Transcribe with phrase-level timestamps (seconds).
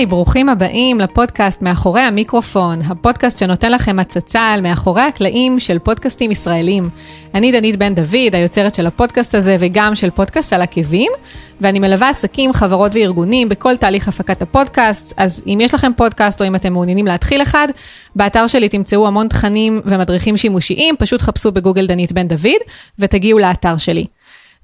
[0.00, 6.30] היי, ברוכים הבאים לפודקאסט מאחורי המיקרופון, הפודקאסט שנותן לכם הצצה על מאחורי הקלעים של פודקאסטים
[6.30, 6.88] ישראלים.
[7.34, 11.12] אני דנית בן דוד, היוצרת של הפודקאסט הזה וגם של פודקאסט על עקבים,
[11.60, 16.46] ואני מלווה עסקים, חברות וארגונים בכל תהליך הפקת הפודקאסט, אז אם יש לכם פודקאסט או
[16.46, 17.68] אם אתם מעוניינים להתחיל אחד,
[18.16, 22.60] באתר שלי תמצאו המון תכנים ומדריכים שימושיים, פשוט חפשו בגוגל דנית בן דוד
[22.98, 24.06] ותגיעו לאתר שלי.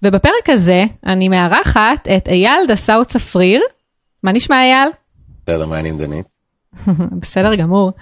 [0.02, 3.60] ובפרק הזה אני מארחת את אייל דסאו צפריר.
[4.22, 4.88] מה נשמע אייל?
[5.46, 6.26] בסדר, מה העניינים דנית?
[7.22, 7.92] בסדר גמור.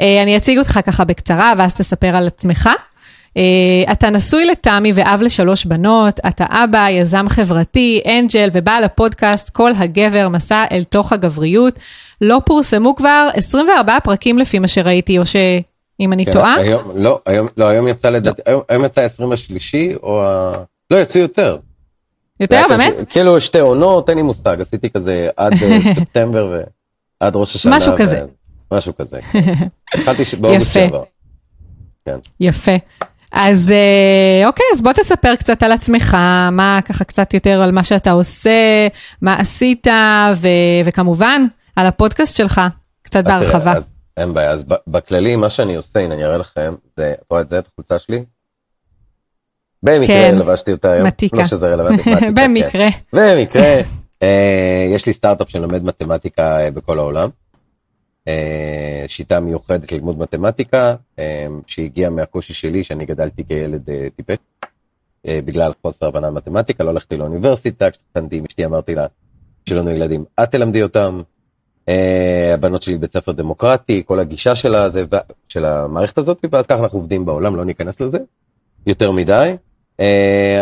[0.00, 2.68] אה, אני אציג אותך ככה בקצרה ואז תספר על עצמך.
[3.36, 9.70] אה, אתה נשוי לתמי ואב לשלוש בנות, אתה אבא, יזם חברתי, אנג'ל ובעל הפודקאסט כל
[9.76, 11.78] הגבר מסע אל תוך הגבריות.
[12.20, 16.54] לא פורסמו כבר 24 פרקים לפי מה שראיתי, או שאם אני כן, טועה?
[16.54, 20.52] היום, לא, היום, לא, היום יצא לדעתי, היום, היום יצא 20 השלישי, או ה...
[20.90, 21.56] לא, יצאו יותר.
[22.40, 22.94] יותר באמת?
[23.08, 26.60] כאילו שתי עונות, אין לי מושג, עשיתי כזה עד אה, ספטמבר
[27.20, 27.76] ועד ראש השנה.
[27.76, 28.20] משהו כזה.
[28.72, 29.20] משהו כזה.
[29.94, 31.02] התחלתי באוגוסט שעבר.
[32.04, 32.18] כן.
[32.40, 32.72] יפה.
[33.32, 36.16] אז אה, אוקיי, אז בוא תספר קצת על עצמך,
[36.52, 38.86] מה ככה קצת יותר על מה שאתה עושה,
[39.22, 39.86] מה עשית,
[40.36, 40.48] ו,
[40.84, 41.42] וכמובן,
[41.76, 42.60] על הפודקאסט שלך,
[43.02, 43.72] קצת בהרחבה.
[43.72, 47.42] אז אין בעיה, אז בכללי, מה שאני עושה, הנה אני אראה לכם, זה, את רואה
[47.42, 48.24] את זה, את החולצה שלי?
[49.82, 51.06] במקרה כן, לבשתי אותה היום.
[51.06, 51.36] מתיקה.
[51.36, 52.10] לא שזה רלוונטי.
[52.36, 52.90] במקרה.
[52.90, 53.36] כן.
[53.36, 53.80] במקרה.
[54.22, 57.28] אה, יש לי סטארט-אפ שלומד מתמטיקה אה, בכל העולם.
[58.28, 60.94] אה, שיטה מיוחדת ללימוד מתמטיקה,
[61.66, 64.38] שהגיעה מהקושי שלי שאני גדלתי כילד טיפש.
[65.26, 69.06] בגלל חוסר הבנה במתמטיקה, לא הלכתי לאוניברסיטה, כשקטנתי עם אשתי אמרתי לה,
[69.66, 71.20] יש לנו ילדים, את תלמדי אותם.
[72.54, 75.04] הבנות שלי בית ספר דמוקרטי, כל הגישה שלה, זה,
[75.48, 78.18] של המערכת הזאת, ואז ככה אנחנו עובדים בעולם, לא ניכנס לזה
[78.86, 79.56] יותר מדי.
[80.00, 80.02] Uh,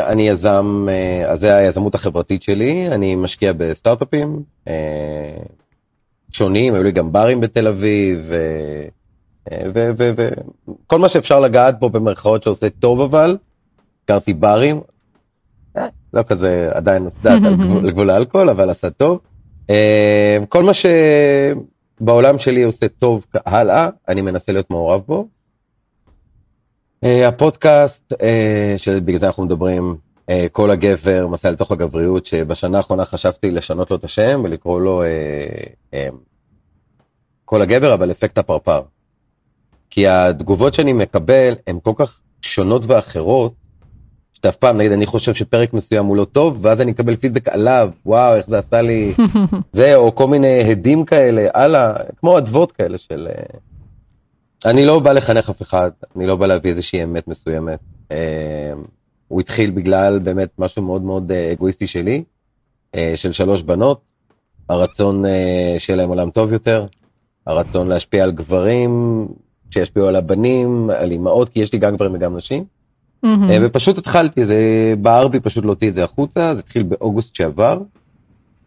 [0.07, 4.71] אני יזם, uh, אז זה היזמות החברתית שלי, אני משקיע בסטארט-אפים uh,
[6.31, 8.31] שונים, היו לי גם ברים בתל אביב,
[9.47, 13.37] וכל מה שאפשר לגעת בו במרכאות שעושה טוב אבל,
[14.05, 14.81] הכרתי ברים,
[16.13, 17.57] לא כזה עדיין אסדת על
[17.91, 19.21] גבול האלכוהול, אבל עשה טוב.
[20.49, 25.29] כל מה שבעולם שלי עושה טוב הלאה, אני מנסה להיות מעורב בו.
[27.03, 28.13] הפודקאסט,
[28.77, 29.97] שבגלל זה אנחנו מדברים,
[30.53, 35.03] כל הגבר, מסע לתוך הגבריות, שבשנה האחרונה חשבתי לשנות לו את השם ולקרוא לו
[37.45, 38.83] כל הגבר, אבל אפקט הפרפר.
[39.91, 43.53] כי התגובות שאני מקבל הן כל כך שונות ואחרות,
[44.33, 47.49] שאתה אף פעם, נגיד, אני חושב שפרק מסוים הוא לא טוב, ואז אני אקבל פידבק
[47.49, 49.15] עליו, וואו, איך זה עשה לי
[49.73, 53.29] זה, או כל מיני הדים כאלה, הלאה, כמו אדוות כאלה של...
[54.67, 57.79] אני לא בא לחנך אף אחד, אני לא בא להביא איזושהי אמת מסוימת.
[59.29, 62.25] הוא התחיל בגלל באמת משהו מאוד מאוד אגואיסטי שלי,
[63.17, 64.01] של שלוש בנות,
[64.69, 65.25] הרצון
[65.79, 66.87] שיהיה להם עולם טוב יותר,
[67.47, 69.27] הרצון להשפיע על גברים,
[69.71, 72.65] שישפיעו על הבנים, על אימהות, כי יש לי גם גברים וגם נשים.
[73.25, 73.29] Mm-hmm.
[73.63, 74.57] ופשוט התחלתי, זה
[75.01, 77.81] בער בי פשוט להוציא את זה החוצה, זה התחיל באוגוסט שעבר,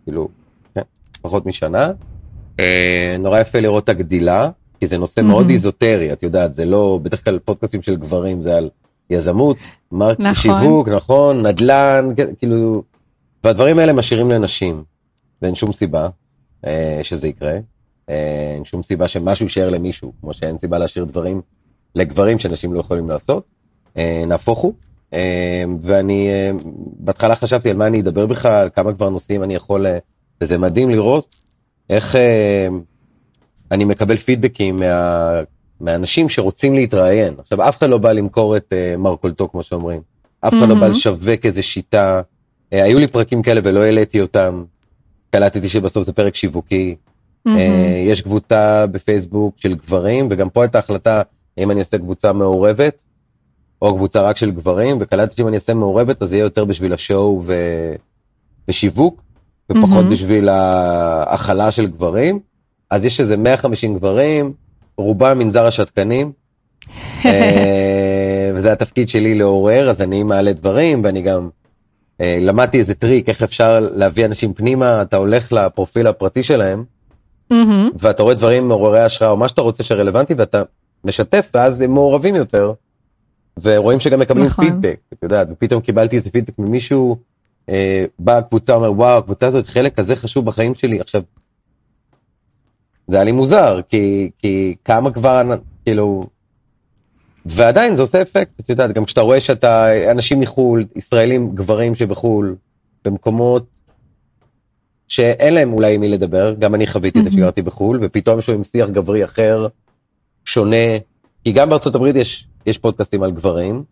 [0.04, 0.30] כאילו,
[0.76, 0.82] כן,
[1.22, 1.92] פחות משנה.
[2.60, 4.50] אה, נורא יפה לראות את הגדילה,
[4.82, 5.22] כי זה נושא.
[5.22, 8.70] מאוד איזוטרי, את יודעת, זה לא, בדרך כלל פודקאסטים של גברים זה על
[9.10, 9.58] יזמות,
[9.92, 10.34] מרק נכון.
[10.36, 12.84] שיווק, נכון, נדל"ן, כן, כאילו,
[13.44, 14.84] והדברים האלה משאירים לנשים,
[15.42, 16.10] ואין שום סיבה
[16.66, 17.58] אה, שזה יקרה.
[18.08, 21.42] אין שום סיבה שמשהו יישאר למישהו, כמו שאין סיבה להשאיר דברים
[21.96, 23.44] לגברים שנשים לא יכולים לעשות.
[23.98, 24.74] אה, נהפוך הוא.
[25.14, 26.52] אה, ואני אה,
[27.00, 29.86] בהתחלה חשבתי על מה אני אדבר בכלל, כמה כבר נושאים אני יכול,
[30.42, 31.36] וזה מדהים לראות
[31.90, 32.16] איך
[33.72, 35.42] אני מקבל פידבקים מה,
[35.80, 37.34] מהאנשים שרוצים להתראיין.
[37.40, 40.02] עכשיו אף אחד לא בא למכור את מרכולתו כמו שאומרים,
[40.42, 40.66] אף אחד mm-hmm.
[40.66, 42.22] לא בא לשווק איזה שיטה.
[42.72, 44.64] היו לי פרקים כאלה ולא העליתי אותם,
[45.32, 46.96] קלטתי שבסוף זה פרק שיווקי.
[47.48, 47.52] Mm-hmm.
[48.06, 51.22] יש קבוצה בפייסבוק של גברים וגם פה הייתה החלטה
[51.58, 53.04] אם אני עושה קבוצה מעורבת
[53.82, 57.42] או קבוצה רק של גברים וקלטתי שאם אני אעשה מעורבת אז יהיה יותר בשביל השואו
[57.46, 57.54] ו...
[58.68, 59.22] ושיווק
[59.72, 60.12] ופחות mm-hmm.
[60.12, 62.40] בשביל ההכלה של גברים
[62.92, 64.54] אז יש איזה 150 גברים
[64.98, 66.32] רובם מנזר השתקנים
[67.26, 71.50] אה, וזה התפקיד שלי לעורר אז אני מעלה דברים ואני גם
[72.22, 76.84] אה, למדתי איזה טריק איך אפשר להביא אנשים פנימה אתה הולך לפרופיל הפרטי שלהם.
[77.54, 77.96] mm-hmm.
[78.00, 80.64] ואתה רואה דברים מעוררי השראה או מה שאתה רוצה שרלוונטי ואתה
[81.04, 82.74] משתף ואז הם מעורבים יותר.
[83.62, 84.66] ורואים שגם מקבלים נכון.
[84.66, 87.18] פידבק, את יודעת, ופתאום קיבלתי איזה פידבק ממישהו,
[87.70, 91.22] אה, באה הקבוצה אומר וואו הקבוצה הזאת חלק כזה חשוב בחיים שלי עכשיו.
[93.08, 95.42] זה היה לי מוזר כי כי כמה כבר
[95.84, 96.24] כאילו
[97.46, 102.56] ועדיין זה עושה אפקט את יודעת גם כשאתה רואה שאתה אנשים מחול ישראלים גברים שבחול
[103.06, 103.66] במקומות
[105.12, 107.32] שאין להם אולי עם מי לדבר, גם אני חוויתי את זה.
[107.32, 109.68] שגרתי בחו"ל, ופתאום יש עם שיח גברי אחר,
[110.46, 110.98] שונה,
[111.44, 113.84] כי גם בארצות הברית יש, יש פודקאסטים על גברים,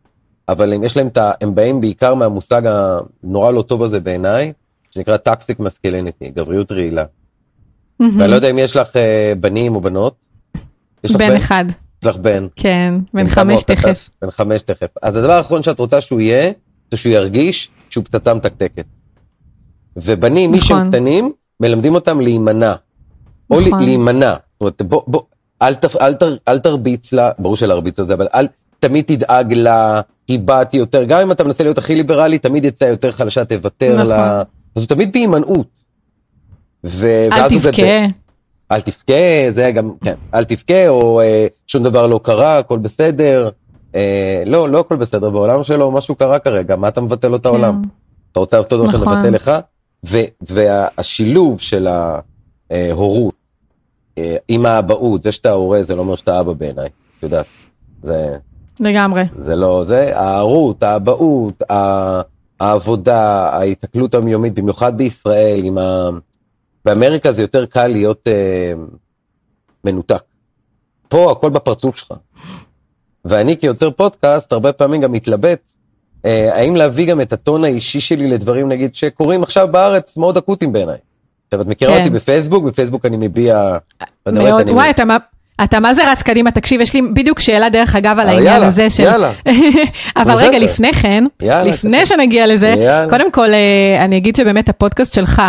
[0.50, 1.32] אבל הם, יש להם את ה...
[1.42, 4.54] הם באים בעיקר מהמושג הנורא לא טוב הזה בעיניי,
[4.92, 7.04] שנקרא טקסיק מסקלניטי, גבריות רעילה.
[8.00, 10.16] ואני לא יודע אם יש לך אה, בנים או בנות.
[11.04, 11.66] יש לך בן אחד,
[12.02, 12.48] יש לך בן.
[12.56, 13.64] כן, בן חמש?
[13.64, 14.10] תכף.
[14.22, 14.88] בן חמש תכף.
[15.02, 16.52] אז הדבר האחרון שאת רוצה שהוא יהיה,
[16.92, 18.86] זה שהוא ירגיש שהוא פצצה מתקתקת.
[19.98, 20.90] ובנים, מי שהם נכון.
[20.90, 22.74] קטנים, מלמדים אותם להימנע.
[23.52, 23.84] או נכון.
[23.84, 24.32] להימנע.
[24.32, 25.22] זאת אומרת, בוא, בוא,
[25.62, 28.48] אל, תפ, אל, תר, אל תרביץ לה, ברור שלהרביץ לזה, אבל אל,
[28.80, 32.86] תמיד תדאג לה, היא בת יותר, גם אם אתה מנסה להיות הכי ליברלי, תמיד יצא
[32.86, 34.08] יותר חלשה, תוותר נכון.
[34.08, 34.44] לה.
[34.76, 35.79] אז הוא תמיד בהימנעות.
[36.84, 37.50] ו- אל.
[37.50, 37.82] תבכה.
[38.72, 39.14] אל תבכה,
[39.50, 43.50] זה גם, כן, אל תבכה, או אה, שום דבר לא קרה, הכל בסדר.
[43.96, 47.46] אה, לא, לא הכל בסדר בעולם שלו, משהו קרה כרגע, מה אתה מבטל לו את
[47.46, 47.82] העולם?
[48.32, 49.00] אתה רוצה אותו דבר נכון.
[49.00, 49.52] שנבטל לך?
[50.06, 50.18] ו-
[50.50, 51.88] והשילוב של
[52.72, 53.34] ההורות
[54.18, 57.46] אה, עם האבהות, זה שאתה הורה זה לא אומר שאתה אבא בעיניי, את יודעת.
[58.04, 58.38] זה,
[58.80, 59.24] לגמרי.
[59.42, 61.64] זה לא זה, ההורות, האבהות,
[62.60, 66.10] העבודה, ההיתקלות היומיומית, במיוחד בישראל, עם ה...
[66.86, 68.74] באמריקה זה יותר קל להיות אה,
[69.84, 70.22] מנותק.
[71.08, 72.14] פה הכל בפרצוף שלך.
[73.26, 75.60] ואני כיוצר פודקאסט הרבה פעמים גם מתלבט
[76.26, 80.74] אה, האם להביא גם את הטון האישי שלי לדברים נגיד שקורים עכשיו בארץ מאוד אקוטיים
[80.74, 80.98] בעיניי.
[81.46, 82.00] עכשיו את מכירה כן.
[82.00, 83.78] אותי בפייסבוק, בפייסבוק אני מביע...
[84.04, 85.18] את מאוד, וואי, אתה מה-
[85.64, 88.54] אתה מה זה רץ קדימה, תקשיב, יש לי בדיוק שאלה דרך אגב על אה, העניין
[88.54, 89.04] יאללה, הזה של...
[89.04, 89.32] יאללה.
[90.18, 90.48] אבל בסדר.
[90.48, 92.06] רגע, לפני כן, יאללה, לפני.
[92.06, 93.10] שנגיע לזה, יאללה.
[93.10, 95.42] קודם כל, אה, אני אגיד שבאמת הפודקאסט שלך,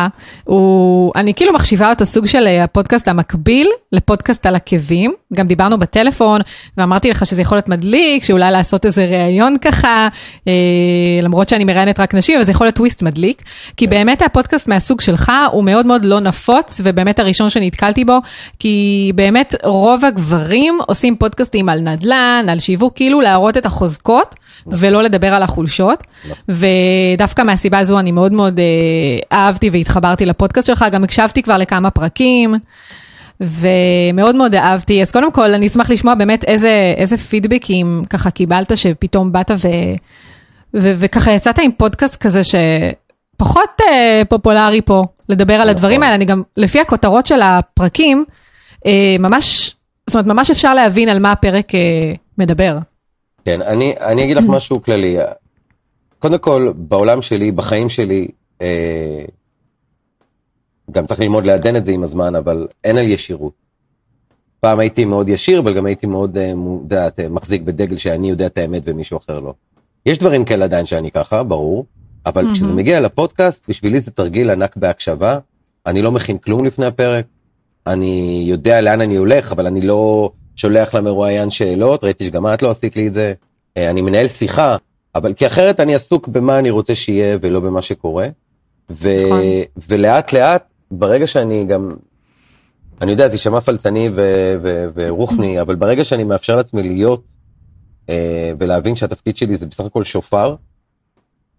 [0.45, 5.13] הוא, אני כאילו מחשיבה אותו סוג של אה, הפודקאסט המקביל לפודקאסט על עקבים.
[5.35, 6.41] גם דיברנו בטלפון,
[6.77, 10.09] ואמרתי לך שזה יכול להיות מדליק, שאולי לעשות איזה ראיון ככה,
[10.49, 10.53] אה,
[11.23, 13.43] למרות שאני מראיינת רק נשים, אבל זה יכול להיות טוויסט מדליק.
[13.77, 18.19] כי באמת הפודקאסט מהסוג שלך הוא מאוד מאוד לא נפוץ, ובאמת הראשון שנתקלתי בו,
[18.59, 24.35] כי באמת רוב הגברים עושים פודקאסטים על נדל"ן, על שיווק, כאילו להראות את החוזקות,
[24.67, 26.05] ולא לדבר על החולשות.
[26.49, 28.65] ודווקא מהסיבה הזו אני מאוד מאוד אה,
[29.39, 32.55] אהבתי והתחברתי לפודקאסט שלך, גם הקשבתי כבר לכמה פרקים.
[33.41, 38.77] ומאוד מאוד אהבתי, אז קודם כל אני אשמח לשמוע באמת איזה, איזה פידבקים ככה קיבלת
[38.77, 39.69] שפתאום באת ו,
[40.75, 45.71] ו, וככה יצאת עם פודקאסט כזה שפחות אה, פופולרי פה, לדבר על נכון.
[45.71, 48.25] הדברים האלה, אני גם, לפי הכותרות של הפרקים,
[48.87, 49.75] אה, ממש,
[50.11, 52.79] זאת אומרת ממש אפשר להבין על מה הפרק אה, מדבר.
[53.45, 55.17] כן, אני, אני אגיד לך משהו כללי.
[56.19, 58.29] קודם כל, בעולם שלי, בחיים שלי,
[58.63, 59.25] אה,
[60.91, 63.53] גם צריך ללמוד לעדן את זה עם הזמן, אבל אין על ישירות.
[64.61, 68.47] פעם הייתי מאוד ישיר, אבל גם הייתי מאוד אה, מודעת, אה, מחזיק בדגל שאני יודע
[68.47, 69.55] את האמת ומישהו אחר לא.
[70.07, 71.87] יש דברים כאלה עדיין שאני ככה, ברור,
[72.27, 72.53] אבל.
[72.53, 75.39] כשזה מגיע לפודקאסט, בשבילי זה תרגיל ענק בהקשבה.
[75.87, 77.25] אני לא מכין כלום לפני הפרק,
[77.87, 82.71] אני יודע לאן אני הולך, אבל אני לא שולח למרואיין שאלות, ראיתי שגם את לא
[82.71, 83.33] עשית לי את זה.
[83.77, 84.77] אה, אני מנהל שיחה,
[85.15, 88.29] אבל כי אחרת אני עסוק במה אני רוצה שיהיה ולא במה שקורה.
[88.91, 89.41] ו- נכון.
[89.89, 91.91] ולאט לאט, ברגע שאני גם,
[93.01, 97.23] אני יודע, זה יישמע פלצני ו- ו- ורוחני, אבל ברגע שאני מאפשר לעצמי להיות
[98.09, 100.55] אה, ולהבין שהתפקיד שלי זה בסך הכל שופר,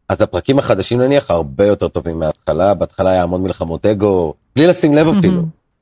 [0.09, 4.95] אז הפרקים החדשים נניח הרבה יותר טובים מההתחלה, בהתחלה היה המון מלחמות אגו, בלי לשים
[4.95, 5.41] לב אפילו.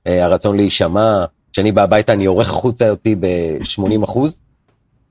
[0.09, 4.41] אה, הרצון להישמע, כשאני בא הביתה אני עורך החוצה אותי ב-80 אחוז,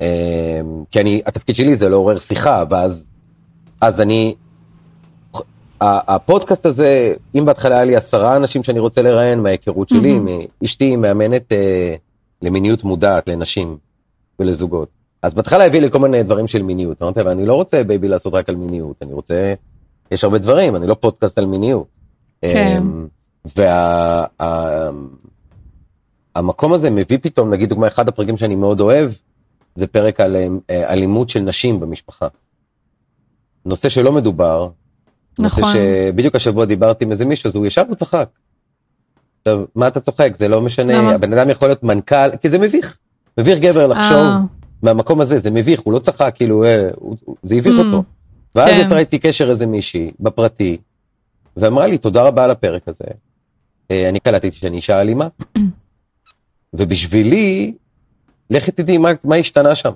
[0.00, 3.10] אה, כי אני, התפקיד שלי זה לעורר שיחה, ואז
[3.80, 4.34] אז אני,
[5.80, 10.18] הפודקאסט הזה, אם בהתחלה היה לי עשרה אנשים שאני רוצה לראיין מההיכרות שלי.
[10.64, 11.94] אשתי מאמנת אה,
[12.42, 13.76] למיניות מודעת לנשים
[14.38, 14.88] ולזוגות.
[15.22, 18.08] אז בהתחלה הביא לי כל מיני דברים של מיניות, אמרתי, אבל אני לא רוצה baby
[18.08, 19.54] לעשות רק על מיניות, אני רוצה,
[20.10, 21.86] יש הרבה דברים, אני לא פודקאסט על מיניות.
[22.42, 22.82] כן.
[26.36, 29.10] והמקום הזה מביא פתאום, נגיד דוגמה, אחד הפרקים שאני מאוד אוהב,
[29.74, 30.36] זה פרק על
[30.70, 32.26] אה, אלימות של נשים במשפחה.
[33.64, 34.68] נושא שלא מדובר,
[35.38, 35.64] נכון.
[35.64, 35.78] נושא
[36.10, 38.28] שבדיוק השבוע דיברתי עם איזה מישהו, אז הוא ישב וצחק.
[39.40, 40.30] עכשיו, מה אתה צוחק?
[40.36, 41.10] זה לא משנה, למה?
[41.10, 42.98] הבן אדם יכול להיות מנכ"ל, כי זה מביך.
[43.38, 44.38] מביך גבר לחשוב אה,
[44.82, 48.02] מהמקום הזה, זה מביך, הוא לא צחק, כאילו, אה, הוא- זה הביך Mm, אותו.
[48.54, 48.82] ואז כן.
[48.86, 50.76] יצרה איתי קשר איזה מישהי, בפרטי,
[51.56, 53.04] ואמרה לי, תודה רבה על הפרק הזה.
[53.90, 55.28] אה, אני קלטתי שאני אישה אלימה,
[56.74, 57.74] ובשבילי,
[58.50, 59.92] לכי תדעי מה, מה השתנה שם.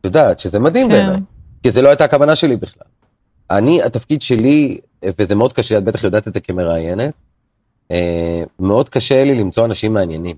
[0.00, 0.92] את יודעת, שזה מדהים כן.
[0.92, 1.20] בעיניי,
[1.62, 2.86] כי זה לא הייתה הכוונה שלי בכלל.
[3.50, 4.78] אני, התפקיד שלי,
[5.18, 7.12] וזה מאוד קשה, את בטח יודעת את זה כמראיינת,
[7.90, 10.36] אה, מאוד קשה לי למצוא אנשים מעניינים.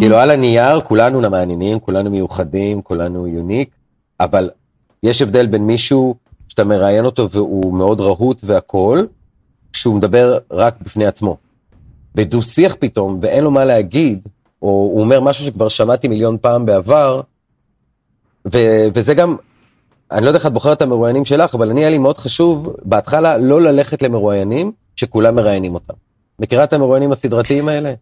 [0.00, 3.70] כאילו על הנייר כולנו מעניינים, כולנו מיוחדים, כולנו יוניק,
[4.20, 4.50] אבל
[5.02, 6.14] יש הבדל בין מישהו
[6.48, 9.06] שאתה מראיין אותו והוא מאוד רהוט והכול,
[9.78, 11.36] כשהוא מדבר רק בפני עצמו.
[12.14, 14.20] בדו שיח פתאום, ואין לו מה להגיד,
[14.62, 17.20] או הוא אומר משהו שכבר שמעתי מיליון פעם בעבר,
[18.52, 19.36] ו- וזה גם,
[20.12, 22.76] אני לא יודע איך את בוחרת את המרואיינים שלך, אבל אני היה לי מאוד חשוב
[22.82, 25.94] בהתחלה לא ללכת למרואיינים שכולם מראיינים אותם.
[26.38, 27.94] מכירה את המרואיינים הסדרתיים האלה?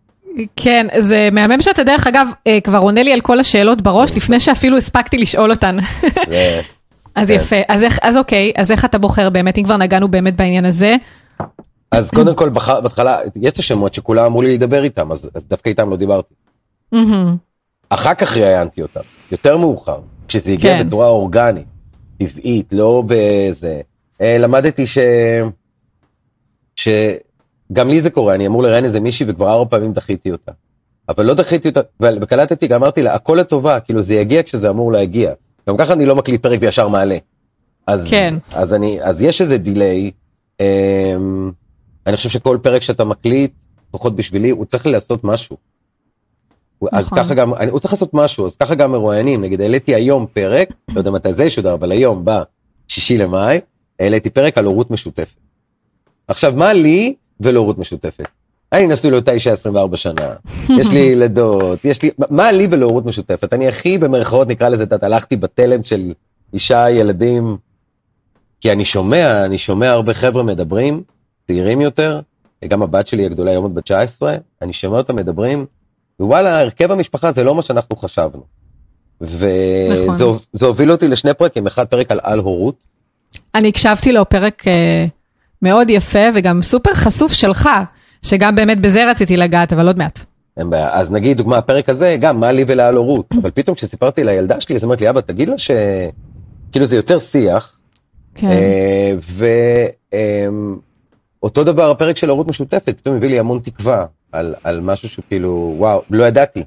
[0.56, 4.40] כן, זה מהמם שאתה דרך אגב אה, כבר עונה לי על כל השאלות בראש לפני
[4.40, 5.76] שאפילו הספקתי לשאול אותן.
[7.14, 7.35] אז כן.
[7.35, 10.64] יפה, אז איך, אז אוקיי, אז איך אתה בוחר באמת, אם כבר נגענו באמת בעניין
[10.64, 10.97] הזה?
[11.97, 15.69] אז קודם כל בהתחלה, יש את השמות שכולם אמרו לי לדבר איתם, אז, אז דווקא
[15.69, 16.35] איתם לא דיברתי.
[17.88, 19.00] אחר כך ראיינתי אותם,
[19.33, 20.87] יותר מאוחר, כשזה הגיע כן.
[20.87, 21.67] בצורה אורגנית,
[22.19, 23.81] טבעית, לא בזה.
[24.21, 24.99] אה, למדתי ש...
[26.76, 30.53] שגם לי זה קורה, אני אמור לראיין איזה מישהי וכבר ארבע פעמים דחיתי אותה.
[31.09, 34.93] אבל לא דחיתי אותה, וקלטתי, גם אמרתי לה, הכל לטובה, כאילו זה יגיע כשזה אמור
[34.93, 35.33] להגיע.
[35.69, 37.19] גם ככה אני לא מקליט פרק וישר מעלה.
[37.87, 38.35] אז, כן.
[38.53, 40.11] אז, אני, אז יש איזה דיליי.
[40.61, 41.50] אמ,
[42.07, 43.53] אני חושב שכל פרק שאתה מקליט,
[43.89, 45.57] לפחות בשבילי, הוא צריך לעשות משהו.
[46.79, 47.19] הוא- אז נכון.
[47.19, 50.69] ככה גם, אני, הוא צריך לעשות משהו, אז ככה גם מרואיינים, נגיד העליתי היום פרק,
[50.89, 53.61] לא יודע מתי זה ישודר, אבל היום, בשישי למאי,
[54.01, 55.37] העליתי פרק על הורות משותפת.
[56.29, 58.29] עכשיו, מה לי ולהורות משותפת?
[58.73, 60.35] אני נשוי לאותה אישה 24 שנה,
[60.81, 63.53] יש לי ילדות, יש לי, מה לי ולהורות משותפת?
[63.53, 66.13] אני הכי במרכאות נקרא לזה, את הלכתי בתלם של
[66.53, 67.57] אישה, ילדים,
[68.61, 71.03] כי אני שומע, אני שומע הרבה חבר'ה מדברים,
[71.47, 72.21] צעירים יותר,
[72.69, 75.67] גם הבת שלי הגדולה היום עוד בת 19, אני שומע אותם מדברים,
[76.21, 78.43] ווואלה, הרכב המשפחה זה לא מה שאנחנו חשבנו.
[79.21, 80.37] וזה נכון.
[80.62, 82.75] הוביל אותי לשני פרקים, אחד פרק על על הורות,
[83.55, 85.07] אני הקשבתי לו פרק אה,
[85.62, 87.69] מאוד יפה וגם סופר חשוף שלך,
[88.23, 90.19] שגם באמת בזה רציתי לגעת, אבל עוד מעט.
[90.57, 90.91] אין בעיה.
[90.93, 94.76] אז נגיד, דוגמה, הפרק הזה, גם מה לי ולעל הורות, אבל פתאום כשסיפרתי לילדה שלי,
[94.76, 95.71] אז אומרת לי, אבא, תגיד לה ש...
[96.73, 97.79] כאילו זה יוצר שיח,
[98.35, 99.12] כן, אה,
[101.47, 105.23] ואותו דבר הפרק של הורות משותפת, פתאום הביא לי המון תקווה על, על משהו שהוא
[105.29, 106.65] כאילו, וואו, לא ידעתי.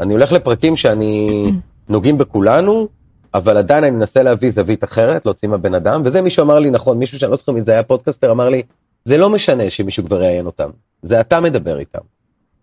[0.00, 1.44] אני הולך לפרקים שאני
[1.88, 2.88] נוגעים בכולנו,
[3.34, 6.98] אבל עדיין אני מנסה להביא זווית אחרת, להוציא מהבן אדם, וזה מישהו אמר לי, נכון,
[6.98, 8.62] מישהו שאני לא זוכר מי זה היה פודקאסטר, אמר לי,
[9.04, 10.70] זה לא משנה שמישהו כבר ראיין אותם,
[11.02, 12.02] זה אתה מדבר איתם.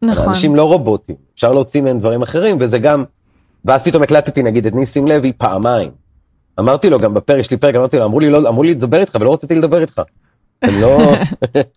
[0.02, 0.30] נכון.
[0.30, 3.04] אנשים לא רובוטים, אפשר להוציא מהם דברים אחרים, וזה גם,
[3.66, 5.92] ואז פתאום הקלטתי נגיד את ניסים לוי פעמיים.
[6.60, 9.00] אמרתי לו גם בפרק, יש לי פרק, אמרתי לו, אמרו לי, לא, אמרו לי לדבר
[9.00, 10.02] איתך, ולא רציתי לדבר איתך.
[10.62, 11.14] הם לא...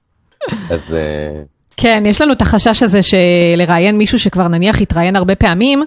[0.71, 1.43] אז אה,
[1.77, 5.85] כן, יש לנו את החשש הזה שלראיין מישהו שכבר נניח התראיין הרבה פעמים,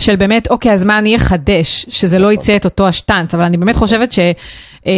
[0.00, 3.56] של באמת, אוקיי, אז מה אני אחדש, שזה לא יצא את אותו השטנץ, אבל אני
[3.56, 4.18] באמת חושבת ש,
[4.86, 4.92] אה,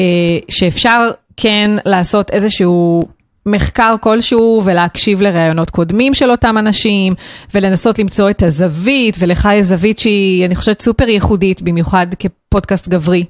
[0.49, 3.03] שאפשר כן לעשות איזשהו
[3.47, 7.13] מחקר כלשהו ולהקשיב לראיונות קודמים של אותם אנשים,
[7.55, 13.25] ולנסות למצוא את הזווית, ולך יש זווית שהיא, אני חושבת, סופר ייחודית, במיוחד כפודקאסט גברי.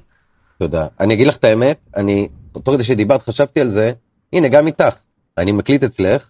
[0.59, 0.87] תודה.
[0.99, 2.27] אני אגיד לך את האמת, אני,
[2.63, 3.91] תוך כדי שדיברת חשבתי על זה,
[4.33, 4.97] הנה, גם איתך.
[5.37, 6.29] אני מקליט אצלך,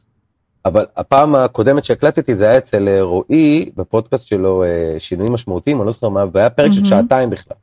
[0.65, 5.85] אבל הפעם הקודמת שהקלטתי זה היה אצל אה, רועי, בפודקאסט שלו אה, שינויים משמעותיים, אני
[5.85, 6.89] לא זוכר מה, והיה פרק של מהמם.
[6.89, 7.57] שעתיים בכלל.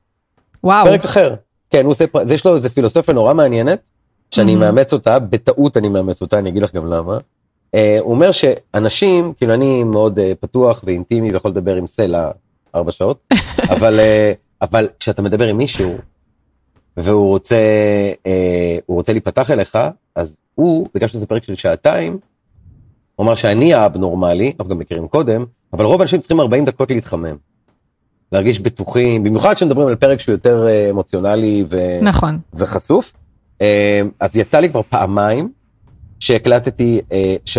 [0.64, 1.35] וואו, פרק אחר.
[1.71, 3.80] כן, הוא עושה, זה יש לו איזה פילוסופיה נורא מעניינת,
[4.30, 4.75] שאני מהמם.
[4.75, 7.18] מאמץ אותה, בטעות אני מאמץ אותה, אני אגיד לך גם למה.
[7.75, 12.30] אה, הוא אומר שאנשים, כאילו אני מאוד אה, פתוח ואינטימי ויכול לדבר עם סלע
[12.75, 13.33] ארבע שעות,
[13.73, 15.99] אבל, אה, אבל כשאתה מדבר עם מישהו,
[16.99, 17.57] והוא רוצה,
[18.26, 19.78] אה, הוא רוצה להיפתח אליך,
[20.14, 22.19] אז הוא, בגלל שזה פרק של שעתיים,
[23.17, 27.37] הוא אמר שאני האבנורמלי, אנחנו גם מכירים קודם, אבל רוב האנשים צריכים 40 דקות להתחמם.
[28.33, 31.76] להרגיש בטוחים, במיוחד כשמדברים על פרק שהוא יותר אה, אמוציונלי ו...
[32.02, 32.38] נכון.
[32.55, 33.12] וחשוף.
[33.62, 35.52] אה, אז יצא לי כבר פעמיים
[36.21, 37.59] שהקלטתי, אה, ש...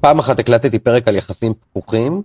[0.00, 2.22] פעם אחת הקלטתי פרק על יחסים פתוחים,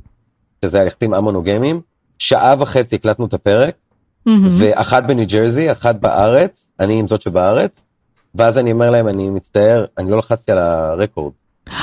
[0.65, 1.81] שזה על יחסים המונוגמיים,
[2.19, 3.75] שעה וחצי הקלטנו את הפרק,
[4.25, 4.49] מהמם.
[4.57, 7.83] ואחת בניו ג'רזי, אחת בארץ, אני עם זאת שבארץ,
[8.35, 11.33] ואז אני אומר להם, אני מצטער, אני לא לחצתי על הרקורד.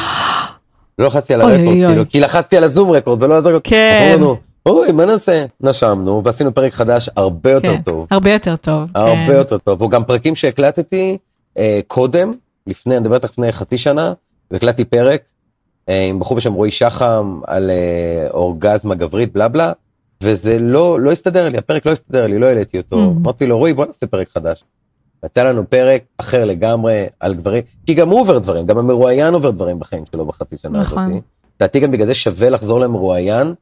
[0.98, 1.92] לא לחצתי על הרקורד, אוי, אוי.
[1.92, 4.12] כאילו, כי לחצתי על הזום רקורד ולא עזר, כן.
[4.14, 5.44] אמרו לנו, אוי, מה נעשה?
[5.60, 8.06] נשמנו, ועשינו פרק חדש הרבה יותר כן, טוב.
[8.10, 8.88] הרבה יותר טוב.
[8.94, 9.32] הרבה כן.
[9.32, 11.18] יותר טוב, וגם פרקים שהקלטתי
[11.58, 12.30] אה, קודם,
[12.66, 14.12] לפני, אני מדבר איתך לפני חצי שנה,
[14.50, 15.22] והקלטתי פרק
[15.88, 19.72] אה, עם בחור בשם רועי שחם על אה, אורגזמה גברית בלה בלה,
[20.20, 22.96] וזה לא, לא הסתדר לי, הפרק לא הסתדר לי, לא העליתי אותו.
[22.96, 24.64] אמרתי לו, רועי, בוא נעשה פרק חדש.
[25.24, 29.50] יצא לנו פרק אחר לגמרי על גברים, כי גם הוא עובר דברים, גם המרואיין עובר
[29.50, 31.10] דברים בחיים שלו בחצי שנה נכון.
[31.10, 31.22] הזאת.
[31.60, 33.54] לדעתי גם בגלל זה שווה לחזור למרואיין,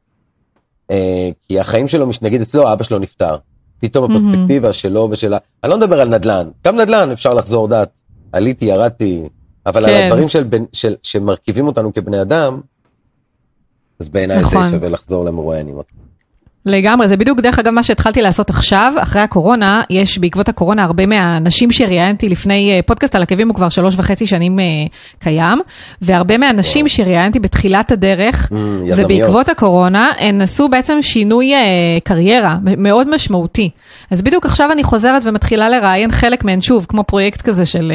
[0.91, 3.37] אה, כי החיים שלו, נגיד אצלו אבא שלו נפטר.
[3.79, 4.11] פתאום.
[4.11, 7.89] הפרספקטיבה שלו ושלה, אני לא מדבר על נדל"ן, גם נדל"ן אפשר לחזור דת,
[8.31, 9.29] עליתי, ירדתי,
[9.65, 10.03] אבל על כן.
[10.03, 12.61] הדברים של, של, שמרכיבים אותנו כבני אדם,
[13.99, 14.63] אז בעיניי נכון.
[14.63, 15.75] זה שווה לחזור למרואיינים.
[16.65, 21.05] לגמרי, זה בדיוק דרך אגב מה שהתחלתי לעשות עכשיו, אחרי הקורונה, יש בעקבות הקורונה הרבה
[21.05, 24.61] מהאנשים שראיינתי לפני אה, פודקאסט על עקבים הוא כבר שלוש וחצי שנים uh,
[25.19, 25.59] קיים,
[26.01, 28.55] והרבה מהאנשים שראיינתי בתחילת הדרך, Mm.
[28.97, 31.57] ובעקבות הקורונה, הן עשו בעצם שינוי uh,
[32.03, 33.69] קריירה מאוד משמעותי.
[34.11, 37.91] אז בדיוק עכשיו אני חוזרת ומתחילה לראיין חלק מהן שוב, כמו פרויקט כזה של...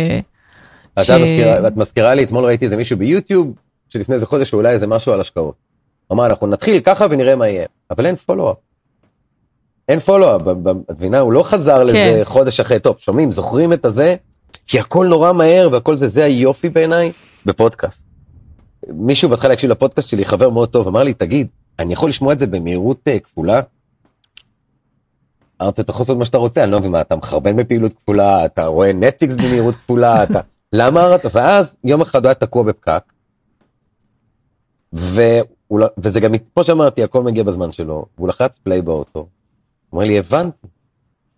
[0.97, 3.53] Uh, אתה מזכירה, את מזכירה לי, אתמול ראיתי איזה מישהו ביוטיוב,
[3.89, 5.70] שלפני איזה חודש אולי איזה משהו על השקעות.
[6.12, 7.67] אמר, אנחנו נתחיל ככה ונראה מה יהיה.
[7.90, 8.57] אבל אין פולו-אפ.
[9.88, 11.19] אין פולו-אפ, את מבינה?
[11.19, 12.25] הוא לא חזר לזה כן.
[12.25, 14.17] חודש אחרי, טוב, שומעים, זוכרים את הזה?
[14.67, 17.12] כי הכל נורא מהר והכל זה, זה היופי בעיניי
[17.47, 18.02] בפודקאסט.
[18.88, 21.47] מישהו בהתחלה הקשיב לפודקאסט שלי, חבר מאוד טוב, אמר לי, תגיד,
[21.79, 23.61] אני יכול לשמוע את זה במהירות אה, כפולה?
[25.62, 28.45] אמרתי, אתה יכול לעשות מה שאתה רוצה, אני לא מבין מה, אתה מחרבן בפעילות כפולה,
[28.45, 30.40] אתה רואה נטפליקס במהירות כפולה, אתה...
[30.73, 31.23] למה רצ...
[31.35, 33.02] ואז יום אחד הוא היה תקוע בפקק,
[34.93, 35.47] והוא,
[35.99, 39.19] וזה גם, כמו שאמרתי, הכל מגיע בזמן שלו, והוא לחץ פליי באוטו.
[39.19, 39.27] הוא
[39.93, 40.67] אומר לי, הבנתי,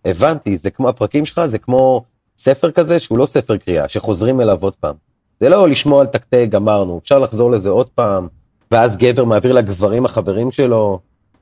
[0.05, 2.05] הבנתי, זה כמו הפרקים שלך, זה כמו
[2.39, 4.95] ספר כזה שהוא לא ספר קריאה, שחוזרים אליו עוד פעם.
[5.41, 8.29] זה לא לשמוע על תקתק, גמרנו, אפשר לחזור לזה עוד פעם,
[8.71, 10.99] ואז גבר מעביר לגברים החברים שלו.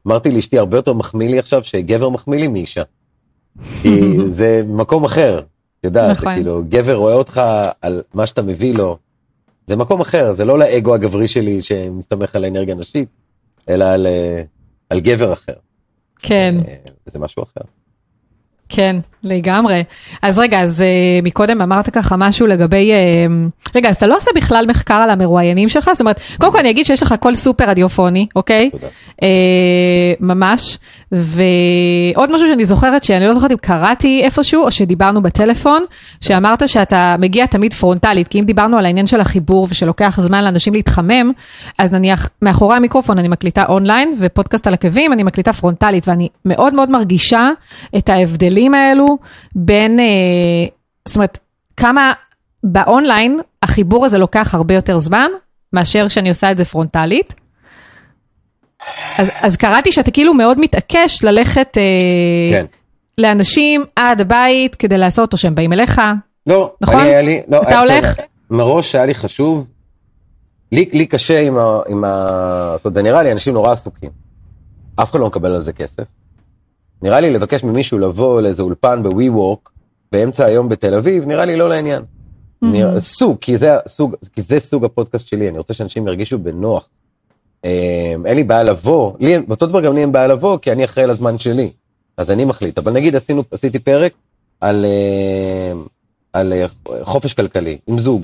[0.06, 2.82] אמרתי לאשתי, הרבה יותר מחמיא לי עכשיו שגבר מחמיא לי מאישה.
[3.82, 4.00] כי
[4.38, 6.34] זה מקום אחר, את יודעת, נכון.
[6.34, 7.40] כאילו, גבר רואה אותך
[7.82, 8.98] על מה שאתה מביא לו,
[9.70, 13.08] זה מקום אחר, זה לא לאגו הגברי שלי שמסתמך על אנרגיה נשית,
[13.68, 14.42] אלא על, אה,
[14.90, 15.52] על גבר אחר.
[16.18, 16.54] כן.
[16.68, 16.74] אה,
[17.06, 17.60] זה משהו אחר.
[18.68, 19.84] כן, לגמרי.
[20.22, 22.92] אז רגע, אז uh, מקודם אמרת ככה משהו לגבי...
[22.92, 25.90] Uh, רגע, אז אתה לא עושה בכלל מחקר על המרואיינים שלך?
[25.92, 28.70] זאת אומרת, קודם כל אני אגיד שיש לך קול סופר רדיופוני, אוקיי?
[28.70, 28.86] תודה.
[29.20, 29.24] Uh,
[30.20, 30.78] ממש.
[31.12, 35.84] ועוד משהו שאני זוכרת, שאני לא זוכרת אם קראתי איפשהו, או שדיברנו בטלפון,
[36.20, 40.74] שאמרת שאתה מגיע תמיד פרונטלית, כי אם דיברנו על העניין של החיבור ושלוקח זמן לאנשים
[40.74, 41.30] להתחמם,
[41.78, 46.74] אז נניח מאחורי המיקרופון אני מקליטה אונליין, ופודקאסט על עקבים אני מקליטה פרונטלית, ואני מאוד
[46.74, 47.50] מאוד מרגישה
[47.98, 49.18] את ההבדלים האלו
[49.54, 50.04] בין, אה,
[51.08, 51.38] זאת אומרת,
[51.76, 52.12] כמה
[52.64, 55.30] באונליין החיבור הזה לוקח הרבה יותר זמן,
[55.72, 57.39] מאשר שאני עושה את זה פרונטלית.
[59.18, 62.66] אז, אז קראתי שאתה כאילו מאוד מתעקש ללכת אה, כן.
[63.18, 66.00] לאנשים עד הבית כדי לעשות, או שהם באים אליך.
[66.46, 67.00] לא, נכון?
[67.00, 68.16] אני, היה לי, לא, אתה הולך?
[68.50, 69.66] מראש היה לי חשוב,
[70.72, 72.74] לי, לי קשה עם ה, עם ה...
[72.76, 74.10] זאת אומרת, זה נראה לי אנשים נורא עסוקים.
[74.96, 76.04] אף אחד לא מקבל על זה כסף.
[77.02, 79.70] נראה לי לבקש ממישהו לבוא לאיזה אולפן בווי וורק
[80.12, 82.02] באמצע היום בתל אביב, נראה לי לא לעניין.
[82.62, 86.88] נראה, סוג, כי זה, סוג, כי זה סוג הפודקאסט שלי, אני רוצה שאנשים ירגישו בנוח.
[87.64, 90.84] אה, אין לי בעיה לבוא, לי, באותו דבר גם לי אין בעיה לבוא, כי אני
[90.84, 91.70] אחראי לזמן שלי,
[92.16, 92.78] אז אני מחליט.
[92.78, 94.12] אבל נגיד עשינו, עשיתי פרק
[94.60, 95.72] על, אה,
[96.32, 96.66] על אה,
[97.02, 98.22] חופש כלכלי עם זוג,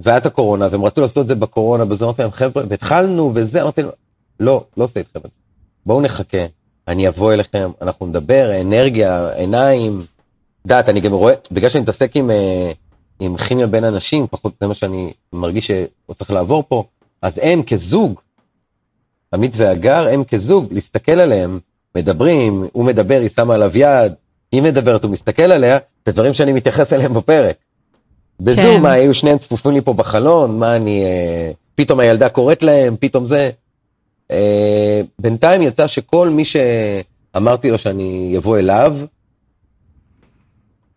[0.00, 3.62] והיה את הקורונה, והם רצו לעשות את זה בקורונה, בזה אמרתי להם, חבר'ה, והתחלנו, וזה,
[3.62, 3.90] אמרתי להם,
[4.40, 5.38] לא, לא עושה איתכם את זה.
[5.86, 6.46] בואו נחכה,
[6.88, 9.98] אני אבוא אליכם, אנחנו נדבר, אנרגיה, עיניים,
[10.66, 12.72] דעת, אני גם רואה, בגלל שאני מתעסק עם, אה,
[13.20, 16.84] עם כימיה בין אנשים, פחות זה מה שאני מרגיש שהוא צריך לעבור פה,
[17.22, 18.20] אז הם כזוג,
[19.34, 21.58] עמית והגר, הם כזוג, להסתכל עליהם,
[21.94, 24.12] מדברים, הוא מדבר, היא שמה עליו יד,
[24.52, 27.56] היא מדברת, הוא מסתכל עליה, זה דברים שאני מתייחס אליהם בפרק.
[28.40, 28.82] בזום, כן.
[28.82, 33.26] מה, היו שניהם צפופים לי פה בחלון, מה אני, אה, פתאום הילדה קוראת להם, פתאום
[33.26, 33.50] זה.
[34.30, 38.96] אה, בינתיים יצא שכל מי שאמרתי לו שאני אבוא אליו,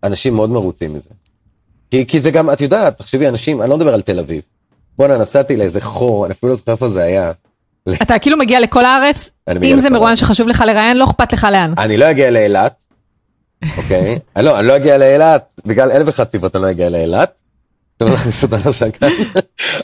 [0.04, 1.10] אנשים מאוד מרוצים מזה.
[1.92, 4.42] כי, כי זה גם, את יודעת, תחשבי, אנשים, אני לא מדבר על תל אביב.
[4.98, 7.32] בואנה, נסעתי לאיזה חור, אני אפילו לא זוכר איפה זה היה.
[8.02, 9.32] אתה כאילו מגיע לכל הארץ,
[9.64, 10.16] אם זה מרואיין.
[10.16, 11.74] שחשוב לך לראיין, לא אכפת לך לאן.
[11.78, 12.84] אני לא אגיע לאילת,
[13.78, 14.20] אוקיי?
[14.40, 17.32] לא, אני לא אגיע לאילת, בגלל אלף ואחת סיבות אני לא אגיע לאילת.
[18.02, 19.10] לא להכניס אותנו לשם כאן.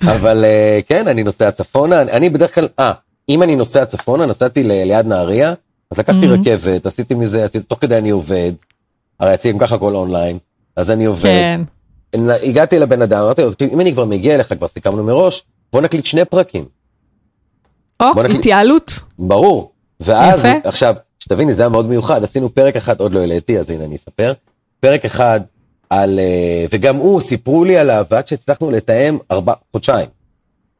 [0.03, 2.91] אבל אה, כן, אני נוסע צפונה, אני- בדרך כלל, אה,
[3.29, 5.53] אם אני נוסע צפונה, נסעתי ליד נהריה,
[5.91, 6.39] אז לקחתי Mhm.
[6.39, 8.51] רכבת, עשיתי מזה, תוך כדי אני עובד,
[9.19, 10.37] הרי אצלי גם ככה הכל אונליין,
[10.75, 11.23] אז אני עובד.
[11.23, 11.61] כן.
[12.43, 15.81] הגעתי לבן אדם, אמרתי לו, "תקשיב, אם אני כבר מגיע אליך, כבר סיכמנו מראש, בוא
[15.81, 16.65] נקליט שני פרקים.
[18.03, 18.21] או.
[18.25, 18.99] התייעלות.
[19.19, 19.71] ברור.
[19.99, 20.49] ואז, יפה.
[20.63, 23.95] עכשיו, שתביני, זה היה מאוד מיוחד, עשינו פרק אחד, עוד לא העליתי, אז הנה אני
[23.95, 24.33] אספר.
[24.79, 25.39] פרק אחד
[25.89, 30.09] על, אה, וגם הוא, סיפרו לי עליו, ועד שהצלחנו לתאם ארבע, חודשיים,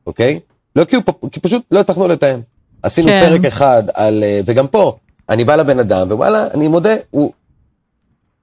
[0.07, 0.39] אוקיי?
[0.75, 2.39] לא כי, הוא, כי פשוט לא הצלחנו לתאם.
[2.83, 3.21] עשינו כן.
[3.29, 4.97] פרק אחד על, אה, וגם פה,
[5.29, 7.31] אני בא לבן אדם, ווואלה, אני מודה, הוא,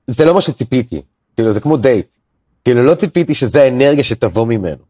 [0.07, 1.03] זה לא מה שציפיתי,
[1.37, 2.07] כאילו, זה כמו דייט.
[2.65, 4.83] כאילו, לא ציפיתי שזה האנרגיה שתבוא ממנו,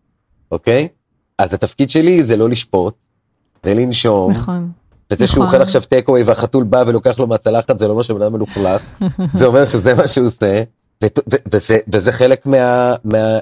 [0.53, 0.89] אוקיי?
[1.39, 2.95] אז התפקיד שלי זה לא לשפוט,
[3.65, 4.71] ולנשום, נכון.
[5.11, 5.55] וזה שהוא נכון.
[5.55, 8.83] אוכל עכשיו טייק אווי והחתול בא ולוקח לו מהצלחת זה לא אומר שבן אדם מלוכלך,
[9.33, 10.63] זה אומר שזה מה שהוא עושה,
[11.53, 13.39] וזה, וזה חלק מה, מה,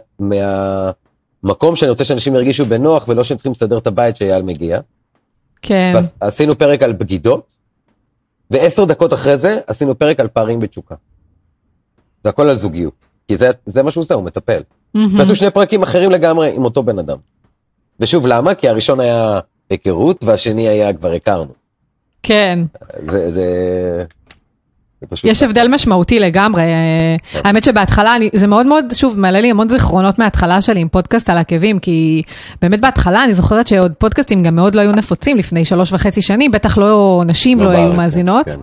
[1.43, 4.81] מהמקום שאני רוצה שאנשים ירגישו בנוח ולא שהם צריכים לסדר את הבית שאייל מגיע.
[5.63, 5.93] כן.
[6.21, 7.55] עשינו פרק על בגידות,
[8.51, 10.95] ועשר דקות אחרי זה עשינו פרק על פערים בתשוקה.
[12.25, 12.95] זה הכל על זוגיות.
[13.29, 14.63] כי זה, זה מה שהוא עושה, הוא מטפל.
[14.95, 17.17] ועשו שני פרקים אחרים לגמרי עם אותו בן אדם.
[18.01, 18.55] ושוב, למה?
[18.55, 21.53] כי הראשון היה היכרות והשני היה כבר הכרנו.
[22.23, 22.59] כן.
[23.09, 23.45] זה, זה...
[25.25, 26.63] יש הבדל משמעותי לגמרי.
[26.63, 27.41] אה, כן.
[27.45, 31.31] האמת שבהתחלה, אני, זה מאוד מאוד, שוב, מעלה לי המון זיכרונות מההתחלה שלי עם פודקאסט
[31.31, 32.23] על עקבים, כי
[32.63, 36.51] באמת בהתחלה אני זוכרת שעוד פודקאסטים גם מאוד לא היו נפוצים לפני שלוש וחצי שנים,
[36.51, 38.47] בטח לא נשים לא, בארץ, היו כן, מאזינות.
[38.47, 38.61] כן.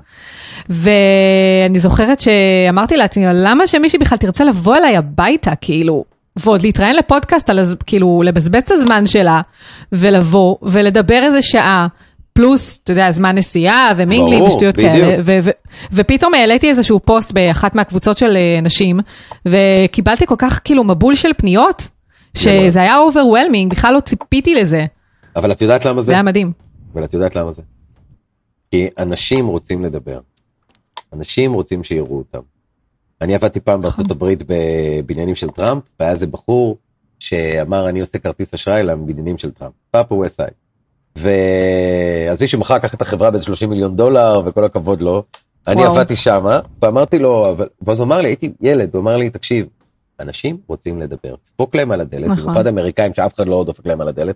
[0.70, 6.06] ואני זוכרת שאמרתי לעצמי, למה שמישהי בכלל תרצה לבוא אליי הביתה, כאילו,
[6.36, 9.42] ועוד להתראיין לפודקאסט, על, כאילו, לבזבז את הזמן שלה,
[9.92, 11.88] ולבוא, ולדבר איזה שעה.
[12.34, 14.76] פלוס, אתה יודע, זמן נסיעה ומינגלים ברור, ושטויות.
[14.76, 15.22] כאלה.
[15.26, 15.52] ו- ו-
[15.94, 19.00] ופתאום העליתי איזשהו פוסט באחת מהקבוצות של אה, נשים,
[19.46, 21.90] וקיבלתי כל כך כאילו מבול של פניות,
[22.38, 24.86] שזה היה overwhelming, בכלל לא ציפיתי לזה.
[25.36, 26.06] אבל את יודעת למה זה?
[26.06, 26.52] זה היה מדהים.
[26.94, 27.62] אבל את יודעת למה זה?
[28.72, 30.20] כי אנשים רוצים לדבר.
[31.14, 32.40] אנשים רוצים שיראו אותם.
[33.26, 33.92] אני עבדתי פעם נכון.
[33.92, 36.78] בארצות הברית בבניינים של טראמפ, והיה איזה בחור
[37.20, 40.50] שאמר אני עושה כרטיס אשראי לבניינים של טראמפ, פאפה וסייד.
[41.16, 45.24] ועזבי שמחר לקח את החברה באיזה 30 מיליון דולר וכל הכבוד לו.
[45.68, 45.92] אני וואו.
[45.92, 47.68] עבדתי שמה ואמרתי לו, אבל...
[47.82, 49.68] ואז הוא אמר לי, הייתי ילד, הוא אמר לי, תקשיב,
[50.20, 52.44] אנשים רוצים לדבר, דפוק להם על הדלת, נכון.
[52.44, 54.36] במיוחד אמריקאים שאף אחד לא דופק להם על הדלת,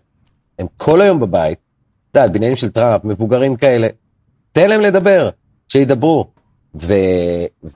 [0.60, 1.58] הם כל היום בבית,
[2.12, 3.88] את יודעת, בניינים של טראמפ, מבוגרים כאלה,
[4.52, 5.30] תן להם לדבר,
[5.67, 6.28] שידברו.
[6.75, 6.93] ו...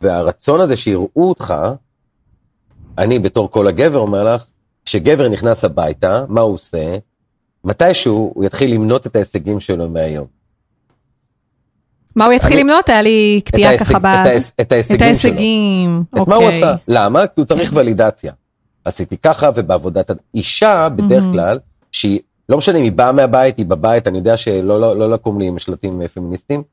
[0.01, 1.53] והרצון הזה שיראו אותך,
[2.97, 4.45] אני בתור כל הגבר אומר לך,
[4.85, 6.97] כשגבר נכנס הביתה, מה הוא עושה?
[7.63, 10.25] מתישהו הוא יתחיל למנות את ההישגים שלו מהיום.
[12.15, 12.89] מה הוא יתחיל אני- למנות?
[12.89, 14.05] היה לי קטיעה ככה ב...
[14.05, 15.05] את ההיש- את ההישגים את שלו.
[15.05, 16.03] ההישגים.
[16.09, 16.57] את מה הוא אוקיי.
[16.57, 16.75] עשה?
[16.87, 17.27] למה?
[17.27, 18.33] כי הוא צריך ולידציה.
[18.85, 20.11] עשיתי ככה ובעבודת...
[20.35, 21.23] אישה בדרך.
[21.31, 21.59] כלל,
[21.91, 25.39] שהיא, לא משנה אם היא באה מהבית, היא בבית, אני יודע שלא לא, לא לקום
[25.39, 26.63] לי עם שלטים אה, פמיניסטיים.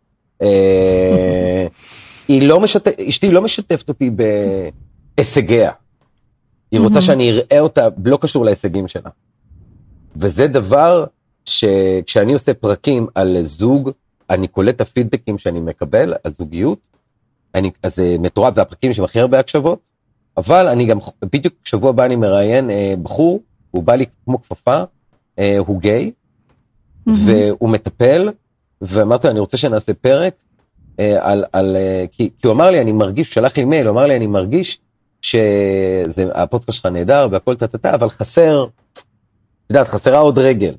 [2.31, 4.11] היא לא משתפת, אשתי לא משתפת אותי
[5.17, 5.71] בהישגיה.
[6.71, 7.01] היא רוצה.
[7.01, 9.11] שאני אראה אותה לא קשור להישגים שלה.
[10.17, 11.05] וזה דבר
[11.45, 13.91] שכשאני עושה פרקים על זוג,
[14.31, 16.79] אני קולט את הפידבקים שאני מקבל על זוגיות.
[17.55, 19.79] אני, אז זה מטורף, זה הפרקים עם הכי הרבה הקשבות.
[20.37, 20.99] אבל אני גם,
[21.33, 23.41] בדיוק שבוע הבא אני מראיין אה, בחור,
[23.71, 24.83] הוא בא לי כמו כפפה,
[25.39, 26.13] אה, הוא גיי,
[27.07, 27.19] מהמם.
[27.27, 28.31] והוא מטפל,
[28.83, 30.35] ואמרתי לו, אני רוצה שנעשה פרק
[31.21, 34.07] על, על אה, כי, כי הוא אמר לי, אני מרגיש, שלח לי מייל, הוא אמר
[34.07, 34.79] לי, אני מרגיש
[35.23, 39.01] שהפודקאסט שלך נהדר והכל טה-טה-טה, אבל חסר, את
[39.71, 40.75] יודעת, חסרה עוד רגל.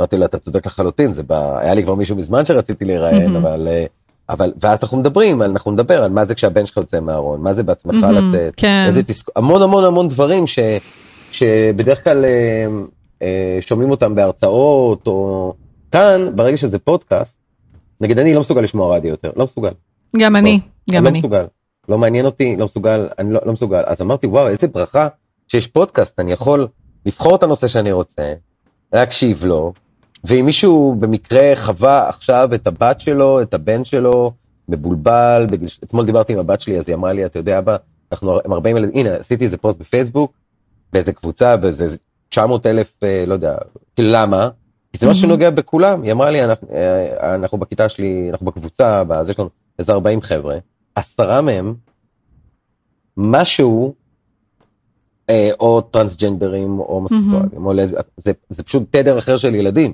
[0.00, 3.36] אמרתי לו, אתה צודק לחלוטין, זה בא, היה לי כבר מישהו מזמן שרציתי להיראיין.
[3.36, 3.84] אבל, אה,
[4.28, 7.62] אבל, ואז אנחנו מדברים, אנחנו נדבר על מה זה כשהבן שלך יוצא מהארון, מה זה
[7.62, 8.84] בעצמך מהמם, לצאת, כן.
[8.86, 10.58] איזה תסכול, המון המון המון דברים ש,
[11.30, 12.66] שבדרך כלל אה,
[13.22, 15.52] אה, שומעים אותם בהרצאות, או
[15.92, 17.37] כאן, ברגע שזה פודקאסט,
[18.00, 19.72] נגיד אני לא מסוגל לשמוע רדיו יותר, לא מסוגל.
[20.16, 21.18] גם אני, גם לא אני.
[21.18, 21.44] מסוגל.
[21.88, 23.82] לא מעניין אותי, לא מסוגל, אני לא, לא מסוגל.
[23.86, 25.08] אז אמרתי, וואו, איזה ברכה
[25.48, 26.66] שיש פודקאסט, אני יכול
[27.06, 28.34] לבחור את הנושא שאני רוצה,
[28.92, 29.72] להקשיב לו,
[30.24, 34.32] ואם מישהו במקרה חווה עכשיו את הבת שלו, את הבן שלו,
[34.68, 37.76] מבולבל, בגיל, אתמול דיברתי עם הבת שלי, אז היא אמרה לי, אתה יודע, אבא,
[38.12, 40.32] אנחנו עם 40 ילדים, הנה, עשיתי איזה פוסט בפייסבוק,
[40.92, 41.96] באיזה קבוצה, באיזה
[42.28, 43.56] 900 אלף, אה, לא יודע,
[43.96, 44.48] כאילו למה?
[44.92, 45.14] כי זה מה Mhm.
[45.14, 49.48] שנוגע בכולם, היא אמרה לי, אנחנו, אה, אנחנו בכיתה שלי, אנחנו בקבוצה, אז יש לנו
[49.78, 50.54] איזה 40 חבר'ה,
[50.94, 51.74] עשרה מהם,
[53.16, 53.94] משהו,
[55.30, 59.92] אה, או טרנסג'נדרים, או הומוסקסואלים, או לסביות, זה, זה פשוט תדר אחר של ילדים.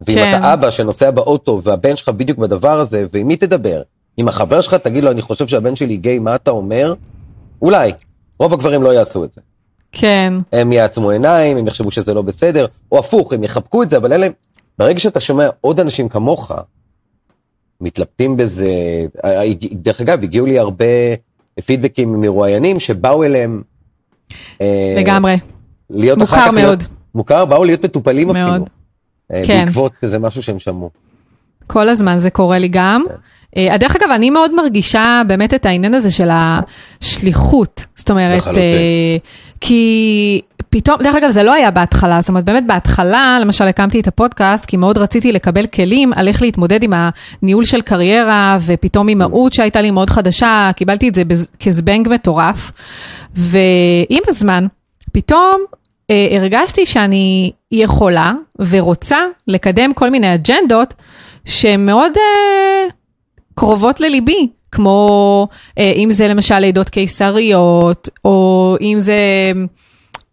[0.00, 0.34] ואם כן.
[0.38, 3.82] אתה אבא שנוסע באוטו והבן שלך בדיוק בדבר הזה, ועם מי תדבר?
[4.16, 6.94] עם החבר שלך תגיד לו, אני חושב שהבן שלי גיי, מה אתה אומר?
[7.62, 7.92] אולי.
[8.40, 9.40] רוב הגברים לא יעשו את זה.
[9.98, 13.96] כן, הם יעצמו עיניים, הם יחשבו שזה לא בסדר, או הפוך, הם יחבקו את זה,
[13.96, 14.28] אבל אלה,
[14.78, 16.52] ברגע שאתה שומע עוד אנשים כמוך,
[17.80, 18.68] מתלבטים בזה,
[19.72, 20.84] דרך אגב, הגיעו לי הרבה
[21.64, 23.62] פידבקים מרואיינים שבאו אליהם,
[24.60, 25.36] אה, לגמרי.
[25.90, 26.82] להיות מוכר כך להיות- מאוד.
[27.14, 28.38] מוכר, באו להיות מטופלים מאוד.
[28.52, 28.64] אפילו,
[29.32, 29.64] אה, כן.
[29.64, 30.90] בעקבות איזה משהו שהם שמעו.
[31.66, 33.04] כל הזמן זה קורה לי גם.
[33.08, 33.14] כן.
[33.56, 37.84] אה, דרך אגב, אני מאוד מרגישה באמת את העניין הזה של השליחות.
[37.96, 38.46] זאת אומרת.
[38.46, 39.16] אה,
[39.60, 40.40] כי
[40.70, 44.64] פתאום, דרך אגב, זה לא היה בהתחלה, זאת אומרת, באמת בהתחלה, למשל, הקמתי את הפודקאסט,
[44.64, 46.92] כי מאוד רציתי לקבל כלים על איך להתמודד עם
[47.42, 51.22] הניהול של קריירה, ופתאום אימהות שהייתה לי מאוד חדשה, קיבלתי את זה
[51.60, 52.72] כזבנג מטורף.
[53.34, 54.66] ועם הזמן,
[55.12, 55.64] פתאום
[56.10, 60.94] אה, הרגשתי שאני יכולה ורוצה לקדם כל מיני אג'נדות
[61.44, 62.88] שהן מאוד אה,
[63.58, 69.18] קרובות לליבי, כמו אה, אם זה למשל לידות קיסריות, או אם זה...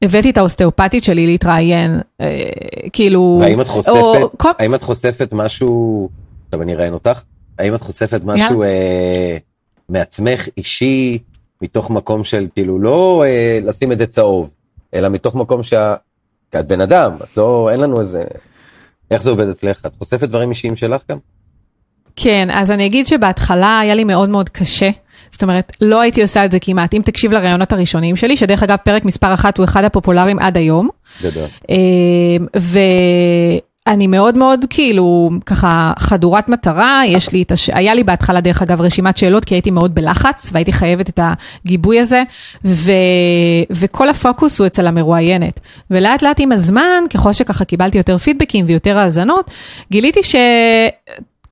[0.01, 2.49] הבאתי את האוסטאופטית שלי להתראיין, אה,
[2.93, 3.37] כאילו...
[3.41, 6.09] והאם את חושפת, או כל- האם את חושפת משהו,
[6.45, 7.21] עכשיו אני אראיין אותך,
[7.59, 9.37] האם את חושפת משהו אה,
[9.89, 11.19] מעצמך אישי,
[11.61, 14.49] מתוך מקום של כאילו לא אה, לשים את זה צהוב,
[14.93, 15.95] אלא מתוך מקום שה...
[16.51, 18.23] כי את בן אדם, את לא, אין לנו איזה...
[19.11, 19.85] איך זה עובד אצלך?
[19.85, 21.17] את חושפת דברים אישיים שלך גם?
[22.15, 24.89] כן, אז אני אגיד שבהתחלה היה לי מאוד מאוד קשה.
[25.33, 26.93] זאת אומרת, לא הייתי עושה את זה כמעט.
[26.93, 30.89] אם תקשיב לראיונות הראשונים שלי, שדרך אגב, פרק מספר אחת הוא אחד הפופולריים עד היום.
[31.23, 31.45] גדול.
[31.69, 31.75] אה,
[32.55, 37.69] ואני מאוד מאוד כאילו ככה חדורת מטרה, יש לי את הש...
[37.69, 41.99] היה לי בהתחלה דרך אגב רשימת שאלות כי הייתי מאוד בלחץ והייתי חייבת את הגיבוי
[41.99, 42.23] הזה,
[42.65, 42.91] ו...
[43.69, 45.59] וכל הפוקוס הוא אצל המרואיינת.
[45.91, 49.51] ולאט לאט עם הזמן, ככל שככה קיבלתי יותר פידבקים ויותר האזנות,
[49.91, 50.35] גיליתי ש...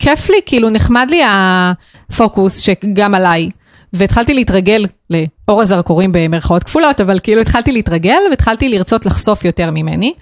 [0.02, 3.50] כיף לי, כאילו נחמד לי הפוקוס שגם עליי.
[3.94, 10.14] והתחלתי להתרגל לאור הזרקורים במרכאות כפולות, אבל כאילו התחלתי להתרגל והתחלתי לרצות לחשוף יותר ממני.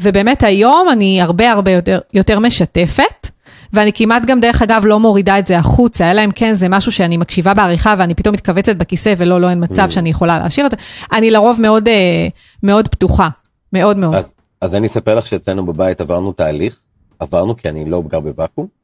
[0.00, 3.28] ובאמת היום אני הרבה הרבה יותר, יותר משתפת,
[3.72, 6.92] ואני כמעט גם דרך אגב לא מורידה את זה החוצה, אלא אם כן זה משהו
[6.92, 10.70] שאני מקשיבה בעריכה ואני פתאום מתכווצת בכיסא ולא, לא אין מצב שאני יכולה להשאיר את
[10.70, 10.76] זה.
[11.12, 12.28] אני לרוב מאוד, אה,
[12.62, 13.28] מאוד פתוחה,
[13.72, 14.14] מאוד מאוד.
[14.14, 16.78] אז, אז אני אספר לך שאצלנו בבית עברנו תהליך,
[17.18, 18.83] עברנו כי אני לא גר בוואקום,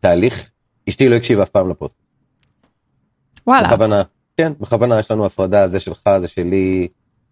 [0.00, 0.50] תהליך,
[0.88, 1.96] אשתי לא הקשיבה אף פעם לפוסט.
[3.46, 3.66] וואלה.
[3.68, 4.02] בכוונה,
[4.36, 6.88] כן, בכוונה יש לנו הפרדה, זה שלך, זה שלי,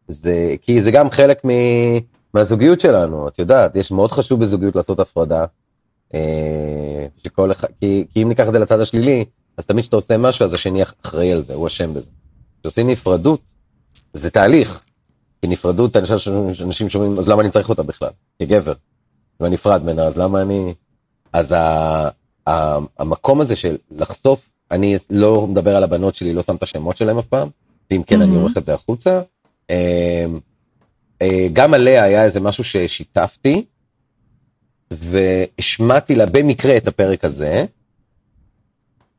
[0.08, 1.50] זה, כי זה גם חלק מ,
[2.34, 5.44] מהזוגיות שלנו, את יודעת, יש מאוד חשוב בזוגיות לעשות הפרדה,
[6.14, 9.24] אה, שכל אחד, כי, כי אם ניקח את זה לצד השלילי,
[9.56, 12.10] אז תמיד כשאתה עושה משהו, אז השני אחראי על זה, הוא אשם בזה.
[12.60, 13.40] כשעושים נפרדות,
[14.12, 14.82] זה תהליך,
[15.42, 16.16] כי נפרדות, אנשים,
[16.60, 18.72] אנשים שומעים, אז למה אני צריך אותה בכלל, כגבר?
[19.40, 20.74] ואני נפרד ממנה, אז למה אני...
[21.32, 22.08] אז ה,
[22.48, 26.96] ה, המקום הזה של לחשוף, אני לא מדבר על הבנות שלי, לא שם את השמות
[26.96, 27.48] שלהם אף פעם,
[27.90, 28.24] ואם כן, mm-hmm.
[28.24, 29.20] אני עורך את זה החוצה.
[29.70, 30.26] אה,
[31.22, 33.64] אה, גם עליה היה איזה משהו ששיתפתי,
[34.90, 37.64] והשמעתי לה במקרה את הפרק הזה,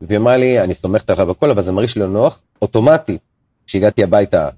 [0.00, 3.20] והיא אמרה לי, אני סומכת עליו הכל, אבל זה מרגיש לי לא נוח, אוטומטית,
[3.66, 4.48] כשהגעתי הביתה,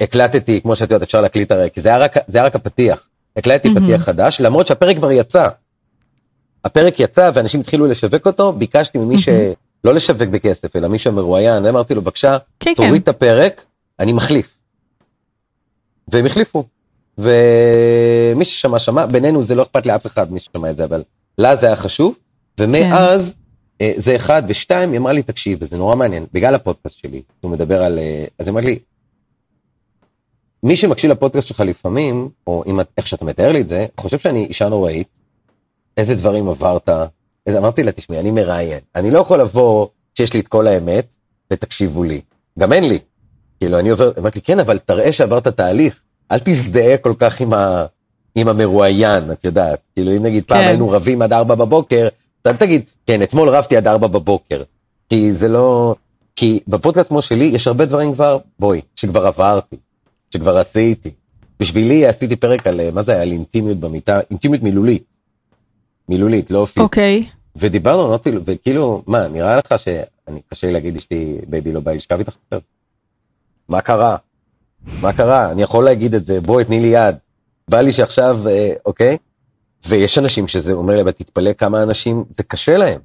[0.00, 3.08] הקלטתי, כמו שאת יודעת, אפשר להקליט הרי, כי זה היה רק, זה היה רק הפתיח.
[3.36, 3.80] הקלטתי mm-hmm.
[3.80, 5.44] פתיח חדש, למרות שהפרק כבר יצא.
[6.64, 9.28] הפרק יצא ואנשים התחילו לשווק אותו, ביקשתי ממי ש...
[9.84, 12.98] לא לשווק בכסף, אלא מי שמרואיין, אמרתי לו, בבקשה, כן, תוריד כן.
[12.98, 13.64] את הפרק,
[14.00, 14.58] אני מחליף.
[16.08, 16.64] והם החליפו.
[17.18, 21.02] ומי ששמע, שמע, בינינו זה לא אכפת לאף אחד מי ששמע את זה, אבל
[21.38, 22.14] לה זה היה חשוב,
[22.60, 23.34] ומאז
[23.80, 27.50] אה, זה אחד, ושתיים, היא אמרה לי, תקשיב, וזה נורא מעניין, בגלל הפודקאסט שלי, הוא
[27.50, 28.78] מדבר על, אה, אז היא אמרת לי,
[30.62, 34.44] מי שמקשיב לפודקאסט שלך לפעמים, או אם, איך שאתה מתאר לי את זה, חושב שאני
[34.44, 35.19] אישה נוראית,
[35.96, 36.88] איזה דברים עברת,
[37.46, 41.06] איזה, אמרתי לה, תשמעי, אני מראיין, אני לא יכול לבוא כשיש לי את כל האמת,
[41.52, 42.20] ותקשיבו לי,
[42.58, 42.98] גם אין לי.
[43.60, 46.00] כאילו, אני עובר, אמרתי לי, כן, אבל תראה שעברת תהליך,
[46.32, 47.86] אל תזדהה כל כך עם, ה,
[48.34, 49.78] עם המרואיין, את יודעת.
[49.94, 50.66] כאילו, אם נגיד פעם כן.
[50.66, 52.08] היינו רבים עד ארבע בבוקר,
[52.42, 54.62] אתה תגיד, כן, אתמול רבתי עד ארבע בבוקר.
[55.08, 55.94] כי זה לא...
[56.36, 59.76] כי בפודקאסט כמו שלי, יש הרבה דברים כבר, בואי, שכבר עברתי,
[60.30, 61.10] שכבר עשיתי.
[61.60, 65.04] בשבילי עשיתי פרק על, אה, מה זה היה, על אינטימיות במיטה, אינטימיות מילולית.
[66.10, 66.78] מילולית, לא פיזית.
[66.78, 67.26] אוקיי.
[67.56, 71.92] ודיברנו, אמרתי לו, וכאילו, מה, נראה לך שאני, קשה לי להגיד אשתי, baby לא בא
[71.92, 72.66] לשכב איתך יותר?
[73.68, 74.16] מה קרה?
[75.02, 75.50] מה קרה?
[75.50, 77.14] אני יכול להגיד את זה, בואי תני לי יד.
[77.68, 79.16] בא לי שעכשיו, אה, אוקיי?
[79.88, 83.00] ויש אנשים שזה אומר לי, אבל תתפלא כמה אנשים, זה קשה להם.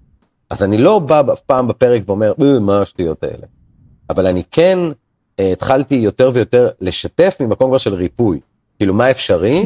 [0.49, 3.47] אז אני לא בא אף פעם בפרק ואומר, "אה, מה השטויות האלה.
[4.09, 4.79] אבל אני כן
[5.39, 8.39] אה, התחלתי יותר ויותר לשתף ממקום כבר של ריפוי.
[8.77, 9.65] כאילו, מה אפשרי,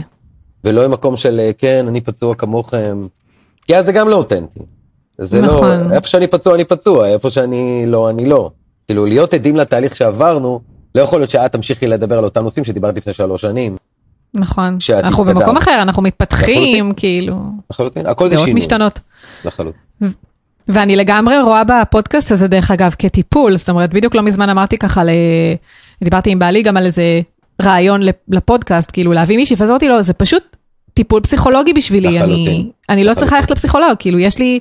[0.63, 2.99] ולא ממקום של, אה, כן, אני פצוע כמוכם.
[3.69, 4.60] כי אז זה גם לא אותנטי.
[5.17, 5.89] זה נכון.
[5.89, 8.51] לא, איפה שאני פצוע אני פצוע, איפה שאני לא אני לא.
[8.88, 10.60] כאילו להיות עדים לתהליך שעברנו,
[10.95, 13.77] לא יכול להיות שאת תמשיכי לדבר על אותם נושאים שדיברת לפני שלוש שנים.
[14.34, 14.77] נכון.
[14.93, 15.36] אנחנו התקדמת.
[15.36, 16.93] במקום אחר, אנחנו מתפתחים.
[16.93, 17.36] כאילו,
[17.71, 18.62] לחלוטין, הכל זה דעות שינוי.
[18.62, 18.99] משתנות.
[19.45, 19.82] לחלוטין.
[20.67, 23.58] ואני לגמרי רואה בפודקאסט הזה, דרך אגב, כטיפול.
[23.58, 25.10] זאת אומרת, בדיוק לא מזמן אמרתי ככה, ל...
[26.03, 27.21] דיברתי עם בעלי גם על איזה
[27.62, 30.43] רעיון לפ- לפודקאסט, כאילו להביא מישהי, ואז אמרתי לו, זה פשוט
[30.99, 32.21] טיפול פסיכולוגי בשבילי.
[32.21, 32.71] אני.
[32.89, 33.35] אני לא צריכה.
[33.35, 34.59] ללכת לפסיכולוג, כאילו יש לי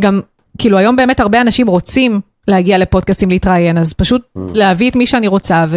[0.00, 0.20] גם,
[0.58, 4.40] כאילו היום באמת הרבה אנשים רוצים להגיע לפודקאסטים להתראיין, אז פשוט Mm.
[4.54, 5.76] להביא את מי שאני רוצה, ו...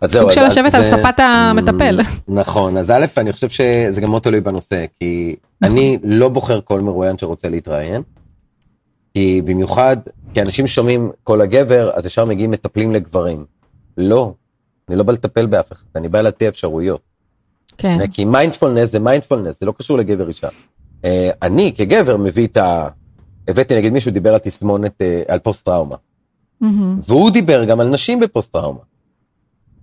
[0.00, 2.00] אז סוג זהו, של לשבת זה- על ספת המטפל.
[2.28, 5.76] נכון, אז א', אני חושב שזה גם מאוד תלוי בנושא, כי נכון.
[5.76, 8.02] אני לא בוחר כל מרואיין שרוצה להתראיין,
[9.14, 9.96] כי במיוחד,
[10.34, 13.44] כי אנשים שומעים קול הגבר, אז ישר מגיעים מטפלים לגברים.
[13.96, 14.32] לא,
[14.88, 17.11] אני לא בא לטפל באף אחד, אני בא להציע אפשרויות.
[17.78, 20.48] כן, כי מיינדפולנס זה מיינדפולנס, זה לא קשור לגבר אישה.
[21.04, 22.88] אה, אני כגבר מביא את ה...
[23.48, 25.96] הבאתי נגיד מישהו דיבר על תסמונת, אה, על פוסט טראומה.
[27.06, 28.80] והוא דיבר גם על נשים בפוסט טראומה.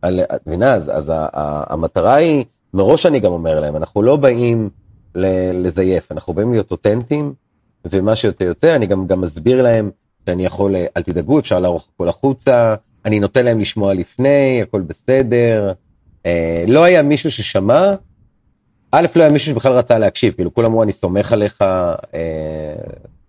[0.02, 4.02] על, את מבינה, אז, אז ה, ה, המטרה היא, מראש אני גם אומר להם, אנחנו
[4.02, 4.70] לא באים
[5.16, 5.26] ל,
[5.66, 7.34] לזייף, אנחנו באים להיות אותנטיים,
[7.86, 9.92] ומה שיוצא יוצא, אני גם, גם מסביר להם
[10.26, 12.76] שאני יכול, אה, אל תדאגו, אפשר לערוך הכל החוצה,
[13.06, 15.74] אני נותן להם לשמוע לפני, הכל בסדר.
[16.26, 17.92] אה, לא היה מישהו ששמע,
[18.92, 21.62] א', לא היה מישהו שבכלל רצה להקשיב, כאילו כולם אמרו אני סומך עליך.
[21.62, 22.74] אה,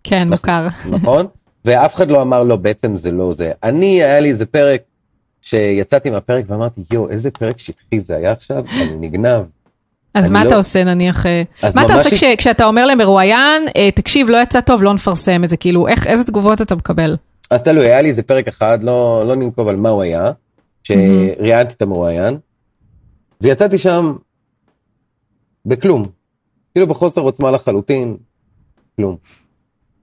[0.04, 0.68] כן, מוכר.
[0.90, 1.26] נכון?
[1.64, 3.52] ואף אחד לא אמר לו בעצם זה לא זה.
[3.62, 4.80] אני, היה לי איזה פרק
[5.42, 9.42] שיצאתי מהפרק ואמרתי יואו איזה פרק שטחי זה היה עכשיו, אני נגנב.
[10.14, 10.48] אז מה לא...
[10.48, 11.42] אתה עושה נניח, אה,
[11.74, 15.48] מה אתה עושה כש, כשאתה אומר למרואיין, אה, תקשיב לא יצא טוב לא נפרסם את
[15.48, 17.16] זה, כאילו איך, איזה תגובות אתה מקבל?
[17.50, 20.30] אז תלוי, היה לי איזה פרק אחד, לא, לא ננקוב על מה הוא היה,
[20.84, 22.38] שראיינתי את המרואיין,
[23.40, 24.16] ויצאתי שם
[25.66, 26.02] בכלום,
[26.74, 28.16] כאילו בחוסר עוצמה לחלוטין,
[28.96, 29.16] כלום.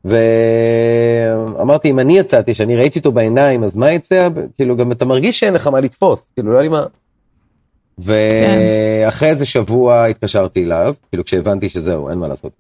[0.06, 5.40] ואמרתי אם אני יצאתי שאני ראיתי אותו בעיניים אז מה יצא כאילו גם אתה מרגיש
[5.40, 6.86] שאין לך מה לתפוס כאילו לא היה לי מה.
[7.98, 12.52] ואחרי איזה שבוע התקשרתי אליו כאילו כשהבנתי שזהו אין מה לעשות.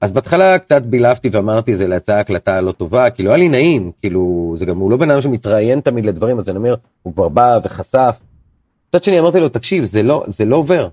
[0.00, 4.54] אז בהתחלה קצת בילפתי ואמרתי זה להצעה הקלטה לא טובה כאילו היה לי נעים כאילו
[4.56, 7.58] זה גם הוא לא בן אדם שמתראיין תמיד לדברים אז אני אומר הוא כבר בא
[7.64, 8.16] וחשף.
[8.94, 10.88] מצד שני אמרתי לו תקשיב זה לא זה לא עובר.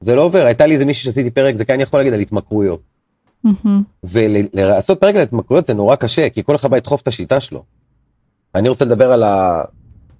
[0.00, 2.80] זה לא עובר הייתה לי איזה מישהו שעשיתי פרק זה כן יכול להגיד על התמכרויות.
[4.04, 7.62] ולעשות פרק על התמכרויות זה נורא קשה כי כל אחד בא לדחוף את השיטה שלו.
[8.54, 9.62] אני רוצה לדבר על, ה...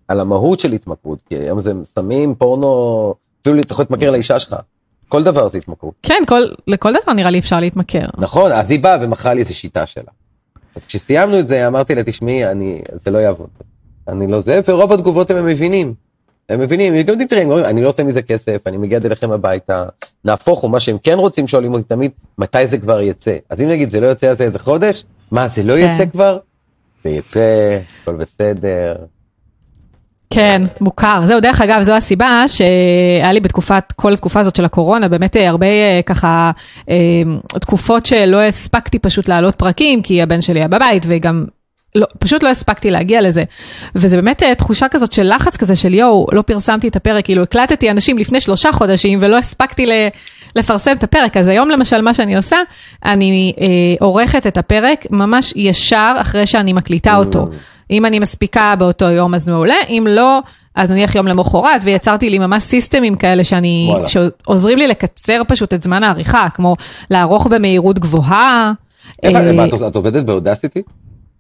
[0.09, 4.57] על המהות של התמכרות כי היום זה סמים פורנו אפילו אתה יכול להתמכר לאישה שלך.
[5.09, 5.95] כל דבר זה התמכרות.
[6.03, 8.07] כן כל לכל דבר נראה לי אפשר להתמכר.
[8.19, 10.11] נכון אז היא באה ומכרה לי איזה שיטה שלה.
[10.77, 13.49] אז כשסיימנו את זה אמרתי לה תשמעי אני זה לא יעבוד.
[14.09, 16.06] אני לא זה ורוב התגובות הם מבינים.
[16.49, 19.85] הם מבינים, הם גם תראה, אני לא עושה מזה כסף, אני מגיע אליכם הביתה,
[20.25, 23.37] נהפוך הוא, מה שהם כן רוצים שואלים אותי תמיד, מתי זה כבר יצא.
[23.51, 25.93] אז אם נגיד זה לא יוצא איזה חודש, מה זה לא כן.
[25.93, 26.39] יצא כבר?
[27.05, 28.95] זה יצא, הכל בסדר.
[30.31, 31.27] כן, מוכר.
[31.27, 35.49] זהו, דרך אגב, זו הסיבה שהיה לי בתקופת, כל התקופה הזאת של הקורונה, באמת אה,
[35.49, 36.51] הרבה אה, ככה
[36.91, 36.97] אה,
[37.61, 41.45] תקופות שלא הספקתי פשוט להעלות פרקים, כי הבן שלי היה בבית, וגם
[41.97, 43.45] לא, פשוט לא הספקתי להגיע לזה.
[43.95, 47.43] וזה באמת אה, תחושה כזאת של לחץ כזה של יואו, לא פרסמתי את הפרק, כאילו
[47.43, 49.93] הקלטתי אנשים לפני שלושה חודשים ולא הספקתי ל,
[50.57, 51.37] לפרסם את הפרק.
[51.37, 52.57] אז היום למשל מה שאני עושה,
[53.05, 53.67] אני אה,
[54.01, 57.49] עורכת את הפרק ממש ישר אחרי שאני מקליטה אותו.
[57.91, 60.41] אם אני מספיקה באותו יום אז מעולה, אם לא,
[60.75, 65.83] אז נניח יום למחרת, ויצרתי לי ממש סיסטמים כאלה שאני, שעוזרים לי לקצר פשוט את
[65.83, 66.77] זמן העריכה, כמו
[67.11, 68.73] לערוך במהירות גבוהה.
[69.25, 69.31] אה,
[69.89, 70.83] את עובדת באודסיטי?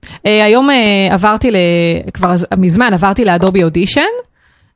[0.08, 1.50] Uh, היום uh, עברתי.
[2.14, 4.00] כבר מזמן עברתי לאדובי אודישן.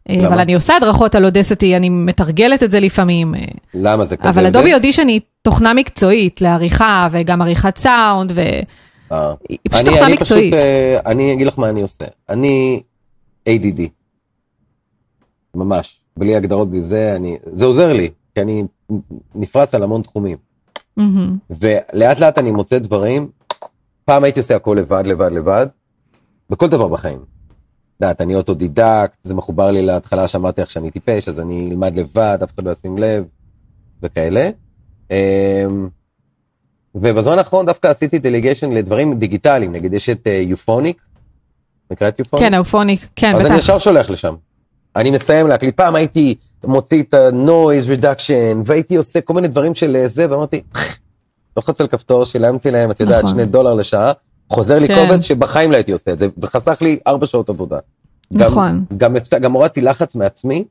[0.09, 3.35] אה, אבל אני עושה הדרכות על אודסטי, אני מתרגלת את זה לפעמים.
[3.75, 4.29] למה זה כזה?
[4.31, 10.55] אבל אדובי אודישן היא תוכנה מקצועית לעריכה וגם עריכת סאונד, והיא פשוט תוכנה אני מקצועית.
[11.07, 12.05] אני אגיד לך מה אני עושה.
[12.29, 12.83] אני
[13.49, 13.81] ADD.
[15.55, 16.01] ממש.
[16.17, 18.65] בלי הגדרות בלי זה, אני, זה עוזר לי, כי אני
[19.35, 20.37] נפרס על המון תחומים.
[20.99, 21.03] Mm-hmm.
[21.51, 23.29] ולאט לאט אני מוצא דברים
[24.11, 25.67] פעם הייתי עושה הכל לבד, לבד, לבד,
[26.51, 27.19] בכל דבר בחיים.
[28.01, 32.39] יודעת, אני אוטודידקט, זה מחובר לי להתחלה שאמרתי לך שאני טיפש, אז אני אלמד לבד,
[32.45, 33.25] אף אחד לא ישים לב,
[34.03, 34.51] וכאלה.
[35.11, 35.17] אמ,
[36.95, 41.03] ובזמן האחרון דווקא עשיתי delegation לדברים דיגיטליים, נגיד יש את Auphonic,
[41.93, 42.45] את Auphonic?
[42.47, 43.45] כן, Auphonic, כן, בטח.
[43.45, 44.35] אז אני ישר שולח לשם.
[44.97, 49.97] אני מסיים להקליט, פעם הייתי מוציא את ה-noise reduction, והייתי עושה כל מיני דברים של
[49.97, 50.63] אה, זה, ואמרתי,
[51.57, 53.35] לוחץ על כפתור, שילמתי להם, את יודעת, נכון.
[53.35, 54.13] שני דולר לשעה,
[54.51, 55.07] חוזר לי כן.
[55.09, 57.79] קובץ שבחיים לא הייתי עושה את זה, וחסך לי ארבע שעות עבודה.
[58.31, 58.85] נכון.
[58.97, 60.65] גם, גם, גם הורדתי לחץ מעצמי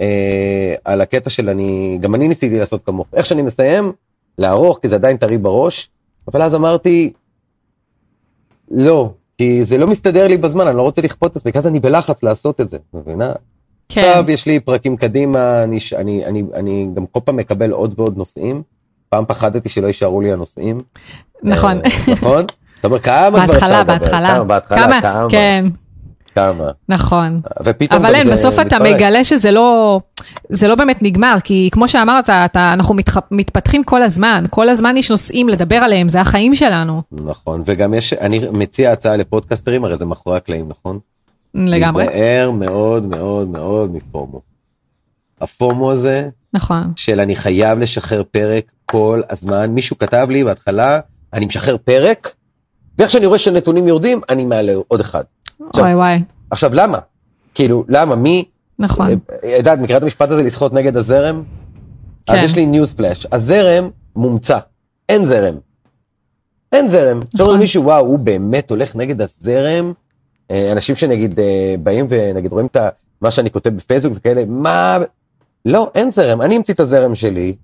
[0.00, 3.06] אה, על הקטע של אני, גם אני ניסיתי לעשות כמוך.
[3.12, 3.92] איך שאני מסיים,
[4.38, 5.90] לערוך, כי זה עדיין טרי בראש,
[6.32, 7.12] אבל אז אמרתי,
[8.70, 11.66] לא, כי זה לא מסתדר לי בזמן, אני לא רוצה לכפות את עצמי, כי אז
[11.66, 13.32] אני בלחץ לעשות את זה, מבינה?
[13.88, 14.00] כן.
[14.00, 18.16] עכשיו יש לי פרקים קדימה, אני, אני, אני, אני גם כל פעם מקבל עוד ועוד
[18.16, 18.62] נושאים.
[19.08, 20.80] פעם פחדתי שלא יישארו לי הנושאים.
[21.42, 21.78] נכון.
[21.84, 22.44] אה, נכון?
[22.80, 23.98] אתה אומר כמה כבר אפשר לדבר?
[23.98, 25.00] בהתחלה, בהתחלה.
[25.00, 25.26] כמה?
[25.30, 25.66] כן.
[26.34, 26.70] כמה.
[26.88, 27.40] נכון.
[27.64, 30.00] ופתאום אבל אין, בסוף אתה מגלה שזה לא,
[30.48, 34.96] זה לא באמת נגמר, כי כמו שאמרת, אתה, אנחנו מתח, מתפתחים כל הזמן, כל הזמן
[34.96, 37.02] יש נושאים לדבר עליהם, זה החיים שלנו.
[37.12, 40.98] נכון, וגם יש, אני מציע הצעה לפודקאסטרים, הרי זה מאחורי הקלעים, נכון?
[41.54, 42.06] לגמרי.
[42.06, 44.47] להיזהר מאוד מאוד מאוד מפומו.
[45.40, 51.00] הפומו הזה, נכון, של אני חייב לשחרר פרק כל הזמן, מישהו כתב לי בהתחלה,
[51.32, 52.34] אני משחרר פרק,
[52.98, 55.24] ואיך שאני רואה שנתונים יורדים, אני מעלה עוד אחד.
[55.74, 56.18] וואי וואי.
[56.50, 56.98] עכשיו למה?
[57.54, 58.16] כאילו, למה?
[58.16, 58.44] מי?
[58.78, 59.06] נכון.
[59.10, 61.42] אה, יודעת, מכירה את המשפט הזה לשחות נגד הזרם?
[62.26, 62.32] כן.
[62.32, 63.26] אז יש לי news flash.
[63.32, 64.58] הזרם מומצא,
[65.08, 65.54] אין זרם.
[66.72, 67.18] אין זרם.
[67.18, 67.46] נכון.
[67.46, 69.92] עכשיו מישהו, וואו, הוא באמת הולך נגד הזרם.
[70.50, 72.76] אה, אנשים שנגיד אה, באים ונגיד רואים את
[73.20, 74.98] מה שאני כותב בפייסבוק וכאלה, מה...
[75.64, 77.56] לא, אין זרם, אני אמציא את הזרם שלי,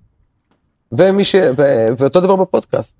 [0.91, 1.35] ומי ש...
[1.57, 1.85] ו...
[1.97, 2.95] ואותו דבר בפודקאסט.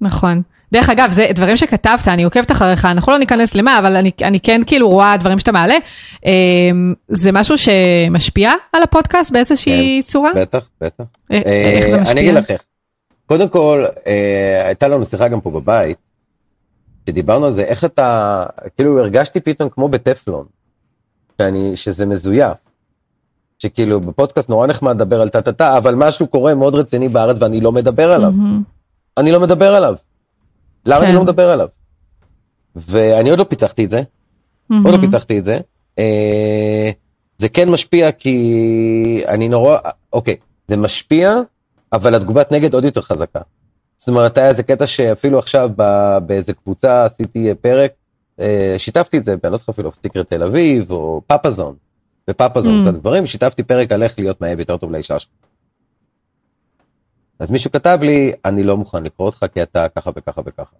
[0.00, 0.42] נכון.
[0.72, 4.40] דרך אגב, זה דברים שכתבת, אני עוקבת אחריך, אנחנו לא ניכנס למה, אבל אני, אני
[4.40, 5.74] כן כאילו רואה דברים שאתה מעלה.
[6.26, 6.32] אה,
[7.08, 10.30] זה משהו שמשפיע על הפודקאסט באיזושהי כן, צורה?
[10.36, 11.04] בטח, בטח.
[11.32, 12.12] אה, איך זה אה, משפיע?
[12.12, 12.62] אני אגיד לך איך.
[13.26, 15.98] קודם כל, אה, הייתה לנו שיחה גם פה בבית,
[17.06, 18.44] שדיברנו על זה, איך אתה,
[18.76, 20.46] כאילו הרגשתי פתאום כמו בטפלון,
[21.38, 22.65] שאני, שזה מזויף.
[23.58, 27.36] שכאילו בפודקאסט נורא נחמד לדבר על טה טה טה, אבל משהו קורה מאוד רציני בארץ
[27.40, 28.32] ואני לא מדבר עליו.
[28.32, 28.62] מהמם.
[29.16, 29.94] אני לא מדבר עליו.
[30.86, 31.06] למה כן.
[31.06, 31.68] אני לא מדבר עליו?
[32.76, 34.02] ואני עוד לא פיצחתי את זה,
[34.70, 35.00] עוד לא.
[35.00, 35.58] פיצחתי את זה.
[35.98, 36.90] אה,
[37.38, 39.78] זה כן משפיע כי אני נורא,
[40.12, 40.36] אוקיי,
[40.68, 41.34] זה משפיע,
[41.92, 43.40] אבל התגובת נגד עוד יותר חזקה.
[43.96, 47.92] זאת אומרת, היה איזה קטע שאפילו עכשיו ב- באיזה קבוצה עשיתי פרק,
[48.40, 51.74] אה, שיתפתי את זה, אני לא זוכר אפילו סטיקר תל אביב או פאפאזון,
[52.28, 52.82] בפאפאזון Mm.
[52.82, 55.30] קצת דברים, שיתפתי פרק על איך להיות מאהב יותר טוב לאישה שלך.
[57.38, 60.76] אז מישהו כתב לי, אני לא מוכן לקרוא אותך כי אתה ככה וככה וככה.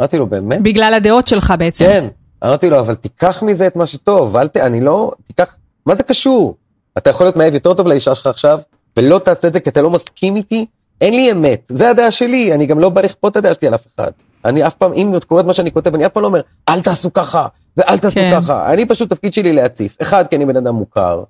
[0.00, 0.62] אמרתי לו, באמת?
[0.62, 1.84] בגלל הדעות שלך בעצם.
[1.84, 2.08] כן.
[2.44, 4.56] אמרתי לו, אבל תיקח מזה את מה שטוב, אל ת...
[4.56, 5.12] אני לא...
[5.26, 5.56] תיקח...
[5.86, 6.56] מה זה קשור?
[6.98, 8.60] אתה יכול להיות מאהב יותר טוב לאישה שלך עכשיו,
[8.96, 10.66] ולא תעשה את זה כי אתה לא מסכים איתי?
[11.00, 13.74] אין לי אמת, זה הדעה שלי, אני גם לא בא לכפות את הדעה שלי על
[13.74, 14.10] אף אחד.
[14.44, 16.80] אני אף פעם, אם את קוראת מה שאני כותב, אני אף פעם לא אומר, אל
[16.80, 18.40] תעשו ככה, ואל תעשו כן.
[18.40, 18.72] ככה.
[18.72, 19.96] אני פשוט, תפקיד שלי להציף.
[20.02, 21.22] אחד, כי אני בן אדם מוכר,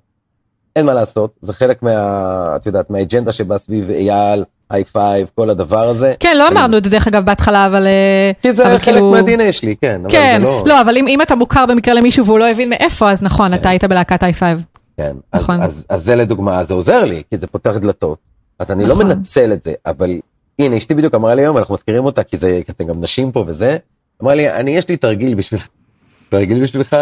[0.75, 2.53] אין מה לעשות, זה חלק מה...
[2.55, 6.13] את יודעת, מהאג'נדה שבא סביב אייל, היי פייב, כל הדבר הזה.
[6.19, 7.87] כן, לא אמרנו את זה דרך אגב בהתחלה, אבל...
[8.41, 10.01] כי זה חלק כאילו- מה-DNA שלי, כן.
[10.09, 10.63] כן, לא...
[10.65, 13.69] לא, אבל אם אם אתה מוכר במקרה למישהו והוא לא הבין מאיפה, אז נכון, אתה
[13.69, 14.41] היית בלהקת i5.
[14.97, 15.61] כן, אז, נכון.
[15.61, 18.34] אז, אז זה לדוגמה, אז זה עוזר לי, כי זה פותח דלתות.
[18.59, 19.07] אז אני נכון.
[19.07, 20.19] לא מנצל את זה, אבל
[20.59, 23.31] הנה, אשתי בדיוק אמרה לי היום, אנחנו מזכירים אותה, כי זה, כי אתם גם נשים
[23.31, 23.77] פה וזה,
[24.23, 25.67] אמרה לי, אני, יש לי תרגיל בשבילך,
[26.29, 26.97] תרגיל בשבילך,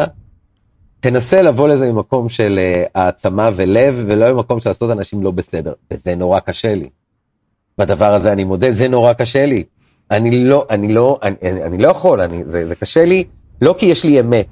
[0.99, 5.73] תנסה לבוא לזה ממקום של אה, העצמה ולב, ולא ממקום של לעשות אנשים לא בסדר,
[5.91, 6.89] וזה נורא קשה לי.
[7.77, 9.63] בדבר הזה אני מודה, זה נורא קשה לי.
[10.11, 13.23] אני לא, אני לא, אני, אני, אני לא יכול, אני, זה, זה קשה לי,
[13.61, 14.47] לא כי יש לי אמת,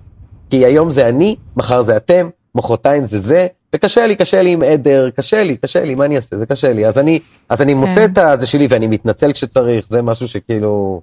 [0.49, 4.63] כי היום זה אני, מחר זה אתם, מחרתיים זה זה, וקשה לי, קשה לי עם
[4.63, 6.37] עדר, קשה לי, קשה לי, מה אני אעשה?
[6.37, 6.85] זה קשה לי.
[6.87, 8.11] אז אני, אז אני מוצא כן.
[8.13, 11.01] את הזה שלי ואני מתנצל כשצריך, זה משהו שכאילו...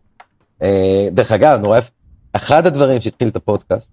[0.62, 1.90] אה, דרך אגב, נורא יפה,
[2.32, 3.92] אחד הדברים שהתחיל את הפודקאסט,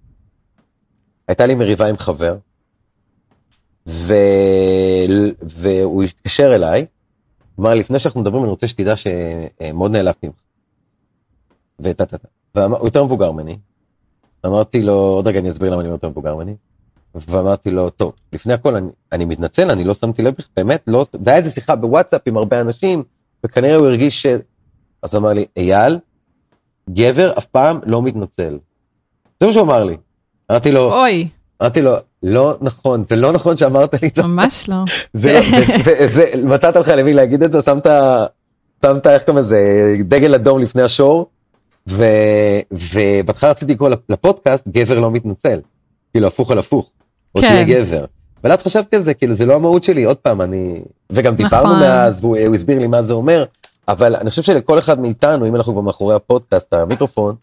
[1.28, 2.36] הייתה לי מריבה עם חבר,
[3.86, 4.14] ו...
[5.42, 6.86] והוא התקשר אליי,
[7.60, 10.36] אמר לי, לפני שאנחנו מדברים אני רוצה שתדע שמאוד נעלבתי ממך.
[11.80, 12.28] וטה טה טה.
[12.54, 13.58] והוא יותר מבוגר ממני.
[14.46, 16.54] אמרתי לו, עוד רגע אני אסביר למה אני יותר מבוגר ממני.
[17.28, 21.30] ואמרתי לו, טוב, לפני הכל אני, אני מתנצל, אני לא שמתי לב, באמת לא, זה
[21.30, 23.02] היה איזה שיחה בוואטסאפ עם הרבה אנשים,
[23.44, 24.26] וכנראה הוא הרגיש ש...
[25.02, 25.98] אז הוא אמר לי, אייל,
[26.90, 28.58] גבר אף פעם לא מתנצל.
[29.40, 29.96] זה מה שהוא אמר לי.
[30.50, 31.28] אמרתי לו, אוי,
[31.62, 34.22] אמרתי לו, לא נכון, זה לא נכון שאמרת לי את זה.
[34.22, 34.76] ממש לא.
[35.14, 37.86] זה לא, ו- ו- זה- מצאת לך למי להגיד את זה, שמת,
[38.86, 39.64] שמת איך קוראים לזה,
[40.00, 41.30] דגל אדום לפני השור,
[41.86, 45.60] ובהתחלה רציתי לקרוא לפ- לפודקאסט גבר לא מתנצל,
[46.12, 46.90] כאילו הפוך על הפוך,
[47.36, 47.64] או כן.
[47.64, 48.04] תהיה גבר.
[48.42, 50.80] אבל אז חשבתי על זה, כאילו זה לא המהות שלי, עוד פעם, אני,
[51.10, 51.80] וגם דיברנו נכון.
[51.80, 53.44] מאז, והוא הוא הסביר לי מה זה אומר,
[53.88, 57.34] אבל אני חושב שלכל אחד מאיתנו, אם אנחנו כבר מאחורי הפודקאסט, המיקרופון,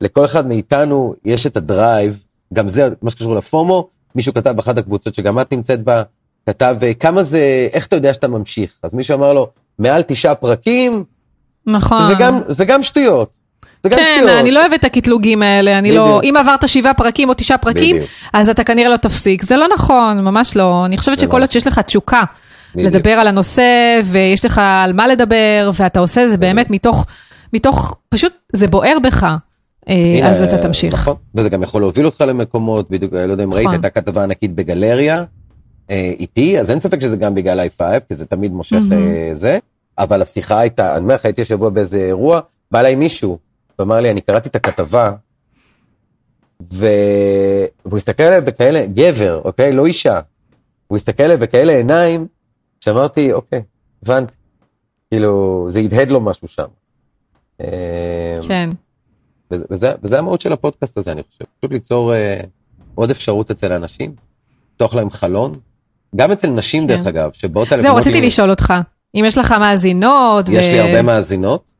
[0.00, 2.18] לכל אחד מאיתנו יש את הדרייב,
[2.54, 6.02] גם זה מה שקשור לפומו, מישהו כתב באחת הקבוצות שגם את נמצאת בה,
[6.46, 8.72] כתב אה, כמה זה, איך אתה יודע שאתה ממשיך?
[8.82, 11.04] אז מישהו אמר לו, מעל תשעה פרקים,
[11.66, 12.06] נכון.
[12.06, 13.30] זה גם, זה גם שטויות.
[13.84, 14.40] זה גם כן, שטויות.
[14.40, 16.20] אני לא אוהבת את הקטלוגים האלה, אני לא.
[16.22, 17.96] אם עברת שבעה פרקים או תשעה פרקים.
[18.32, 19.42] אז אתה כנראה לא תפסיק.
[19.44, 20.86] זה לא נכון, ממש לא.
[20.86, 22.22] אני חושבת שכל לא עוד שיש לך תשוקה.
[22.76, 27.06] לדבר על הנושא, ויש לך על מה לדבר, ואתה עושה זה באמת מתוך,
[27.52, 29.26] מתוך, פשוט זה בוער בך,
[29.88, 30.94] אה, אז אתה תמשיך.
[30.94, 33.74] נכון, וזה גם יכול להוביל אותך למקומות, בדיוק, לא יודע אם ראית, נכון.
[33.74, 35.24] הייתה כתבה ענקית בגלריה,
[35.90, 38.76] אה, איתי, אז אין ספק שזה גם בגלל i5, כי זה תמיד מושך.
[38.92, 39.58] אה, זה,
[39.98, 43.38] אבל השיחה הייתה, אני אומר לך, הייתי השבוע באיזה אירוע, בא אליי מישהו,
[43.78, 45.10] ואמר לי, אני קראתי את הכתבה,
[46.72, 46.86] ו...
[47.84, 49.72] והוא הסתכל עליי בכאלה, גבר, אוקיי?
[49.72, 50.20] לא אישה.
[50.86, 52.26] הוא הסתכל עליי בכאלה עיניים,
[52.80, 53.62] שאמרתי, אוקיי,
[54.02, 54.34] הבנתי.
[55.10, 56.66] כאילו, זה הדהד לו משהו שם.
[57.60, 58.70] אה, כן,
[59.50, 61.44] וזה, וזה, וזה המהות של הפודקאסט הזה, אני חושב.
[61.58, 62.40] פשוט ליצור אה,
[62.94, 64.14] עוד אפשרות אצל אנשים,
[64.72, 65.52] לפתוח להם חלון.
[66.16, 66.88] גם אצל נשים, כן.
[66.88, 67.68] דרך אגב, שבאות.
[67.78, 68.74] זהו, רציתי לשאול אותך,
[69.14, 71.72] אם יש לך מאזינות, יש ו- לי הרבה מאזינות,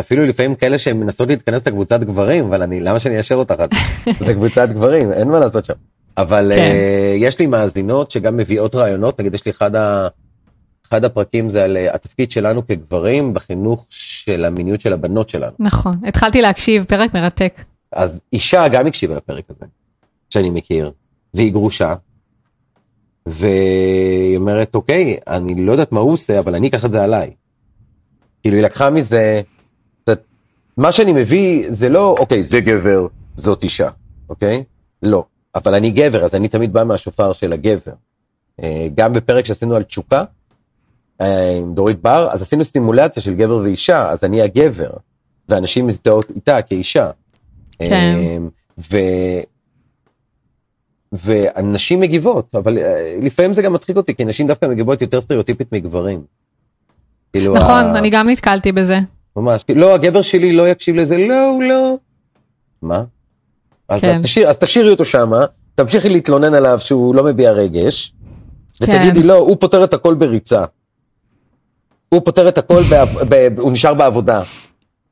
[0.00, 3.54] אפילו לפעמים כאלה שהן מנסות להתכנס לקבוצת גברים, אבל אני, למה שאני אאשר אותך?
[4.26, 5.74] זה קבוצת גברים, אין מה לעשות שם.
[6.16, 6.58] אבל כן.
[6.58, 10.08] אה, יש לי מאזינות שגם מביאות רעיונות, נגיד יש לי אחד, ה,
[10.88, 15.52] אחד הפרקים זה על אה, התפקיד שלנו כגברים בחינוך של המיניות של הבנות שלנו.
[15.58, 17.64] נכון, התחלתי להקשיב, פרק מרתק.
[17.92, 19.66] אז אישה גם הקשיבה לפרק הזה,
[20.30, 20.92] שאני מכיר,
[21.34, 21.94] והיא גרושה,
[23.26, 27.30] והיא אומרת, אוקיי, אני לא יודעת מה הוא עושה, אבל אני אקח את זה עליי.
[28.42, 29.42] כאילו, היא לקחה מזה
[30.76, 33.88] מה שאני מביא זה לא, אוקיי, זה גבר, זאת אישה,
[34.28, 34.64] אוקיי?
[35.02, 35.24] לא.
[35.54, 37.92] אבל אני גבר, אז אני תמיד בא מהשופר של הגבר.
[38.62, 40.24] אה, גם בפרק שעשינו על תשוקה,
[41.20, 44.90] אה, עם דורית בר, אז עשינו סימולציה של גבר ואישה, אז אני הגבר,
[45.48, 47.10] ואנשים מזדהות איתה כאישה.
[47.78, 47.92] כן.
[47.92, 48.36] אה,
[48.78, 48.96] ו...
[51.24, 52.78] ונשים מגיבות, אבל
[53.22, 56.22] לפעמים זה גם מצחיק אותי, כי נשים דווקא מגיבות יותר סטריאוטיפית מגברים.
[57.32, 57.98] כאילו נכון, ה...
[57.98, 58.98] אני גם נתקלתי בזה.
[59.36, 61.96] ממש, לא, הגבר שלי לא יקשיב לזה, לא, לא.
[62.82, 63.02] מה?
[63.88, 64.22] אז, כן.
[64.22, 68.12] תשאיר, אז תשאירי אותו שמה, תמשיכי להתלונן עליו שהוא לא מביע רגש,
[68.80, 69.26] ותגידי כן.
[69.26, 70.64] לא, הוא פותר את הכל בריצה.
[72.08, 74.42] הוא פותר את הכל, בעב, ב, הוא נשאר בעבודה.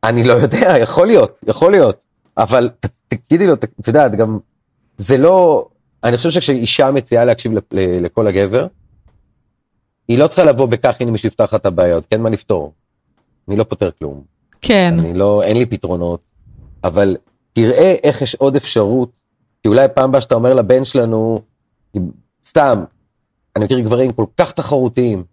[0.04, 2.02] אני לא יודע, יכול להיות, יכול להיות.
[2.38, 4.38] אבל ת, תגידי לו, את יודעת, גם,
[4.98, 5.66] זה לא,
[6.04, 8.66] אני חושב שכשאישה מציעה להקשיב לכל הגבר,
[10.10, 12.72] היא לא צריכה לבוא בכך, הנה מישהו יפתח את הבעיות, כן מה לפתור.
[13.48, 14.22] אני לא פותר כלום.
[14.60, 14.94] כן.
[14.98, 16.20] אני לא, אין לי פתרונות,
[16.84, 17.16] אבל
[17.52, 19.18] תראה איך יש עוד אפשרות,
[19.62, 21.38] כי אולי פעם הבאה שאתה אומר לבן שלנו,
[22.46, 22.84] סתם,
[23.56, 25.24] אני מכיר גברים כל כך תחרותיים,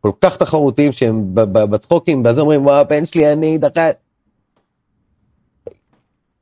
[0.00, 3.90] כל כך תחרותיים שהם בצחוקים, ואז אומרים, וואו, הבן שלי, אני דחה...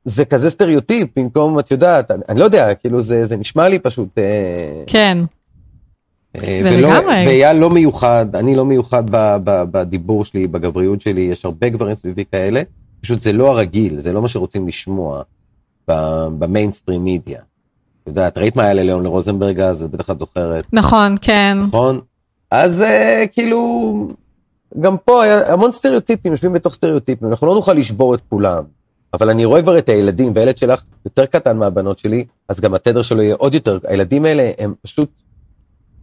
[0.05, 3.79] זה כזה סטריאוטיפ, במקום, את יודעת, אני, אני לא יודע, כאילו זה, זה נשמע לי
[3.79, 4.17] פשוט...
[4.17, 5.17] אה, כן.
[6.35, 7.25] אה, זה ולא, לגמרי.
[7.27, 11.95] ואייל לא מיוחד, אני לא מיוחד ב, ב, בדיבור שלי, בגבריות שלי, יש הרבה גברים
[11.95, 12.61] סביבי כאלה,
[13.01, 15.21] פשוט זה לא הרגיל, זה לא מה שרוצים לשמוע
[15.87, 17.39] במיינסטרים מידיה.
[18.03, 20.65] את יודעת, ראית מה היה לליאון לרוזנברג אז, בטח את זוכרת.
[20.73, 21.57] נכון, כן.
[21.67, 21.99] נכון?
[22.51, 24.07] אז uh, כאילו,
[24.79, 28.63] גם פה היה המון סטריאוטיפים, יושבים בתוך סטריאוטיפים, אנחנו לא נוכל לשבור את כולם.
[29.13, 33.01] אבל אני רואה כבר את הילדים, והילד שלך יותר קטן מהבנות שלי, אז גם התדר
[33.01, 35.09] שלו יהיה עוד יותר, הילדים האלה הם פשוט,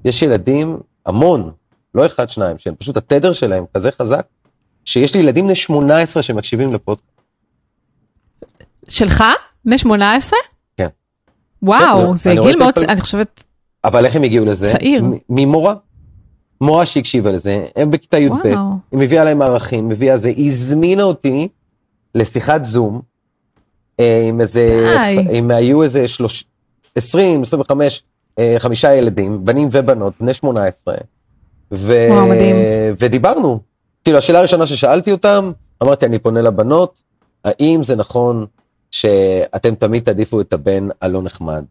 [0.05, 1.51] יש ילדים, המון,
[1.94, 4.26] לא אחד, שניים, שהם פשוט התדר שלהם כזה חזק,
[4.84, 7.20] שיש לי ילדים בני 18 שמקשיבים לפודקאסט.
[8.88, 9.24] שלך?
[9.64, 10.38] בני 18?
[10.76, 10.88] כן.
[11.62, 13.44] וואו, כן, זה גיל מאוד, אני חושבת...
[13.84, 14.72] אבל איך הם הגיעו לזה?
[14.72, 15.05] צעיר.
[15.28, 15.74] ממורה.
[16.61, 18.46] מורה שהקשיבה לזה, הם בכיתה י"ב,
[18.92, 21.48] היא מביאה להם ערכים, מביאה זה, היא הזמינה אותי
[22.14, 23.01] לשיחת זום,
[24.01, 24.90] אה, עם איזה,
[25.32, 26.44] אם היו איזה שלוש,
[26.96, 28.09] 20, 25, אה,
[28.59, 30.95] חמישה ילדים, בנים ובנות, בני 18,
[31.72, 32.07] ו...
[32.11, 32.57] וואו, מדהים.
[32.99, 33.61] ודיברנו,
[34.05, 37.01] כאילו השאלה הראשונה ששאלתי אותם, אמרתי אני פונה לבנות,
[37.45, 38.47] האם זה נכון
[38.91, 41.64] שאתם תמיד תעדיפו את הבן הלא נחמד?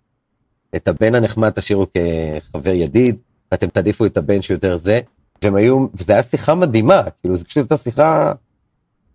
[0.75, 3.15] את הבן הנחמד תשאירו כחבר ידיד,
[3.51, 4.99] ואתם תעדיפו את הבן שיותר זה,
[5.43, 8.31] והם היו, וזו הייתה שיחה מדהימה, כאילו זו פשוט הייתה שיחה,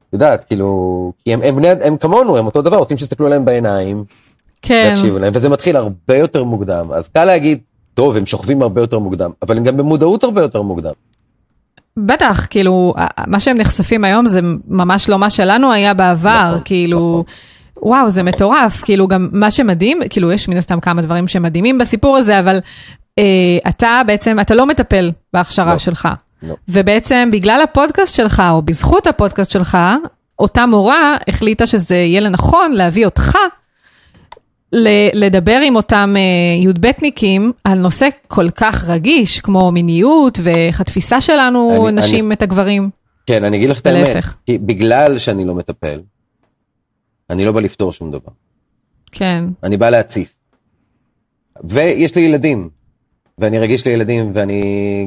[0.09, 3.45] את יודעת, כאילו, כי הם, הם, הם, הם כמונו, הם אותו דבר, רוצים שיסתכלו עליהם
[3.45, 4.05] בעיניים,
[4.65, 4.85] כן.
[4.89, 7.59] ויקשיבו להם, וזה מתחיל הרבה יותר מוקדם, אז קל להגיד,
[7.95, 10.93] טוב, הם שוכבים הרבה יותר מוקדם, אבל הם גם במודעות הרבה יותר מוקדם.
[11.97, 12.95] בטח, כאילו,
[13.27, 17.91] מה שהם נחשפים היום זה ממש לא מה שלנו היה בעבר, נכון, כאילו, נכון.
[17.91, 22.17] וואו, זה מטורף, כאילו, גם מה שמדהים, כאילו, יש מן הסתם כמה דברים שמדהימים בסיפור
[22.17, 22.61] הזה, אבל
[23.19, 23.25] אה,
[23.69, 26.09] אתה בעצם, אתה לא מטפל בהכשרה לא, שלך.
[26.43, 26.55] לא.
[26.69, 29.79] ובעצם בגלל הפודקאסט שלך, או בזכות הפודקאסט שלך,
[30.39, 33.39] אותה מורה החליטה שזה יהיה לנכון להביא אותך
[35.15, 41.87] לדבר עם אותם אה, י"בניקים על נושא כל כך רגיש, כמו מיניות ואיך התפיסה שלנו,
[41.89, 42.91] אני, נשים אני, את הגברים.
[43.27, 46.01] כן, אני אגיד לך את האמת, כי בגלל שאני לא מטפל,
[47.31, 48.33] אני לא בא לפתור שום דבר.
[49.13, 49.45] כן.
[49.63, 50.35] אני בא להציף.
[51.65, 52.69] ויש לי ילדים,
[53.39, 54.63] ואני רגיש לילדים, ואני,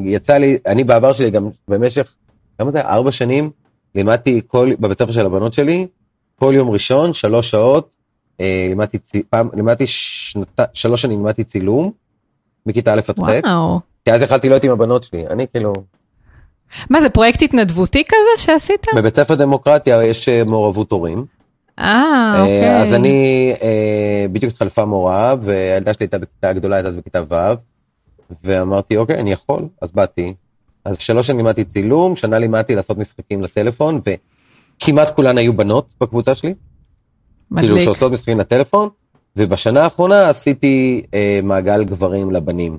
[0.06, 2.14] יצא לי, אני בעבר שלי גם במשך,
[2.58, 3.50] כמה זה, ארבע שנים,
[3.96, 5.88] לימדתי כל, בבית ספר של הבנות שלי,
[6.36, 7.97] כל יום ראשון, שלוש שעות,
[8.40, 11.92] לימדתי, פעם, לימדתי שנת, שלוש שנים לימדתי צילום,
[12.66, 13.30] מכיתה א' עד ח',
[14.06, 15.74] כי אז יכלתי להיות עם הבנות שלי, אני כאילו...
[16.90, 18.86] מה זה פרויקט התנדבותי כזה שעשית?
[18.96, 21.26] בבית ספר דמוקרטיה יש אה, מעורבות הורים.
[21.80, 22.82] אה, אוקיי.
[22.82, 23.54] אז אני,
[24.32, 27.36] בדיוק התחלפה מורה, והילדה שלי הייתה בכיתה גדולה, הייתה אז בכיתה ו',
[28.44, 30.34] ואמרתי, אוקיי, אני יכול, אז באתי.
[30.86, 36.36] אז שלוש שנים לימדתי צילום, שנה לימדתי לעשות משחקים לטלפון, וכמעט כולן היו בנות בקבוצה
[36.36, 36.54] שלי.
[37.52, 37.70] מדליק.
[37.70, 38.90] כאילו שעושות משחקים לטלפון,
[39.38, 42.78] ובשנה האחרונה עשיתי אה, מעגל גברים לבנים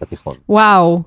[0.00, 0.34] בתיכון.
[0.48, 1.02] וואו,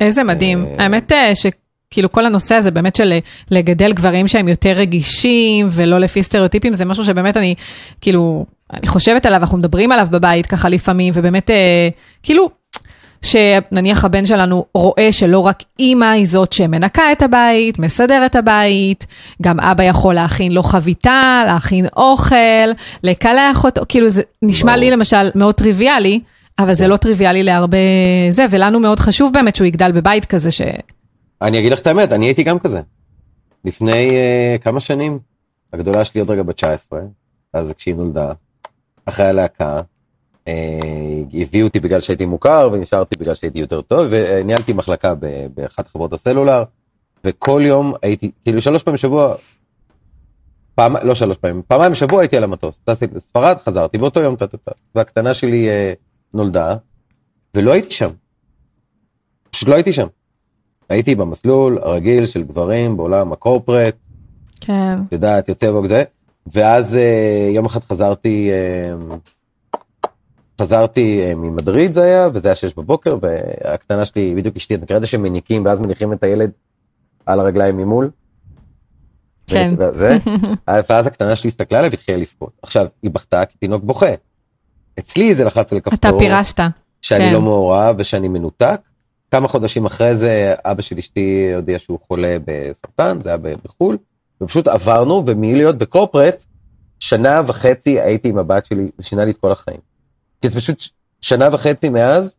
[0.00, 0.66] איזה מדהים.
[0.66, 0.74] אה...
[0.78, 3.12] האמת אה, שכאילו כל הנושא הזה באמת של
[3.50, 7.54] לגדל גברים שהם יותר רגישים ולא לפי סטריאוטיפים, זה משהו שבאמת אני,
[8.00, 11.88] כאילו, אני חושבת עליו, אנחנו מדברים עליו בבית ככה לפעמים, ובאמת, אה,
[12.22, 12.50] כאילו,
[13.24, 19.06] שנניח הבן שלנו רואה שלא רק אימא היא זאת שמנקה את הבית, מסדר את הבית,
[19.42, 22.70] גם אבא יכול להכין לו חביתה, להכין אוכל,
[23.02, 24.80] לקלח אותו, כאילו זה נשמע וואו.
[24.80, 26.20] לי למשל מאוד טריוויאלי,
[26.58, 27.78] אבל זה לא טריוויאלי להרבה
[28.30, 30.62] זה, ולנו מאוד חשוב באמת שהוא יגדל בבית כזה ש...
[31.42, 32.80] אני אגיד לך את האמת, אני הייתי גם כזה.
[33.64, 35.18] לפני uh, כמה שנים,
[35.72, 37.00] הגדולה שלי עוד רגע בת 19,
[37.52, 38.32] אז כשהיא נולדה,
[39.06, 39.80] אחרי הלהקה,
[41.34, 45.14] הביאו אותי בגלל שהייתי מוכר ונשארתי בגלל שהייתי יותר טוב וניהלתי מחלקה
[45.54, 46.64] באחת חברות הסלולר
[47.24, 49.34] וכל יום הייתי כאילו שלוש פעמים בשבוע
[50.74, 54.36] פעם לא שלוש פעמים פעמיים בשבוע הייתי על המטוס טסתי לספרד חזרתי באותו יום
[54.94, 55.92] והקטנה שלי אה,
[56.34, 56.76] נולדה
[57.54, 58.10] ולא הייתי שם.
[59.50, 60.06] פשוט לא הייתי שם.
[60.88, 63.94] הייתי במסלול הרגיל של גברים בעולם הקורפרט
[64.60, 64.90] כן.
[65.08, 66.04] את יודעת, יוצא בו זה,
[66.46, 69.16] ואז אה, יום אחד חזרתי, אה,
[70.60, 74.96] חזרתי אה, ממדריד זה היה, וזה היה שש בבוקר, והקטנה שלי, בדיוק אשתי, את מכירה
[74.96, 76.50] את זה שמניקים, ואז מניחים את הילד
[77.26, 78.10] על הרגליים ממול?
[79.46, 79.74] כן.
[79.78, 80.16] וזה,
[80.88, 82.50] ואז הקטנה שלי הסתכלה עליי והתחילה לבכות.
[82.62, 84.14] עכשיו, היא בכתה כי תינוק בוכה.
[84.98, 86.60] אצלי זה לחץ על אתה כפתור, פירשת.
[87.02, 87.32] שאני כן.
[87.32, 88.80] לא מעורב ושאני מנותק.
[89.30, 93.98] כמה חודשים אחרי זה אבא של אשתי הודיע שהוא חולה בסרטן, זה היה בחו"ל,
[94.40, 96.44] ופשוט עברנו, ומלהיות בקורפרט,
[96.98, 99.93] שנה וחצי הייתי עם הבת שלי, זה שינה לי את כל החיים.
[100.44, 100.82] כי זה פשוט
[101.20, 102.34] שנה וחצי מאז,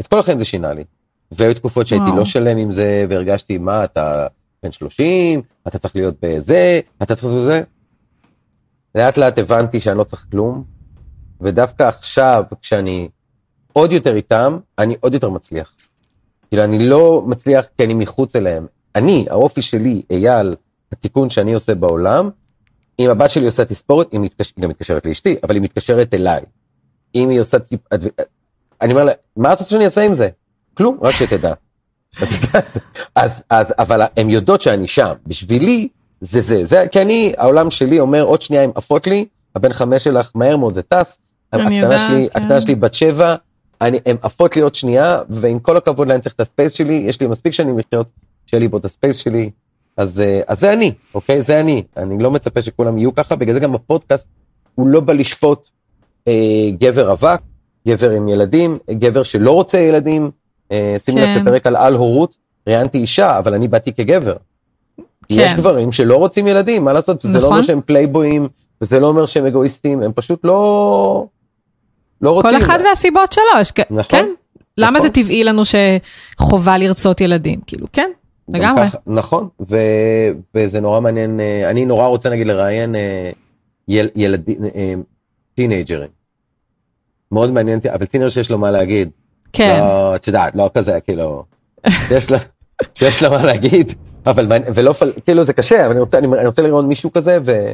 [0.00, 0.84] את כל החיים זה שינה לי.
[1.32, 2.16] והיו תקופות שהייתי וואו.
[2.16, 4.26] לא שלם עם זה, והרגשתי, מה, אתה
[4.62, 7.62] בן 30, אתה צריך להיות בזה, אתה צריך לעשות זה.
[8.94, 10.64] לאט לאט הבנתי שאני לא צריך כלום,
[11.40, 13.08] ודווקא עכשיו, כשאני
[13.72, 15.72] עוד יותר איתם, אני עוד יותר מצליח.
[16.48, 18.66] כאילו, אני לא מצליח כי אני מחוץ אליהם.
[18.94, 20.54] אני, האופי שלי, אייל,
[20.92, 22.30] התיקון שאני עושה בעולם,
[22.98, 24.54] אם הבת שלי עושה תספורת, היא מתקש...
[24.60, 26.42] גם מתקשרת לאשתי, אבל היא מתקשרת אליי.
[27.14, 27.80] אם היא עושה ציפ...
[28.82, 30.28] אני אומר לה, מה את רוצה שאני אעשה עם זה?
[30.74, 31.52] כלום, רק שתדע.
[33.14, 35.12] אז, אז, אבל הן יודעות שאני שם.
[35.26, 35.88] בשבילי,
[36.20, 36.64] זה זה.
[36.64, 40.56] זה, כי אני, העולם שלי אומר, עוד שנייה הן עפות לי, הבן חמש שלך, מהר
[40.56, 41.18] מאוד זה טס.
[41.52, 42.40] הקטנה יודעת, שלי, כן.
[42.40, 43.34] הקטנה שלי בת שבע,
[43.80, 47.20] אני, הן עפות לי עוד שנייה, ועם כל הכבוד להן צריך את הספייס שלי, יש
[47.20, 48.06] לי מספיק שנים לחיות,
[48.46, 49.50] שיהיה לי פה את ה space שלי.
[49.96, 51.42] אז, אה, אז זה אני, אוקיי?
[51.42, 51.82] זה אני.
[51.96, 54.28] אני לא מצפה שכולם יהיו ככה, בגלל זה גם הפודקאסט
[54.74, 55.68] הוא לא בא לשפוט
[56.78, 57.40] גבר רווק,
[57.88, 60.30] גבר עם ילדים, גבר שלא רוצה ילדים.
[60.72, 61.42] אה, שימו לב כן.
[61.42, 64.36] לפרק על על הורות, ראיינתי אישה, אבל אני באתי כגבר.
[64.96, 65.04] כן.
[65.28, 67.22] יש גברים שלא רוצים ילדים, מה לעשות?
[67.22, 67.52] זה לא נכון.
[67.52, 68.48] אומר שהם פלייבויים,
[68.80, 71.26] וזה לא אומר שהם אגואיסטים, הם פשוט לא...
[72.22, 72.50] לא רוצים.
[72.50, 73.42] כל אחד והסיבות שלו,
[73.90, 74.18] נכון.
[74.18, 74.28] כן.
[74.78, 75.08] למה נכון.
[75.08, 77.60] זה טבעי לנו שחובה לרצות ילדים?
[77.66, 78.10] כאילו, כן,
[78.48, 78.88] לגמרי.
[78.88, 79.76] ככה, נכון, ו,
[80.54, 83.30] וזה נורא מעניין, אה, אני נורא רוצה נגיד לראיין אה,
[83.88, 84.94] יל, ילדים, אה,
[85.54, 86.08] טינג'רים.
[87.32, 89.10] מאוד מעניין, אותי, אבל טינג'ר שיש לו מה להגיד.
[89.52, 89.80] כן.
[89.80, 91.44] לא, את יודעת, לא כזה, כאילו,
[92.08, 92.38] שיש לה,
[92.94, 93.92] שיש לה מה להגיד,
[94.26, 94.94] אבל, ולא,
[95.24, 97.72] כאילו זה קשה, אבל אני רוצה, אני, אני רוצה לראות מישהו כזה, ו,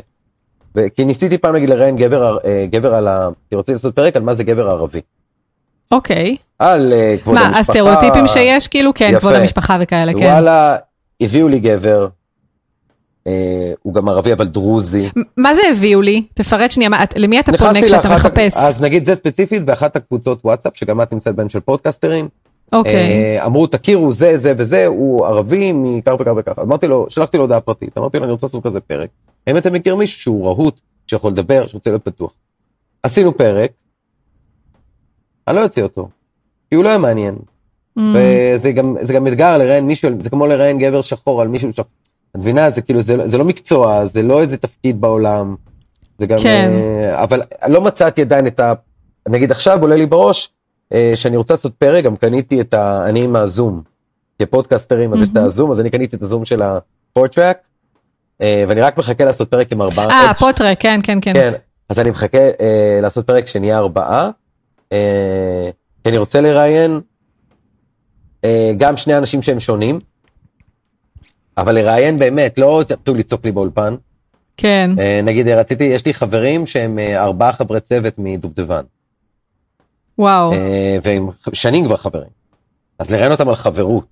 [0.95, 3.29] כי ניסיתי פעם נגיד לראיין גבר, אה, גבר על ה...
[3.51, 5.01] כי רציתי לעשות פרק על מה זה גבר ערבי.
[5.93, 6.37] אוקיי.
[6.59, 7.61] על אה, כבוד מה, המשפחה.
[7.61, 9.21] הסטריאוטיפים שיש, כאילו, כן, יפה.
[9.21, 10.27] כבוד המשפחה וכאלה, כן.
[10.27, 10.77] וואלה,
[11.21, 12.09] הביאו לי גבר,
[13.83, 15.09] הוא גם ערבי אבל דרוזי.
[15.37, 16.25] מה זה הביאו לי?
[16.35, 18.57] תפרט שנייה, למי אתה פונה כשאתה מחפש?
[18.57, 22.29] אז נגיד זה ספציפית באחת הקבוצות וואטסאפ שגם את נמצאת בהן של פודקסטרים.
[22.73, 22.95] אוקיי.
[22.95, 27.43] אה, אמרו תכירו זה זה וזה הוא ערבי מכך וכך וכך אמרתי לו שלחתי לו
[27.43, 29.09] הודעה פרטית אמרתי לו אני רוצה לעשות כזה פרק.
[29.47, 32.33] האם אתה מכיר מישהו שהוא רהוט שיכול לדבר שרוצה להיות פתוח.
[33.03, 33.71] עשינו פרק.
[35.49, 36.09] אני לא אוציא אותו.
[36.71, 37.35] כי הוא לא היה מעניין.
[37.99, 41.91] Mm, וזה גם גם אתגר לראיין מישהו זה כמו לראיין גבר שחור על מישהו שחור.
[42.31, 45.57] את מבינה זה כאילו זה, זה לא מקצוע זה לא איזה תפקיד בעולם.
[46.19, 46.71] זה גם כן.
[46.73, 48.73] אה, אבל לא מצאתי עדיין את ה...
[49.29, 50.49] נגיד עכשיו עולה לי בראש
[50.93, 53.05] אה, שאני רוצה לעשות פרק גם קניתי את ה...
[53.07, 53.83] אני עם הזום.
[54.43, 55.37] כפודקסטרים אז יש את.
[55.37, 57.59] הזום אז אני קניתי את הזום של הפורטרק.
[58.69, 60.11] ואני רק מחכה לעשות פרק עם ארבעה.
[60.11, 61.33] אה, פוטרק, כן, כן, כן.
[61.35, 61.53] כן,
[61.89, 64.31] אז אני מחכה אה, לעשות פרק שנהיה ארבעה,
[64.93, 65.71] אה,
[66.03, 67.01] כי אני רוצה לראיין
[68.45, 70.01] אה, גם שני אנשים שהם שונים,
[71.61, 73.95] אבל לראיין באמת, לא תתחילו לצעוק לי באולפן.
[74.57, 74.91] כן.
[74.99, 78.83] אה, נגיד רציתי, יש לי חברים שהם אה, ארבעה חברי צוות מדובדבן,
[80.19, 80.53] וואו.
[80.53, 82.31] אה, והם שנים כבר חברים.
[82.99, 84.05] אז לראיין אותם על חברות.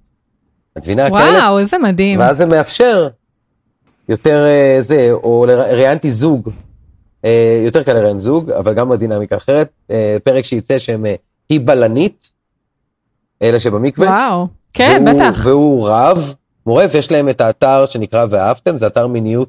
[0.78, 1.10] את מבינה?
[1.10, 2.18] כאלה וואו, איזה מדהים.
[2.18, 3.08] ואז זה מאפשר
[4.08, 4.44] יותר
[4.80, 6.50] זה, או ראיינתי זוג,
[7.24, 11.14] אה, יותר קל לראיין זוג, אבל גם בדינמיקה אחרת, אה, פרק שייצא שהם אה,
[11.48, 12.28] היא בלנית,
[13.42, 14.46] אלה שבמקווה, וואו.
[14.72, 15.40] כן, והוא- בטח.
[15.46, 16.34] והוא רב,
[16.68, 19.48] מורה, ויש להם את האתר שנקרא ואהבתם, זה אתר מיניות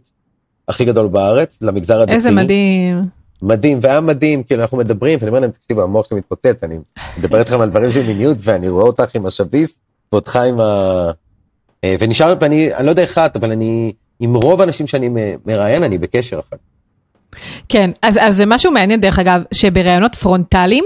[0.67, 2.13] הכי גדול בארץ, למגזר הדתי.
[2.13, 3.05] איזה מדהים.
[3.41, 6.77] מדהים, והיה מדהים, כאילו אנחנו מדברים, ואני אומר להם, תקשיבו, המוח שלי מתפוצץ, אני
[7.17, 9.79] מדבר איתכם על דברים של מיניות, ואני רואה אותך עם השביס,
[10.11, 11.11] ואותך עם ה...
[11.83, 15.09] אה, ונשאר, ואני, אני לא יודע איך את, אבל אני, עם רוב האנשים שאני
[15.45, 16.57] מראיין, אני בקשר אחר.
[17.69, 20.85] כן, אז, אז זה משהו מעניין דרך אגב, שבראיונות פרונטליים,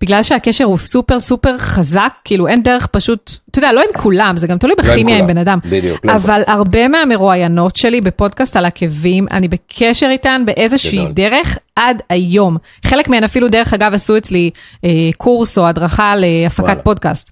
[0.00, 4.36] בגלל שהקשר הוא סופר סופר חזק, כאילו אין דרך פשוט, אתה יודע, לא עם כולם,
[4.36, 5.26] זה גם תלוי לא עם בכימיה עם.
[5.26, 5.58] בן אדם.
[5.64, 11.12] בדיוק, לא אבל הרבה מהמרואיינות שלי בפודקאסט על עקבים, אני בקשר איתן באיזושהי גדול.
[11.12, 12.56] דרך עד היום.
[12.84, 14.50] חלק מהן אפילו, דרך אגב, עשו אצלי
[14.84, 16.82] אה, קורס או הדרכה להפקת וואלה.
[16.82, 17.30] פודקאסט.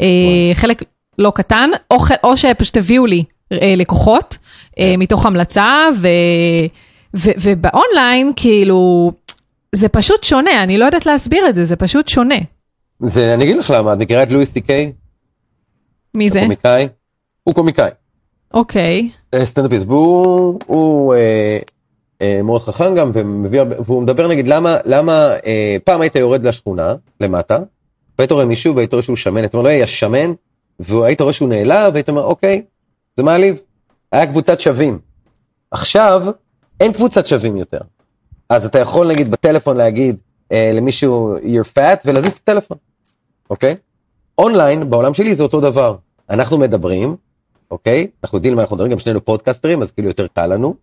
[0.00, 0.06] אה,
[0.54, 0.82] חלק
[1.18, 4.38] לא קטן, או, או שפשוט הביאו לי אה, לקוחות
[4.78, 4.98] אה, כן.
[4.98, 6.08] מתוך המלצה, ו,
[7.16, 9.12] ו, ובאונליין, כאילו,
[9.74, 12.38] זה פשוט שונה, אני לא יודעת להסביר את זה, זה פשוט שונה.
[13.00, 14.92] זה, אני אגיד לך למה, את מכירה את לואי סי קיי?
[16.16, 16.40] מי זה?
[16.40, 16.88] קומיקאי?
[17.44, 17.90] הוא קומיקאי.
[18.54, 19.10] אוקיי.
[19.34, 21.58] אה, סטנדאפיסט, והוא הוא, אה,
[22.22, 25.12] אה, מאוד חכם גם, ומביא, והוא מדבר נגיד למה, למה
[25.46, 27.58] אה, פעם היית יורד לשכונה למטה,
[28.18, 30.32] והיית רואה מישהו והיית רואה שהוא שמן, אתה אומר לו, "היי, יש שמן,
[30.80, 32.62] והיית רואה שהוא נעלב, והיית אומר, אוקיי,
[33.16, 33.60] זה מעליב.
[34.12, 34.98] היה קבוצת שווים.
[35.70, 36.24] עכשיו,
[36.80, 37.78] אין קבוצת שווים יותר.
[38.48, 40.16] אז אתה יכול נגיד בטלפון להגיד
[40.52, 42.76] אה, למישהו, you're fat, ולהזיז את הטלפון,
[43.50, 43.76] אוקיי?
[44.38, 45.96] אונליין, בעולם שלי זה אותו דבר.
[46.30, 47.16] אנחנו מדברים,
[47.70, 48.06] אוקיי?
[48.24, 50.74] אנחנו יודעים מה אנחנו מדברים, גם שנינו פודקסטרים, אז כאילו יותר קל לנו.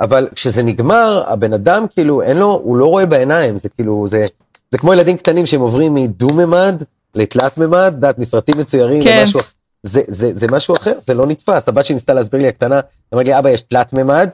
[0.00, 4.26] אבל כשזה נגמר, הבן אדם כאילו, אין לו, הוא לא רואה בעיניים, זה כאילו, זה,
[4.70, 6.82] זה כמו ילדים קטנים שהם עוברים מדו-ממד
[7.14, 9.18] לתלת ממד, דעת מסרטים מצוירים, כן.
[9.20, 11.68] ומשהו, אח- זה, זה, זה משהו אחר, זה לא נתפס.
[11.68, 12.80] הבת שלי ניסתה להסביר לי הקטנה,
[13.14, 14.30] אמרה לי, אבא, יש תלת ממד,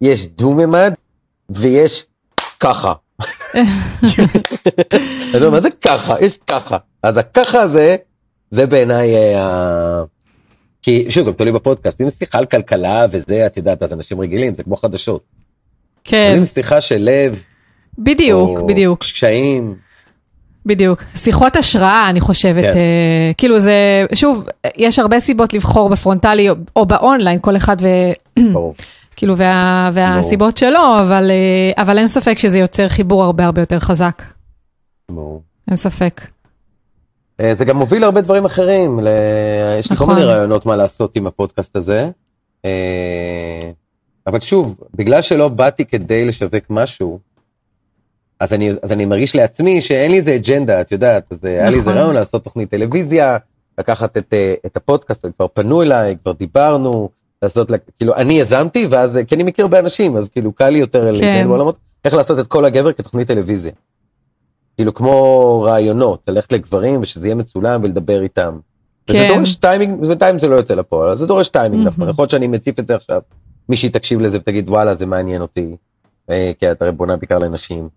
[0.00, 0.94] יש דו-ממד,
[1.50, 2.06] ויש
[2.60, 2.92] ככה.
[3.54, 6.14] אני אומר, מה זה ככה?
[6.20, 6.76] יש ככה.
[7.02, 7.96] אז הככה הזה,
[8.50, 10.02] זה בעיניי אה, ה...
[10.82, 14.54] כי שוב, גם תלוי בפודקאסט, אם שיחה על כלכלה וזה, את יודעת, אז אנשים רגילים,
[14.54, 15.22] זה כמו חדשות.
[16.04, 17.42] כן, אם שיחה של לב,
[17.98, 19.00] בדיוק, או בדיוק.
[19.00, 19.74] קשיים,
[20.66, 21.02] בדיוק.
[21.16, 22.78] שיחות השראה, אני חושבת, כן.
[22.78, 24.44] אה, כאילו זה, שוב,
[24.76, 27.86] יש הרבה סיבות לבחור בפרונטלי או, או באונליין, כל אחד ו...
[28.52, 28.74] ברור.
[29.18, 33.78] כאילו, וה, והסיבות שלו, אבל, אה, אבל אין ספק שזה יוצר חיבור הרבה הרבה יותר
[33.78, 34.22] חזק.
[35.10, 35.42] ברור.
[35.68, 36.20] אין ספק.
[37.40, 39.08] אה, זה גם מוביל להרבה דברים אחרים, ל...
[39.78, 40.14] יש לי כל נכון.
[40.14, 42.10] מיני רעיונות מה לעשות עם הפודקאסט הזה.
[42.64, 43.70] אה,
[44.26, 47.18] אבל שוב, בגלל שלא באתי כדי לשווק משהו,
[48.40, 51.70] אז אני, אז אני מרגיש לעצמי שאין לי איזה אג'נדה, את יודעת, אז אה, היה
[51.70, 52.02] לי איזה נכון.
[52.02, 53.36] רעיון לעשות תוכנית טלוויזיה,
[53.78, 54.34] לקחת את,
[54.66, 57.08] את הפודקאסט, כבר פנו אליי, כבר דיברנו,
[57.42, 60.78] לעשות, כאילו, אני יזמתי, ואז, אה, כי אני מכיר הרבה אנשים, אז כאילו קל לי
[60.78, 63.72] יותר להתנהל בעולמות, איך לעשות את קול הגבר כתוכנית טלוויזיה.
[64.76, 68.58] כאילו כמו ראיונות, ללכת לגברים ושזה יהיה מצולם ולדבר איתם.
[69.08, 69.28] וזה כן.
[69.28, 71.94] דורש טיימינג, בינתיים זה לא יוצא לפועל, זה דורש טיימינג מהמם.
[71.94, 73.20] נכון, יכול להיות שאני מציף את זה עכשיו,
[73.68, 75.76] מישהי תקשיב לזה ותגיד וואלה זה מעניין אותי,
[76.30, 77.88] אה, כי את הרי בונה בעיקר לנשים.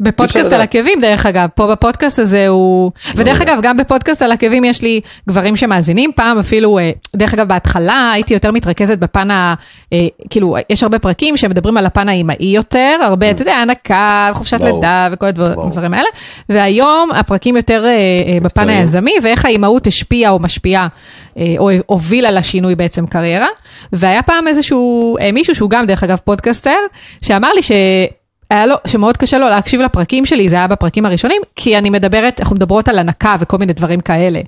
[0.00, 0.52] בפודקאסט.
[0.52, 2.90] על עקבים, דרך אגב, פה בפודקאסט הזה הוא...
[3.14, 3.52] ודרך מעולה.
[3.52, 8.10] אגב, גם בפודקאסט על עקבים יש לי גברים שמאזינים, פעם אפילו, אה, דרך אגב, בהתחלה
[8.12, 9.54] הייתי יותר מתרכזת בפן ה...
[9.92, 14.60] אה, כאילו, יש הרבה פרקים שמדברים על הפן האימהי יותר, הרבה, אתה יודע, הנקה, חופשת.
[14.60, 15.26] לידה וכל.
[15.26, 16.08] הדברים האלה,
[16.48, 18.68] והיום הפרקים יותר אה, בפן.
[18.68, 20.88] היזמי, ואיך האימהות השפיעה או משפיעה,
[21.58, 23.46] או הובילה לשינוי בעצם קריירה.
[23.92, 26.76] והיה פעם איזשהו, מישהו שהוא גם, דרך אגב, פודקאסטר,
[27.22, 27.72] שאמר לי ש...
[28.50, 32.40] היה לו, שמאוד קשה לו להקשיב לפרקים שלי, זה היה בפרקים הראשונים, כי אני מדברת,
[32.40, 34.40] אנחנו מדברות על הנקה וכל מיני דברים כאלה.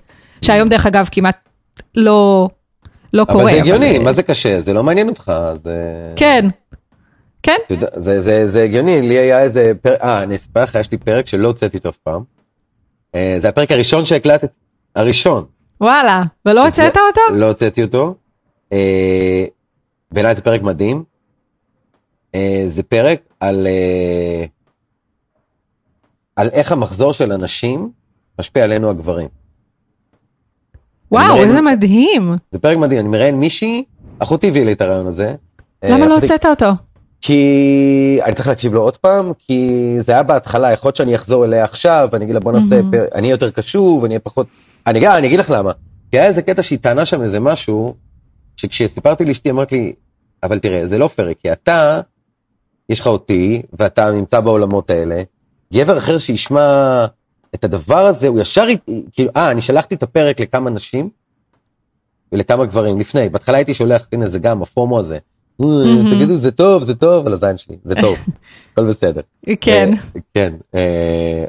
[0.43, 1.37] שהיום דרך אגב כמעט
[1.95, 2.49] לא,
[3.13, 3.45] לא אבל קורה.
[3.53, 5.75] זה הגיוני, אה, מה זה קשה, זה לא מעניין אותך, זה...
[6.17, 6.47] כן,
[7.43, 10.93] כן, יודע, זה, זה, זה הגיוני, לי היה איזה פרק, אה, אני אספר לך, יש
[10.93, 12.23] לי פרק שלא הוצאתי אותו אף פעם.
[13.15, 14.47] אה, זה הפרק הראשון שהקלטתי,
[14.97, 15.45] הראשון.
[15.81, 17.35] וואלה, ולא זה- הוצאת אותו?
[17.37, 18.15] לא הוצאתי אותו.
[18.73, 19.45] אה,
[20.13, 21.05] בעיניי זה פרק מדהים.
[22.35, 24.45] אה, זה פרק על, אה,
[26.37, 27.91] על איך המחזור של אנשים
[28.39, 29.29] משפיע עלינו הגברים.
[31.13, 32.35] וואו, איזה מדהים.
[32.51, 33.85] זה פרק מדהים, אני מראיין מישהי,
[34.19, 35.35] אחותי הביאה לי את הרעיון הזה.
[35.85, 36.67] אה, למה לא הוצאת אותו?
[37.21, 41.45] כי אני צריך להקשיב לו עוד פעם, כי זה היה בהתחלה, יכול להיות שאני אחזור
[41.45, 42.91] אליה עכשיו, ואני אגיד לה בוא נעשה, מהמם.
[42.91, 43.05] פר...
[43.15, 44.47] אני אהיה יותר קשוב, אני אהיה פחות,
[44.87, 45.73] אני אגיד, אני אגיד לך למה,
[46.11, 47.95] כי היה איזה קטע שהיא טענה שם איזה משהו,
[48.57, 49.93] שכשסיפרתי לאשתי אמרת לי,
[50.43, 52.01] אבל תראה, זה לא פייר, כי אתה,
[52.91, 55.23] יש לך אותי, ואתה נמצא בעולמות האלה,
[55.75, 57.07] גבר אחר שישמע
[57.55, 58.67] את הדבר הזה, הוא ישר,
[59.13, 61.11] כאילו, אה, אני שלחתי את הפרק לכמה נשים,
[62.33, 66.15] ולכמה גברים לפני, בהתחלה הייתי שולח, הנה זה גם הפומו הזה, "אה, מהמם.
[66.15, 68.19] תגידו זה טוב, זה טוב, על הזין שלי, זה טוב,
[68.73, 69.21] הכל בסדר.
[69.61, 69.91] כן.
[70.17, 70.53] אה, כן.
[70.75, 71.45] אה,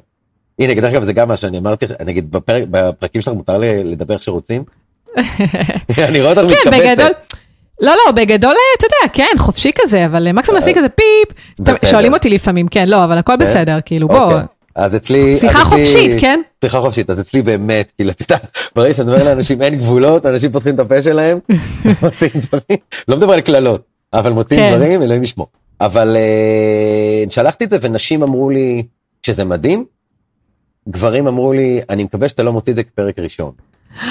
[0.60, 4.24] הנה, דרך אגב, זה גם מה שאני אמרתי, נגיד בפרק, בפרקים שלך מותר לדבר איך
[4.24, 4.64] שרוצים?
[6.10, 7.34] אני רואה אותך כן, מתכווצת.
[7.82, 11.78] לא, לא, בגדול, אה, אתה יודע, כן, חופשי כזה, אבל אה, מקסימום עשי כזה פיפ.
[11.86, 14.18] שואלים אותי לפעמים, כן, לא, אבל הכל בסדר, כאילו, בוא.
[14.24, 14.40] אוקיי.
[14.76, 15.40] אז אצלי...
[15.40, 16.42] שיחה אז אצלי- חופשית, כן?
[16.66, 18.38] שיחה חופשית, אז אצלי באמת, כאילו, אתה יודע,
[18.76, 21.40] ברגע שאני אומר לאנשים אין גבולות, אנשים פותחים את הפה שלהם,
[22.02, 22.78] מוציאים דברים,
[23.08, 23.82] לא מדבר על קללות,
[24.14, 24.76] אבל מוציאים כן.
[24.76, 25.48] דברים, אלוהים ישמור.
[25.82, 28.84] אבל אה, שלחתי את זה ונשים אמרו לי,
[29.26, 29.86] שזה מדהים,
[30.90, 33.52] גברים אמרו לי, אני מקווה שאתה לא מוציא את זה כפרק ראשון.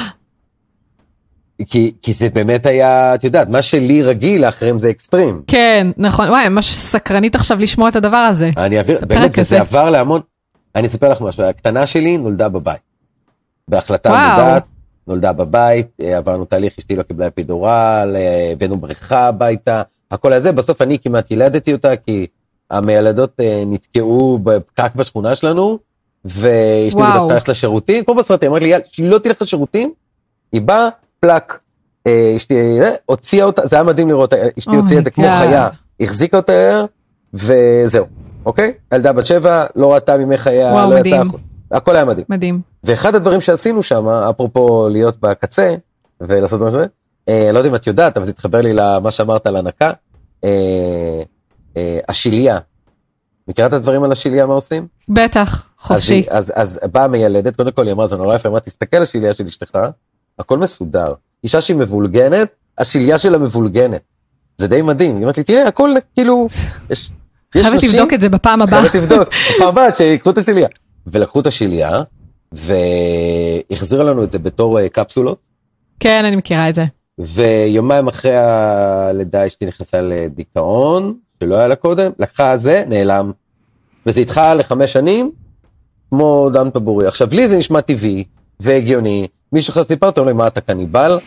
[1.66, 5.42] כי, כי זה באמת היה, את יודעת, מה שלי רגיל, לאחרים זה אקסטרים.
[5.46, 8.50] כן, נכון, וואי, ממש סקרנית עכשיו לשמוע את הדבר הזה.
[8.56, 9.32] אני אעביר, באמת.
[9.40, 10.20] זה עבר להמון,
[10.74, 12.80] אני אספר לך משהו, הקטנה שלי נולדה בבית.
[13.68, 14.30] בהחלטה וואו.
[14.30, 14.64] מודעת,
[15.06, 20.52] נולדה בבית, אה, עברנו תהליך, אשתי לא קיבלה אפידורל, אה, הבאנו בריכה הביתה, הכל הזה,
[20.52, 22.26] בסוף אני כמעט ילדתי אותה, כי
[22.70, 25.78] המיילדות אה, נתקעו בפקק בשכונה שלנו,
[26.24, 27.22] ואשתי וואו.
[27.22, 29.92] רצתה ללכת לשירותים, כמו בסרטים, אמרתי לי, "יאללה, שהיא לא תלך לשירותים,
[30.52, 30.88] היא באה,
[31.20, 31.58] פלאק,
[32.06, 35.24] אה, אשתי אה, הוציאה אותה, זה היה מדהים לראות, אה, אשתי הוציאה את זה כמו.
[35.24, 35.68] חיה,
[36.00, 36.84] החזיקה אותה,
[37.34, 38.06] וזהו,
[38.46, 38.72] אוקיי?
[38.94, 40.98] ילדה בת שבע, לא ראתה מימי חייה, לא.
[40.98, 41.22] יצאה.
[41.70, 42.26] הכל היה מדהים.
[42.28, 42.60] מדהים.
[42.84, 45.74] ואחד הדברים שעשינו שם, אפרופו להיות בקצה
[46.20, 46.86] ולעשות שזה,
[47.28, 49.92] אה, לא יודע אם את יודעת, אבל זה התחבר לי למה שאמרת על הנקה,
[50.44, 51.22] אה,
[51.76, 52.58] אה, השיליה.
[53.48, 54.86] מכירה את הדברים על השיליה, מה עושים?
[55.08, 56.24] בטח, חופשי.
[56.30, 59.02] אז, אז, אז באה מיילדת, קודם כל היא אמרה, זה נורא יפה, אמרה, תסתכל על
[59.02, 59.78] השיליה של אשתך,
[60.40, 61.12] הכל מסודר.
[61.44, 64.00] אישה שהיא מבולגנת, השיליה שלה מבולגנת.
[64.58, 65.14] זה די מדהים.
[65.16, 66.46] היא אומרת לי, תראה, הכל כאילו,
[66.90, 67.10] יש,
[67.54, 68.80] יש חייבת נשים- לבדוק את זה בפעם הבאה.
[68.80, 70.68] חייבת לבדוק, בפעם הבאה שיקחו את השיליה.
[71.06, 71.90] ולקחו את השיליה,
[72.52, 75.38] והחזירו לנו את זה בתור אה, קפסולות,
[76.00, 76.84] כן, אני מכירה את זה.
[77.18, 83.32] ויומיים אחרי הלידה אשתי נכנסה לדיכאון, שלא היה לה קודם, לקחה זה, נעלם.
[84.06, 85.30] וזה איתך לחמש שנים,
[86.10, 87.06] כמו דם טבורי.
[87.06, 88.24] עכשיו, לי זה נשמע טבעי
[88.60, 89.26] והגיוני.
[89.52, 91.18] מישהו אחר סיפרתי, אומר לי, מה אתה קניבל?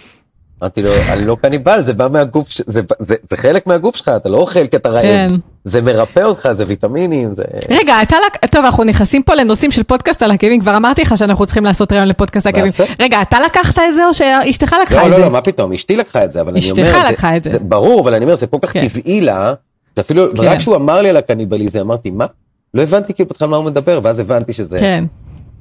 [0.61, 4.29] אמרתי לו, אני לא קניבל, זה בא מהגוף, זה, זה, זה חלק מהגוף שלך, אתה
[4.29, 5.03] לא אוכל כי אתה רעב.
[5.03, 5.35] כן.
[5.63, 7.43] זה מרפא אותך, זה ויטמינים, זה...
[7.69, 8.45] רגע, אתה לק...
[8.45, 11.93] טוב, אנחנו נכנסים פה לנושאים של פודקאסט על עקבים, כבר אמרתי לך שאנחנו צריכים לעשות
[11.93, 12.71] רעיון לפודקאסט על עקבים.
[12.99, 15.21] רגע, אתה לקחת את זה או שאשתך לקחה לא, את לא, זה?
[15.21, 17.59] לא, מה פתאום, אשתי לקחה את זה, אבל אני אשתך אומר, לקחה את זה.
[17.59, 18.87] ברור, אבל אני אומר, זה כל כך כן.
[18.87, 19.53] טבעי לה,
[19.95, 20.43] זה אפילו, כן.
[20.43, 22.25] רק כשהוא אמר לי על הקניבליזם, אמרתי, מה?
[22.73, 25.03] לא הבנתי כאילו בכלל מה הוא מדבר, ואז הבנתי שזה, כן,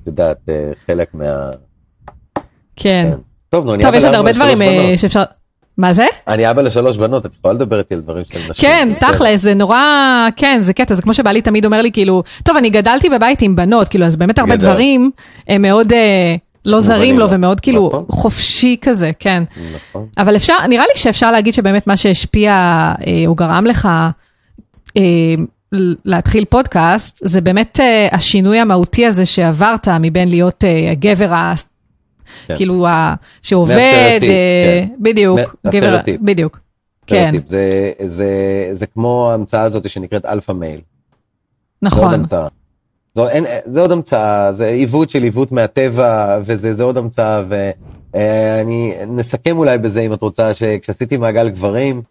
[0.03, 1.51] את יודעת, אה, חלק מה...
[2.77, 3.09] כן.
[3.11, 3.17] כן.
[3.49, 4.95] טוב, נו, אני טוב, יש עוד הרבה דברים אה.
[4.97, 5.23] שאפשר...
[5.79, 6.07] מה זה?
[6.29, 8.69] אני אבא לשלוש בנות, את יכולה לדבר איתי על דברים של נשים.
[8.69, 9.13] כן, בסדר.
[9.13, 9.85] תכל'ס, זה נורא,
[10.37, 13.57] כן, זה קטע, זה כמו שבעלי תמיד אומר לי, כאילו, טוב, אני גדלתי בבית עם
[13.57, 14.57] בנות, כאילו, אז באמת הרבה.
[14.57, 15.11] דברים
[15.49, 17.31] הם מאוד אה, לא זרים לו.
[17.31, 18.05] ומאוד כאילו נכון.
[18.11, 19.43] חופשי כזה, כן.
[19.75, 20.07] נכון.
[20.19, 23.89] אבל אפשר, נראה לי שאפשר להגיד שבאמת מה שהשפיע אה, או גרם לך
[24.97, 25.35] אה,
[26.05, 31.29] להתחיל פודקאסט, זה באמת אה, השינוי המהותי הזה שעברת מבין להיות אה, הגבר.
[31.29, 31.72] כן.
[32.57, 33.15] כאילו, ה...
[33.43, 34.89] שעובד, אה, כן.
[35.01, 36.01] בדיוק, גבר.
[36.21, 36.59] בדיוק,
[37.07, 37.35] כן.
[37.47, 38.29] זה, זה,
[38.73, 40.81] זה כמו ההמצאה הזאת שנקראת אלפא מייל.
[40.81, 42.49] זה עוד נכון, המצאה.
[43.15, 48.95] זו, אין, זה עוד המצאה, זה עיוות של עיוות מהטבע, וזה זה עוד המצאה, ואני
[49.07, 52.03] אסכם אולי בזה אם את רוצה, שכשעשיתי מעגל גברים,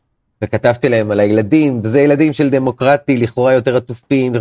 [0.42, 4.34] וכתבתי להם על הילדים, וזה ילדים של דמוקרטי, לכאורה יותר עטופים,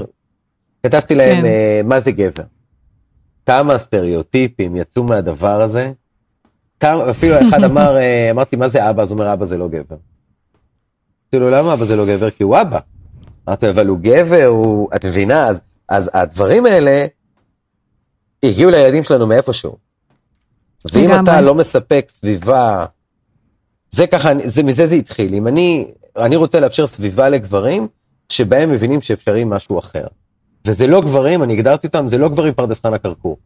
[0.83, 1.45] כתבתי להם כן.
[1.45, 2.43] אה, מה זה גבר.
[3.51, 5.93] כמה סטריאוטיפים יצאו מהדבר הזה,
[6.81, 9.69] כמה, אפילו אחד אמר, אה, אמרתי מה זה אבא, אז הוא אומר אבא זה לא
[9.69, 9.97] גבר.
[11.35, 12.31] אמרתי לו למה אבא זה לא גבר?
[12.31, 12.79] כי הוא אבא.
[13.49, 14.89] אמרתי, אבל הוא גבר, הוא...
[14.97, 15.47] את מבינה?
[15.47, 17.07] אז, אז הדברים האלה
[18.43, 19.77] הגיעו לילדים שלנו מאיפשהו.
[20.93, 21.11] ואם.
[21.23, 22.87] אתה לא מספק סביבה,
[23.89, 25.35] זה ככה, זה, מזה זה התחיל.
[25.35, 27.89] אם אני, אני רוצה לאפשר סביבה לגברים
[28.29, 30.07] שבהם מבינים שאפשרי משהו אחר.
[30.67, 33.37] וזה לא גברים, אני הגדרתי אותם, זה לא גברים פרדס חנה כרכור.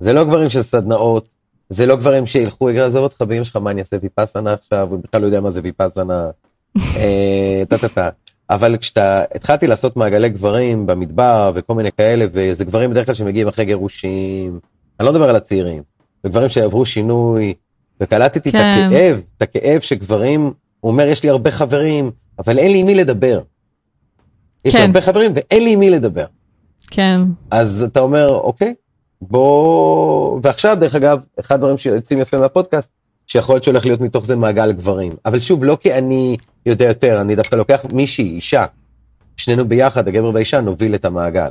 [0.00, 1.28] זה לא גברים של סדנאות,
[1.70, 5.20] זה לא גברים שילכו, עזוב אותך באמא שלך, מה אני אעשה ויפאסנה עכשיו, הוא בכלל
[5.20, 6.30] לא יודע מה זה ויפאסנה,
[6.96, 8.08] אה, טה טה טה.
[8.50, 13.48] אבל כשאתה, התחלתי לעשות מעגלי גברים במדבר וכל מיני כאלה, וזה גברים בדרך כלל שמגיעים
[13.48, 14.60] אחרי גירושים,
[15.00, 15.82] אני לא מדבר על הצעירים,
[16.22, 17.54] זה גברים שעברו שינוי,
[18.00, 18.58] וקלטתי כן.
[18.58, 22.86] את הכאב, את הכאב שגברים, הוא אומר, יש לי הרבה חברים, אבל אין לי עם
[22.86, 23.40] מי לדבר.
[24.66, 24.86] יש לי כן.
[24.86, 26.24] הרבה חברים ואין לי עם מי לדבר.
[26.90, 28.74] כן, אז אתה אומר, אוקיי,
[29.22, 30.40] בוא...
[30.42, 32.90] ועכשיו, דרך אגב, אחד הדברים שיוצאים יפה מהפודקאסט,
[33.26, 35.12] שיכול להיות שהולך להיות מתוך זה מעגל גברים.
[35.24, 36.36] אבל שוב, לא כי אני
[36.66, 38.64] יודע יותר, אני דווקא לוקח מישהי, אישה.
[39.36, 41.48] שנינו ביחד, הגבר והאישה, נוביל את המעגל.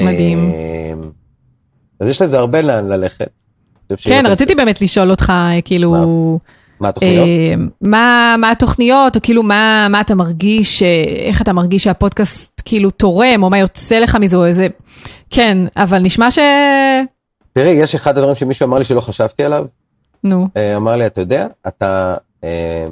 [0.00, 0.38] מדהים.
[0.38, 1.00] אמ,
[2.00, 3.30] אז יש לזה הרבה לאן ללכת.
[3.96, 6.04] כן, רציתי באמת לשאול אותך, אה, כאילו, מה
[6.86, 7.28] התוכניות?
[7.28, 12.62] אה, מה מה התוכניות, או כאילו, מה מה אתה מרגיש, אה, איך אתה מרגיש שהפודקאסט
[12.64, 14.66] כאילו תורם, או מה יוצא לך מזה, או איזה...
[15.30, 16.38] כן, אבל נשמע ש...
[17.52, 19.66] תראי, יש אחד הדברים שמישהו אמר לי שלא חשבתי עליו,
[20.24, 22.86] נו, אה, אמר לי, אתה יודע, אתה אה,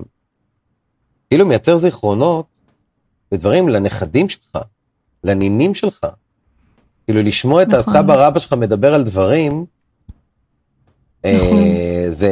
[1.31, 2.47] כאילו מייצר זיכרונות
[3.33, 4.59] ודברים לנכדים שלך,
[5.25, 6.07] לנינים שלך.
[7.05, 7.97] כאילו לשמוע את נכון.
[7.97, 9.65] הסבא רבא שלך מדבר על דברים.
[12.11, 12.31] זה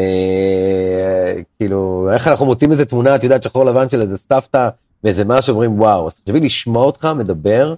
[0.98, 4.68] אה, כאילו, איך אנחנו מוצאים איזה תמונה, את יודעת, שחור לבן של איזה סבתא
[5.04, 7.74] ואיזה משהו, אומרים וואו, אז תחשבי לשמוע אותך מדבר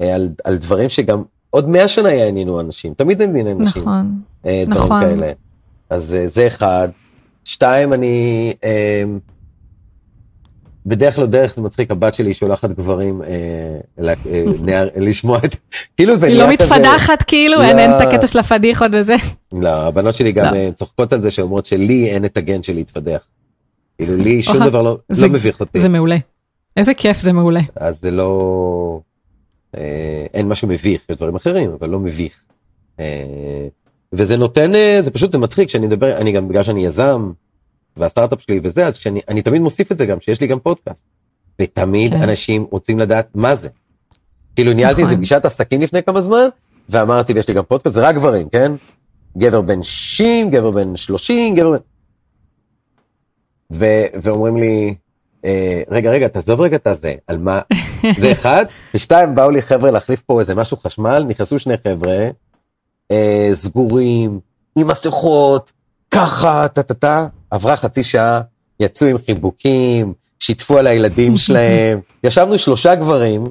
[0.00, 3.82] אה, על, על דברים שגם עוד מאה שנה יעניינו אנשים, תמיד יעניינו אנשים.
[3.82, 4.20] נכון.
[4.46, 5.00] אה, דברים נכון.
[5.00, 5.32] כאלה.
[5.90, 6.88] אז אה, זה אחד.
[7.44, 8.52] שתיים, אני...
[10.86, 13.28] בדרך לא דרך זה מצחיק, הבת שלי שולחת גברים אה,
[14.08, 14.14] אה,
[14.66, 15.56] נער- לשמוע את...
[15.96, 17.80] כאילו זה היא לא מתפדחת כאילו, אין לא.
[17.82, 19.14] אין את הקטע של הפדיחות וזה.
[19.52, 20.58] לא, הבנות שלי גם לא.
[20.58, 23.26] אה, צוחקות על זה, שאומרות שלי אין את הגן של להתפדח.
[23.98, 24.64] כאילו לי שום.
[24.66, 26.16] דבר לא זה- לא מביך אותי, זה מעולה.
[26.76, 27.60] איזה כיף זה מעולה.
[27.76, 29.00] אז זה לא...
[29.76, 29.82] אה,
[30.34, 32.32] אין משהו מביך, יש דברים אחרים, אבל לא מביך.
[33.00, 33.66] אה,
[34.12, 37.30] וזה נותן, אה, זה פשוט, זה מצחיק, שאני מדבר, אני גם, בגלל שאני יזם,
[37.96, 41.04] והסטארט-אפ שלי וזה, אז כשאני אני תמיד מוסיף את זה גם, שיש לי גם פודקאסט.
[41.62, 42.22] ותמיד כן.
[42.22, 43.68] אנשים רוצים לדעת מה זה.
[44.56, 45.16] כאילו ניהלתי איזה נכון.
[45.16, 46.48] פגישת עסקים לפני כמה זמן,
[46.88, 48.72] ואמרתי, ויש לי גם פודקאסט, זה רק גברים, כן?
[49.38, 51.76] גבר בן 60, גבר בן 30, גבר בן...
[53.72, 54.94] ו- ואומרים לי,
[55.44, 57.60] אה, רגע, רגע, תעזוב רגע את הזה, על מה?
[58.20, 58.64] זה אחד.
[58.94, 62.28] ושתיים, באו לי חבר'ה להחליף פה איזה משהו חשמל, נכנסו שני חבר'ה,
[63.10, 64.40] אה, סגורים,
[64.76, 65.72] עם מסכות,
[66.16, 68.40] ככה, טה טה טה, עברה חצי שעה,
[68.80, 73.44] יצאו עם חיבוקים, שיתפו על הילדים שלהם, ישבנו שלושה גברים,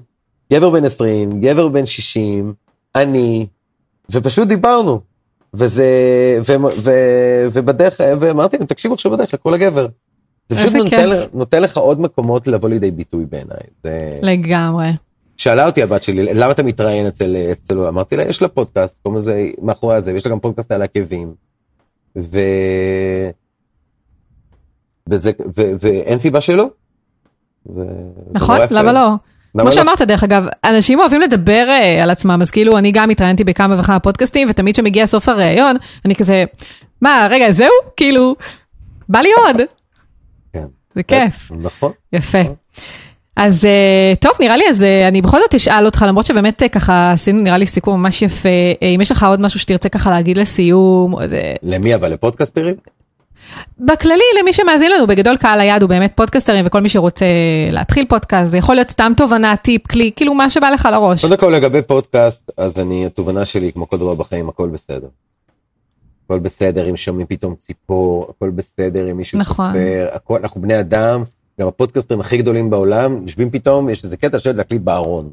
[0.54, 2.54] גבר בן 20, גבר בן 60,
[2.96, 3.48] אני,
[4.12, 5.02] ופשוט דיברנו.
[5.54, 5.86] וזה,
[6.48, 6.54] ו,
[6.84, 6.92] ו,
[7.54, 9.88] ובדרך, ואמרתי להם, תקשיבו עכשיו בדרך לקרוא לגבר.
[10.50, 11.00] זה פשוט נותן, כיף.
[11.06, 13.58] לך- נותן לך עוד מקומות לבוא לידי ביטוי בעיניי.
[13.84, 14.18] זה...
[14.22, 14.88] לגמרי.
[15.38, 19.20] שאלה אותי הבת שלי, למה אתה מתראיין אצל, אצל, אמרתי לה, יש לה פודקאסט, קוראים
[19.20, 21.34] לזה מאחורי הזה, ויש לה גם פודקאסט על עקבים.
[22.18, 22.40] ו...
[25.10, 26.70] וזה, ו, ואין סיבה שלא.
[27.76, 27.82] ו...
[28.32, 28.58] נכון?
[28.70, 29.10] למה לא?
[29.58, 29.72] כמו לא?
[29.72, 33.80] שאמרת דרך אגב, אנשים אוהבים לדבר אה, על עצמם, אז כאילו אני גם התראיינתי בכמה
[33.80, 36.44] וכמה פודקאסטים, ותמיד כשמגיע סוף הראיון, אני כזה,
[37.02, 37.70] מה, רגע, זהו?
[37.98, 38.36] כאילו,
[39.10, 39.62] בא לי עוד.
[40.54, 40.66] כן.
[40.96, 41.92] זה כיף, נכון.
[42.14, 42.42] יפה.
[43.36, 46.70] אז אה, טוב, נראה לי, אז אה, אני בכל זאת אשאל אותך, למרות שבאמת אה,
[46.70, 48.50] ככה עשינו נראה לי סיכום ממש יפה,
[48.96, 52.14] אם יש לך עוד משהו שתרצה ככה להגיד לסיום, איזה- למי אבל?
[52.14, 52.76] לפודקאסטרים?
[53.80, 57.26] בכללי, למי שמאזין לנו, בגדול קהל היעד הוא באמת פודקאסטרים, וכל מי שרוצה
[57.72, 61.22] להתחיל פודקאסט, זה יכול להיות סתם תובנה, טיפ, כלי, כאילו מה שבא לך לראש.
[61.26, 65.08] קודם כל לגבי פודקאסט, אז אני, התובנה שלי, כמו כל דבר בחיים, הכל בסדר.
[66.26, 69.68] הכל בסדר אם שומעים פתאום ציפור, הכל בסדר אם מישהו נכון.
[69.74, 71.24] צופר, הכל, אנחנו בני אדם,
[71.60, 75.32] גם הפודקאסטרים הכי גדולים בעולם, יושבים פתאום, יש איזה קטע של להקליט בארון.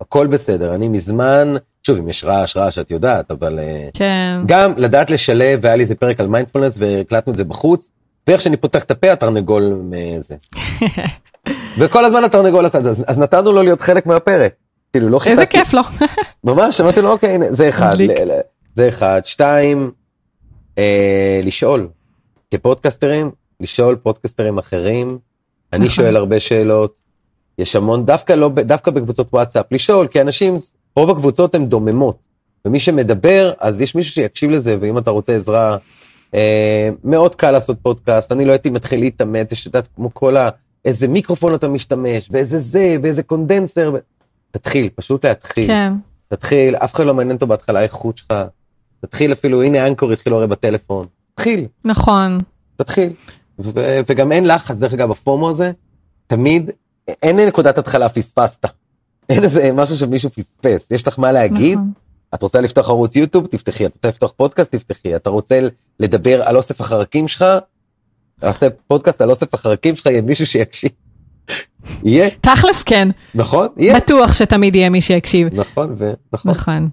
[0.00, 4.72] הכל בסדר, אני מזמן, שוב, אם יש רעש, רעש, את יודעת, אבל אה, כן, גם
[4.76, 7.90] לדעת לשלב, והיה לי איזה פרק על מיינדפולנס והקלטנו את זה בחוץ,
[8.26, 10.36] ואיך שאני פותח את הפה, התרנגול מזה.
[11.78, 14.54] וכל הזמן התרנגול עשה את זה, אז, אז נתנו לו להיות חלק מהפרק.
[14.92, 15.82] כאילו, לא איזה חיפשתי, כיף לו.
[16.52, 17.96] ממש, אמרתי לו, אוקיי, זה אחד,
[18.74, 19.20] זה אחד.
[19.24, 19.90] שתיים,
[20.78, 21.88] אה, לשאול,
[22.50, 25.18] כפודקסטרים, לשאול פודקסטרים אחרים.
[25.72, 25.94] אני נכון.
[25.94, 26.94] שואל הרבה שאלות,
[27.58, 30.54] יש המון, דווקא לא, דווקא בקבוצות וואטסאפ, לשאול, כי אנשים,
[30.96, 32.16] רוב הקבוצות הן דוממות.
[32.64, 35.76] ומי שמדבר, אז יש מישהו שיקשיב לזה, ואם אתה רוצה עזרה,
[36.34, 40.48] אה, מאוד קל לעשות פודקאסט, אני לא הייתי מתחיל להתאמץ, יש את כמו כל ה...
[40.84, 43.98] איזה מיקרופון אתה משתמש, ואיזה זה, ואיזה קונדנסר, ו...
[44.50, 45.66] תתחיל, פשוט להתחיל.
[45.66, 45.92] כן,
[46.28, 48.34] תתחיל, אף אחד לא מעניין אותו בהתחלה האיכות שלך.
[49.00, 51.06] תתחיל אפילו, הנה אנקור התחילו הרי בטלפון.
[51.34, 52.38] תתחיל, נכון.
[52.76, 53.12] תתחיל.
[53.58, 55.72] ו- וגם אין לחץ, דרך אגב, הפומו הזה,
[56.26, 56.70] תמיד,
[57.22, 58.66] אין נקודת התחלה פספסת.
[59.28, 61.92] אין איזה משהו שמישהו פספס, יש לך מה להגיד, נכון.
[62.34, 65.68] את רוצה לפתוח ערוץ יוטיוב, תפתחי, את רוצה לפתוח פודקאסט, תפתחי, אתה רוצה
[66.00, 67.44] לדבר על אוסף החרקים שלך,
[68.40, 70.90] תעשה פודקאסט על אוסף החרקים שלך, יהיה מישהו שיקשיב.
[72.04, 73.68] יהיה, תכלס כן, נכון?
[73.76, 73.96] יהיה.
[73.96, 75.48] בטוח שתמיד יהיה מי שיקשיב.
[75.54, 76.88] נכון, ונכון, נכון.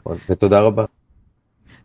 [0.00, 0.84] נכון, ותודה רבה.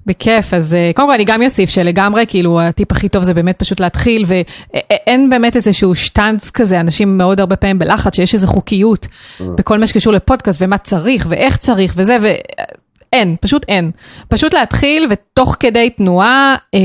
[0.06, 3.60] בכיף, אז אה, קודם כל אני גם אוסיף שלגמרי, כאילו הטיפ הכי טוב זה באמת
[3.60, 9.08] פשוט להתחיל, ואין באמת איזשהו שטאנץ כזה, אנשים מאוד הרבה פעמים בלחץ, שיש איזו חוקיות
[9.40, 13.92] בכל מה שקשור לפודקאסט, ומה צריך, ואיך צריך, וזה, ואין, פשוט אין.
[14.28, 16.80] פשוט להתחיל, ותוך כדי תנועה, אה,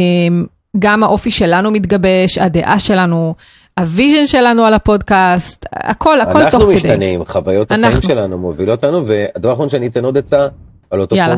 [0.79, 3.35] גם האופי שלנו מתגבש, הדעה שלנו,
[3.79, 6.75] ה vision שלנו על הפודקאסט, הכל, הכל תוך אנחנו כדי.
[6.75, 8.09] משתנים, חוויות החיים אנחנו.
[8.09, 10.47] שלנו מובילות אותנו, והדבר האחרון שאני אתן עוד עצה
[10.91, 11.37] על אותו יאללה.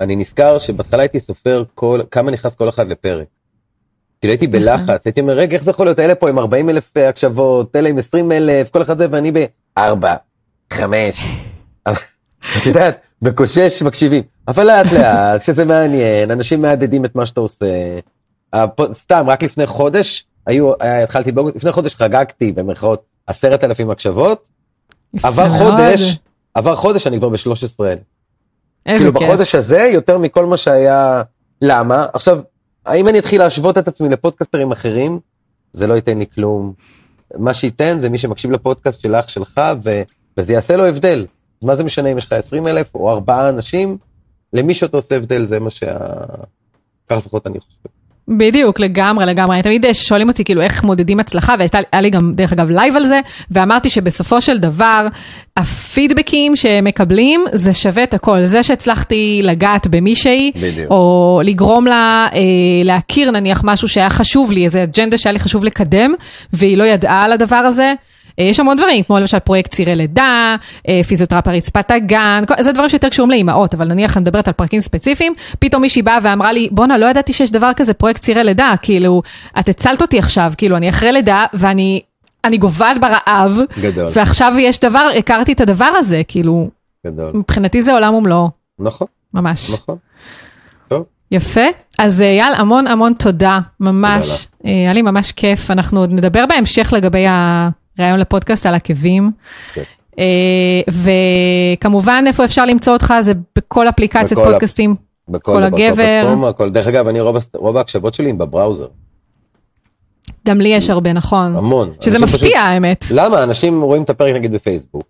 [0.00, 3.26] אני נזכר שבהתחלה הייתי סופר כל, כמה נכנס כל אחד לפרק.
[4.20, 4.60] כאילו הייתי נכון.
[4.60, 7.88] בלחץ, הייתי אומר, רגע, איך זה יכול להיות, אלה פה עם 40 אלף הקשבות, אלה
[7.88, 9.32] עם 20 אלף, כל אחד זה, ואני
[9.76, 10.14] בארבע,
[10.72, 11.24] חמש.
[11.86, 11.96] אבל,
[12.58, 17.66] את יודעת, מקושש מקשיבים, אבל לאט לאט, שזה מעניין, אנשים מהדהדים את מה שאתה עושה.
[18.52, 23.90] הפו- סתם, רק לפני חודש, היו, היה- התחלתי באוגוסט, לפני חודש חגגתי במרכאות עשרת אלפים
[23.90, 24.48] הקשבות,
[25.22, 25.48] עבר.
[25.50, 26.18] חודש,
[26.54, 27.98] עבר חודש אני כבר ב-13 אלף.
[28.86, 29.28] איזה כאילו כיף.
[29.28, 31.22] בחודש הזה יותר מכל מה שהיה,
[31.62, 32.06] למה?
[32.12, 32.40] עכשיו,
[32.86, 35.20] האם אני אתחיל להשוות את עצמי לפודקאסטרים אחרים?
[35.72, 36.72] זה לא ייתן לי כלום.
[37.36, 40.02] מה שייתן זה מי שמקשיב לפודקאסט שלך, שלך, ו...
[40.36, 41.26] וזה יעשה לו הבדל.
[41.62, 43.98] אז מה זה משנה אם יש לך 20 אלף או ארבעה אנשים?
[44.52, 45.98] למי שאתה עושה הבדל זה מה שה...
[47.08, 47.99] כך לפחות אני חושב.
[48.30, 49.62] בדיוק, לגמרי, לגמרי.
[49.62, 53.06] תמיד אה, שואלים אותי כאילו איך מודדים הצלחה, והיה לי גם דרך אגב לייב על
[53.06, 53.20] זה,
[53.50, 55.06] ואמרתי שבסופו של דבר,
[55.56, 58.46] הפידבקים שמקבלים זה שווה את הכל.
[58.46, 60.90] זה שהצלחתי לגעת במישהי, בדיוק.
[60.90, 62.40] או לגרום לה אה,
[62.84, 66.14] להכיר נניח משהו שהיה חשוב לי, איזה אג'נדה שהיה לי חשוב לקדם,
[66.52, 67.92] והיא לא ידעה על הדבר הזה.
[68.38, 70.56] אה, יש המון דברים, כמו למשל פרויקט צירי לידה,
[70.88, 74.54] אה, פיזיותרפיה רצפת הגן, כל- זה דברים שיותר קשורים לאימהות, אבל נניח אני מדברת על
[74.54, 78.44] פרקים ספציפיים, פתאום מישהי באה ואמרה לי, בואנה, לא ידעתי שיש דבר כזה פרויקט צירי
[78.44, 79.22] לידה, כאילו,
[79.58, 82.00] את הצלת אותי עכשיו, כאילו, אני אחרי לידה, ואני
[82.44, 86.70] אני גוועת ברעב, גדול, ועכשיו יש דבר, הכרתי את הדבר הזה, כאילו,
[87.06, 87.30] גדול.
[87.34, 89.70] מבחינתי זה עולם ומלואו, נכון, ממש.
[89.70, 89.96] נכון.
[90.88, 91.60] טוב, יפה.
[91.98, 94.46] אז אה, אייל, המון המון תודה, ממש.
[94.66, 95.70] אה, היה לי ממש כיף.
[95.70, 97.24] אנחנו עוד נדבר בהמשך לגבי
[98.00, 99.30] הרעיון לפודקאסט על עקבים.
[99.74, 99.82] כן.
[100.18, 100.80] אה,
[101.78, 104.94] וכמובן, איפה אפשר למצוא אותך זה בכל אפליקציות בכל אפ- פודקאסטים.
[105.28, 106.68] בכל כל הגבר.
[106.68, 107.20] דרך אגב, אני
[107.54, 108.86] רוב ההקשבות שלי הם בבראוזר,
[110.46, 111.56] גם לי יש הרבה, נכון?
[111.56, 111.92] המון.
[112.00, 113.04] שזה מפתיע, פשוט- האמת.
[113.10, 113.42] למה?
[113.42, 115.02] אנשים רואים את הפרק נגיד בפייסבוק,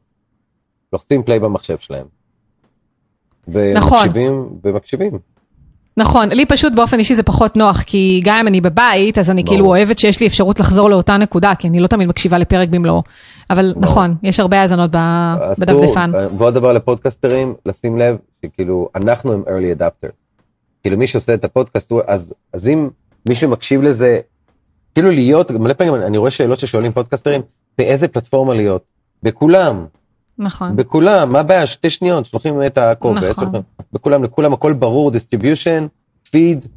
[0.93, 2.07] לוחצים פליי במחשב שלהם.
[3.75, 3.99] נכון.
[3.99, 5.19] ומקשיבים, ומקשיבים.
[5.97, 9.43] נכון, לי פשוט באופן אישי זה פחות נוח, כי גם אם אני בבית, אז אני
[9.43, 9.55] ברור.
[9.55, 13.03] כאילו אוהבת שיש לי אפשרות לחזור לאותה נקודה, כי אני לא תמיד מקשיבה לפרק במלואו.
[13.51, 13.85] אבל ברור.
[13.85, 14.91] נכון, יש הרבה האזנות
[15.59, 16.13] בדפדפן.
[16.39, 20.13] ועוד דבר לפודקסטרים, לשים לב שכאילו אנחנו הם early adapters.
[20.83, 22.89] כאילו מי שעושה את הפודקאסט, אז, אז אם
[23.27, 24.21] מישהו מקשיב לזה,
[24.95, 27.41] כאילו להיות, מלא פעמים אני רואה שאלות ששואלים פודקסטרים,
[27.79, 28.83] באיזה פלטפורמה להיות?
[29.23, 29.87] בכולם,
[30.41, 30.77] נכון.
[30.77, 31.67] בכולם, מה הבעיה?
[31.67, 33.45] שתי שניות, שולחים את הקובץ, נכון.
[33.45, 33.61] שולחים-
[33.93, 35.89] בכולם, לכולם הכל ברור, distribution,
[36.29, 36.69] feed,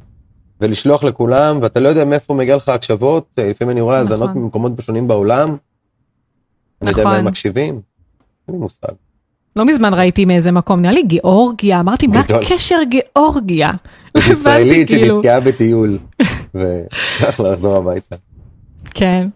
[0.60, 4.42] ולשלוח לכולם, ואתה לא יודע מאיפה מגיע לך הקשבות, אה, לפעמים אני רואה האזנות נכון.
[4.42, 5.48] ממקומות שונים בעולם,
[6.82, 7.20] אני יודע מה נכון.
[7.20, 7.74] הם מקשיבים,
[8.48, 8.88] אין לי מושג.
[9.56, 12.20] לא מזמן ראיתי מאיזה מקום, נראה לי גיאורגיה, אמרתי, מה.
[12.20, 13.70] הקשר גיאורגיה?
[14.30, 15.14] ישראלית כאילו.
[15.14, 15.98] שנתקעה בטיול,
[16.54, 18.16] וצריך לחזור הביתה.
[18.94, 19.28] כן,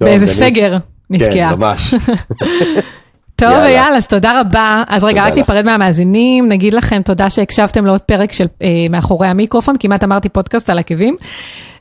[0.00, 0.76] באיזה סגר
[1.10, 1.50] נתקעה.
[1.52, 1.94] כן, ממש.
[3.36, 3.66] טוב, יאללה.
[3.66, 4.82] אייל, אז תודה רבה.
[4.88, 5.34] אז רגע, רק.
[5.34, 10.70] ניפרד מהמאזינים, נגיד לכם תודה שהקשבתם לעוד פרק של אה, מאחורי המיקרופון, כמעט אמרתי פודקאסט
[10.70, 11.16] על עקבים.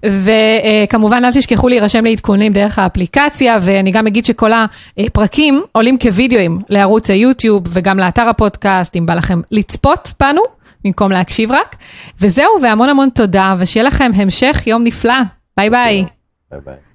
[0.05, 4.51] וכמובן, אל תשכחו להירשם לעדכונים דרך האפליקציה, ואני גם אגיד שכל
[4.97, 10.41] הפרקים עולים כווידאוים לערוץ היוטיוב וגם לאתר הפודקאסט, אם בא לכם לצפות בנו,
[10.85, 11.75] במקום להקשיב רק.
[12.21, 15.13] וזהו, והמון המון תודה, ושיהיה לכם המשך יום נפלא.
[15.57, 16.05] ביי ביי.
[16.51, 16.94] ביי ביי.